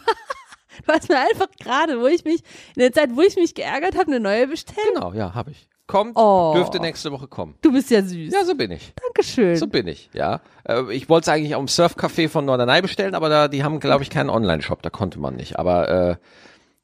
Du 0.85 0.93
hast 0.93 1.09
mir 1.09 1.17
einfach 1.17 1.47
gerade, 1.59 1.99
wo 1.99 2.05
ich 2.05 2.23
mich, 2.23 2.41
in 2.75 2.81
der 2.81 2.91
Zeit, 2.93 3.09
wo 3.15 3.21
ich 3.21 3.35
mich 3.35 3.55
geärgert 3.55 3.95
habe, 3.97 4.07
eine 4.11 4.19
neue 4.19 4.45
bestellt. 4.45 4.77
genau, 4.93 5.11
ja, 5.11 5.33
habe 5.33 5.49
ich. 5.49 5.67
Kommt, 5.87 6.11
Oh. 6.15 6.53
dürfte 6.55 6.79
nächste 6.79 7.11
Woche 7.11 7.27
kommen. 7.27 7.55
Du 7.61 7.71
bist 7.71 7.89
ja 7.89 8.03
süß. 8.03 8.31
Ja, 8.31 8.43
so 8.45 8.53
bin 8.53 8.69
ich. 8.71 8.93
Dankeschön. 9.01 9.55
So 9.55 9.65
bin 9.67 9.87
ich, 9.87 10.09
ja. 10.13 10.41
Äh, 10.65 10.93
ich 10.93 11.09
wollte 11.09 11.31
es 11.31 11.35
eigentlich 11.35 11.55
am 11.55 11.65
Surfcafé 11.65 12.29
von 12.29 12.45
Norderney 12.45 12.81
bestellen, 12.83 13.15
aber 13.15 13.29
da, 13.29 13.47
die 13.47 13.63
haben, 13.63 13.79
glaube 13.79 14.03
ich, 14.03 14.11
keinen 14.11 14.29
Online-Shop, 14.29 14.81
da 14.83 14.89
konnte 14.91 15.17
man 15.19 15.35
nicht. 15.35 15.57
Aber 15.57 15.89
äh, 15.89 16.15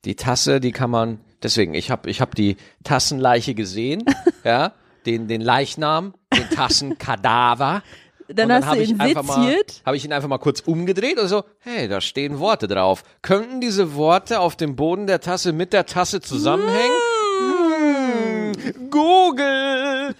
die 0.05 0.15
Tasse, 0.15 0.59
die 0.59 0.71
kann 0.71 0.89
man, 0.89 1.19
deswegen, 1.43 1.73
ich 1.75 1.91
habe 1.91 2.09
ich 2.09 2.19
hab 2.19 2.33
die 2.33 2.57
Tassenleiche 2.83 3.53
gesehen, 3.53 4.05
ja, 4.43 4.71
den, 5.05 5.27
den 5.27 5.41
Leichnam, 5.41 6.13
den 6.35 6.49
Tassenkadaver. 6.49 7.83
Dann, 8.27 8.51
Und 8.51 8.65
hast 8.65 8.75
du 8.77 8.83
ihn 8.83 8.99
seziert. 8.99 9.81
habe 9.85 9.97
ich 9.97 10.05
ihn 10.05 10.13
einfach 10.13 10.29
mal 10.29 10.37
kurz 10.37 10.61
umgedreht 10.61 11.19
und 11.19 11.27
so, 11.27 11.43
hey, 11.59 11.87
da 11.87 12.01
stehen 12.01 12.39
Worte 12.39 12.67
drauf. 12.67 13.03
Könnten 13.21 13.61
diese 13.61 13.95
Worte 13.95 14.39
auf 14.39 14.55
dem 14.55 14.75
Boden 14.75 15.07
der 15.07 15.21
Tasse 15.21 15.53
mit 15.53 15.73
der 15.73 15.85
Tasse 15.85 16.21
zusammenhängen? 16.21 16.91
Hm, 17.39 18.89
Google! 18.89 20.15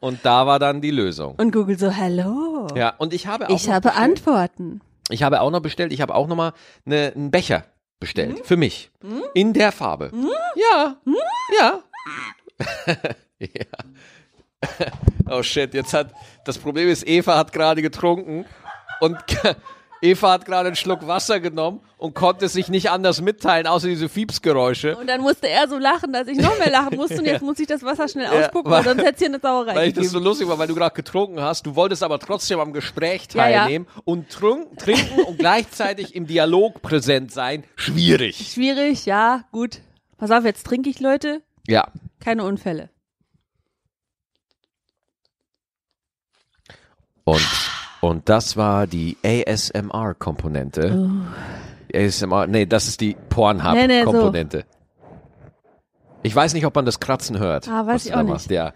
und 0.00 0.20
da 0.24 0.46
war 0.46 0.58
dann 0.58 0.80
die 0.80 0.90
Lösung. 0.90 1.34
Und 1.36 1.52
Google 1.52 1.78
so, 1.78 1.94
hallo. 1.94 2.68
Ja, 2.74 2.94
und 2.98 3.12
ich 3.12 3.26
habe 3.26 3.48
auch 3.48 3.54
ich 3.54 3.68
habe 3.68 3.88
bestellt, 3.88 4.04
Antworten. 4.04 4.80
ich 5.10 5.22
habe 5.22 5.40
auch 5.40 5.50
noch 5.50 5.60
bestellt, 5.60 5.92
ich 5.92 6.00
habe 6.00 6.14
auch 6.14 6.26
noch 6.26 6.36
mal 6.36 6.52
ne, 6.84 7.12
einen 7.14 7.30
Becher 7.30 7.64
bestellt 8.00 8.40
für 8.44 8.56
mich 8.56 8.90
in 9.34 9.52
der 9.52 9.72
Farbe. 9.72 10.10
Ja. 10.56 10.96
Ja. 11.60 11.80
ja. 13.38 13.66
Oh 15.30 15.42
shit, 15.42 15.74
jetzt 15.74 15.94
hat 15.94 16.12
das 16.44 16.58
Problem 16.58 16.88
ist 16.88 17.06
Eva 17.06 17.36
hat 17.38 17.52
gerade 17.52 17.82
getrunken 17.82 18.44
und 19.00 19.16
Eva 20.04 20.32
hat 20.32 20.44
gerade 20.46 20.66
einen 20.66 20.74
Schluck 20.76 21.06
Wasser 21.06 21.38
genommen 21.38 21.78
und 21.96 22.14
konnte 22.14 22.48
sich 22.48 22.68
nicht 22.68 22.90
anders 22.90 23.20
mitteilen, 23.20 23.68
außer 23.68 23.86
diese 23.86 24.08
Fiepsgeräusche. 24.08 24.96
Und 24.96 25.06
dann 25.06 25.20
musste 25.20 25.48
er 25.48 25.68
so 25.68 25.78
lachen, 25.78 26.12
dass 26.12 26.26
ich 26.26 26.38
noch 26.38 26.58
mehr 26.58 26.70
lachen 26.72 26.96
musste. 26.96 27.18
Und 27.18 27.24
jetzt 27.26 27.42
muss 27.42 27.60
ich 27.60 27.68
das 27.68 27.84
Wasser 27.84 28.08
schnell 28.08 28.24
Ja, 28.24 28.32
ausspucken, 28.32 28.68
weil- 28.68 28.78
weil 28.84 28.96
sonst 28.96 29.02
hätte 29.04 29.12
es 29.12 29.18
hier 29.20 29.28
eine 29.28 29.38
Sauerei 29.38 29.74
Weil 29.76 29.88
ich 29.90 29.94
das 29.94 30.10
so 30.10 30.18
lustig 30.18 30.48
war, 30.48 30.58
weil 30.58 30.66
du 30.66 30.74
gerade 30.74 30.92
getrunken 30.96 31.40
hast. 31.40 31.64
Du 31.66 31.76
wolltest 31.76 32.02
aber 32.02 32.18
trotzdem 32.18 32.58
am 32.58 32.72
Gespräch 32.72 33.28
Ja, 33.32 33.48
ja. 33.48 33.58
teilnehmen 33.60 33.86
und 34.04 34.28
trunk, 34.28 34.76
trinken 34.78 35.20
und 35.20 35.38
gleichzeitig 35.38 36.16
im 36.16 36.26
Dialog 36.26 36.82
präsent 36.82 37.30
sein. 37.30 37.62
Schwierig. 37.76 38.50
Schwierig, 38.52 39.06
ja, 39.06 39.44
gut. 39.52 39.78
Pass 40.18 40.32
auf, 40.32 40.44
jetzt 40.44 40.66
trinke 40.66 40.90
ich, 40.90 40.98
Leute. 40.98 41.42
Ja. 41.68 41.86
Keine 42.18 42.42
Unfälle. 42.42 42.88
Und, 47.24 47.46
und 48.00 48.28
das 48.28 48.56
war 48.56 48.86
die 48.86 49.16
ASMR-Komponente. 49.24 51.10
ASMR, 51.94 52.46
nee, 52.46 52.66
das 52.66 52.88
ist 52.88 53.00
die 53.00 53.08
Nee, 53.08 53.14
nee, 53.14 53.18
Pornhub-Komponente. 53.28 54.64
Ich 56.22 56.34
weiß 56.34 56.54
nicht, 56.54 56.66
ob 56.66 56.74
man 56.74 56.84
das 56.84 57.00
Kratzen 57.00 57.38
hört. 57.38 57.68
Ah, 57.68 57.86
weiß 57.86 57.94
was 57.94 58.06
ich 58.06 58.14
auch 58.14 58.22
nicht. 58.22 58.50
Ja. 58.50 58.72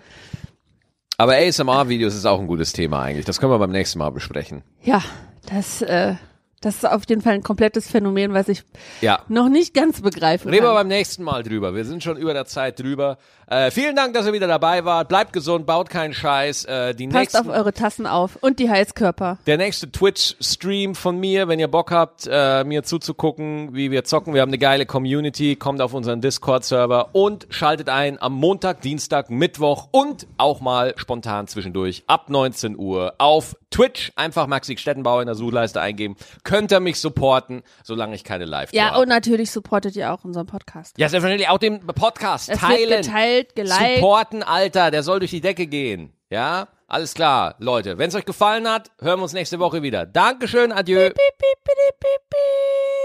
Aber 1.19 1.35
ASMR-Videos 1.37 2.15
ist 2.15 2.27
auch 2.27 2.41
ein 2.41 2.47
gutes 2.47 2.73
Thema 2.73 3.03
eigentlich. 3.03 3.25
Das 3.25 3.41
können 3.41 3.53
wir 3.53 3.59
beim 3.59 3.71
nächsten 3.71 3.99
Mal 3.99 4.11
besprechen. 4.11 4.63
Ja, 4.83 5.03
das, 5.49 5.81
äh, 5.83 6.17
das 6.61 6.77
ist 6.77 6.85
auf 6.87 7.03
jeden 7.09 7.21
Fall 7.23 7.35
ein 7.35 7.43
komplettes 7.43 7.89
Phänomen, 7.89 8.33
was 8.35 8.49
ich 8.49 8.63
Ja. 9.01 9.21
noch 9.29 9.49
nicht 9.49 9.75
ganz 9.75 10.01
begreifen 10.01 10.51
Reden 10.51 10.65
wir 10.65 10.73
beim 10.73 10.89
nächsten 10.89 11.23
Mal 11.23 11.43
drüber. 11.43 11.75
Wir 11.75 11.85
sind 11.85 12.03
schon 12.03 12.17
über 12.17 12.33
der 12.33 12.47
Zeit 12.47 12.81
drüber. 12.81 13.19
Äh, 13.49 13.71
vielen 13.71 13.95
Dank, 13.95 14.15
dass 14.15 14.27
ihr 14.27 14.33
wieder 14.33 14.49
dabei 14.49 14.85
wart. 14.85 15.09
Bleibt 15.09 15.33
gesund, 15.33 15.67
baut 15.67 15.89
keinen 15.91 16.15
Scheiß. 16.15 16.65
Äh, 16.65 16.95
die 16.95 17.07
Passt 17.09 17.37
auf 17.37 17.45
nächsten, 17.45 17.51
eure 17.51 17.73
Tassen 17.73 18.07
auf 18.07 18.37
und 18.41 18.59
die 18.59 18.69
Heißkörper. 18.71 19.39
der 19.47 19.57
nächste 19.59 19.91
Twitch-Stream 19.93 20.95
von 20.95 21.19
mir, 21.21 21.47
wenn 21.47 21.61
ihr 21.61 21.69
Bock 21.69 21.93
habt, 21.93 22.27
äh, 22.29 22.65
mir 22.65 22.83
zuzugucken, 22.83 23.75
wie 23.75 23.91
wir 23.91 24.05
zocken. 24.05 24.35
Wir 24.35 24.41
haben 24.43 24.49
eine 24.51 24.59
geile 24.59 24.87
Community. 24.87 25.57
Kommt 25.57 25.81
auf 25.81 25.95
unseren 25.95 26.21
Discord-Server 26.21 27.11
und 27.13 27.47
schaltet 27.51 27.89
ein 27.89 28.21
am 28.21 28.33
Montag, 28.33 28.81
Dienstag, 28.81 29.31
Mittwoch 29.31 29.89
und 29.93 30.27
auch 30.39 30.61
mal 30.61 30.95
spontan 30.97 31.47
zwischendurch 31.47 32.03
ab 32.07 32.31
19 32.31 32.77
Uhr 32.77 33.15
auf 33.19 33.57
Twitch. 33.77 34.11
Einfach 34.17 34.47
Maxi 34.47 34.77
Stettenbauer 34.79 35.21
in 35.21 35.27
der 35.27 35.35
Suchleiste 35.35 35.81
eingeben. 35.81 36.17
Könnt 36.45 36.73
ihr 36.73 36.81
mich 36.81 36.99
supporten, 37.01 37.63
solange 37.85 38.15
ich 38.15 38.25
keine 38.25 38.45
live 38.47 38.73
Ja, 38.73 38.91
habe. 38.93 39.03
und 39.03 39.09
natürlich 39.09 39.51
supportet 39.51 39.95
ihr 39.97 40.13
auch 40.13 40.25
unseren 40.25 40.47
Podcast. 40.47 40.97
Ja, 40.99 41.09
selbstverständlich 41.09 41.49
auch 41.51 41.59
den 41.59 41.81
Podcast 41.87 42.49
Es 42.49 42.59
teilen. 42.61 42.89
wird 42.91 43.05
geteilt, 43.05 43.55
geliked. 43.55 43.97
Supporten, 43.97 44.43
Alter, 44.43 44.91
der 44.91 45.03
soll 45.03 45.19
durch 45.19 45.31
die 45.31 45.41
Decke 45.43 45.67
gehen. 45.67 46.13
Ja, 46.31 46.69
alles 46.89 47.15
klar, 47.15 47.55
Leute. 47.59 47.99
Wenn 47.99 48.09
es 48.09 48.15
euch 48.15 48.25
gefallen 48.25 48.69
hat, 48.69 48.91
hören 49.01 49.19
wir 49.19 49.25
uns 49.25 49.33
nächste 49.33 49.59
Woche 49.59 49.83
wieder. 49.83 50.07
Dankeschön, 50.07 50.73
adieu. 50.73 51.09
Piep, 51.11 51.15
piep, 51.15 51.65
piep. 52.01 52.96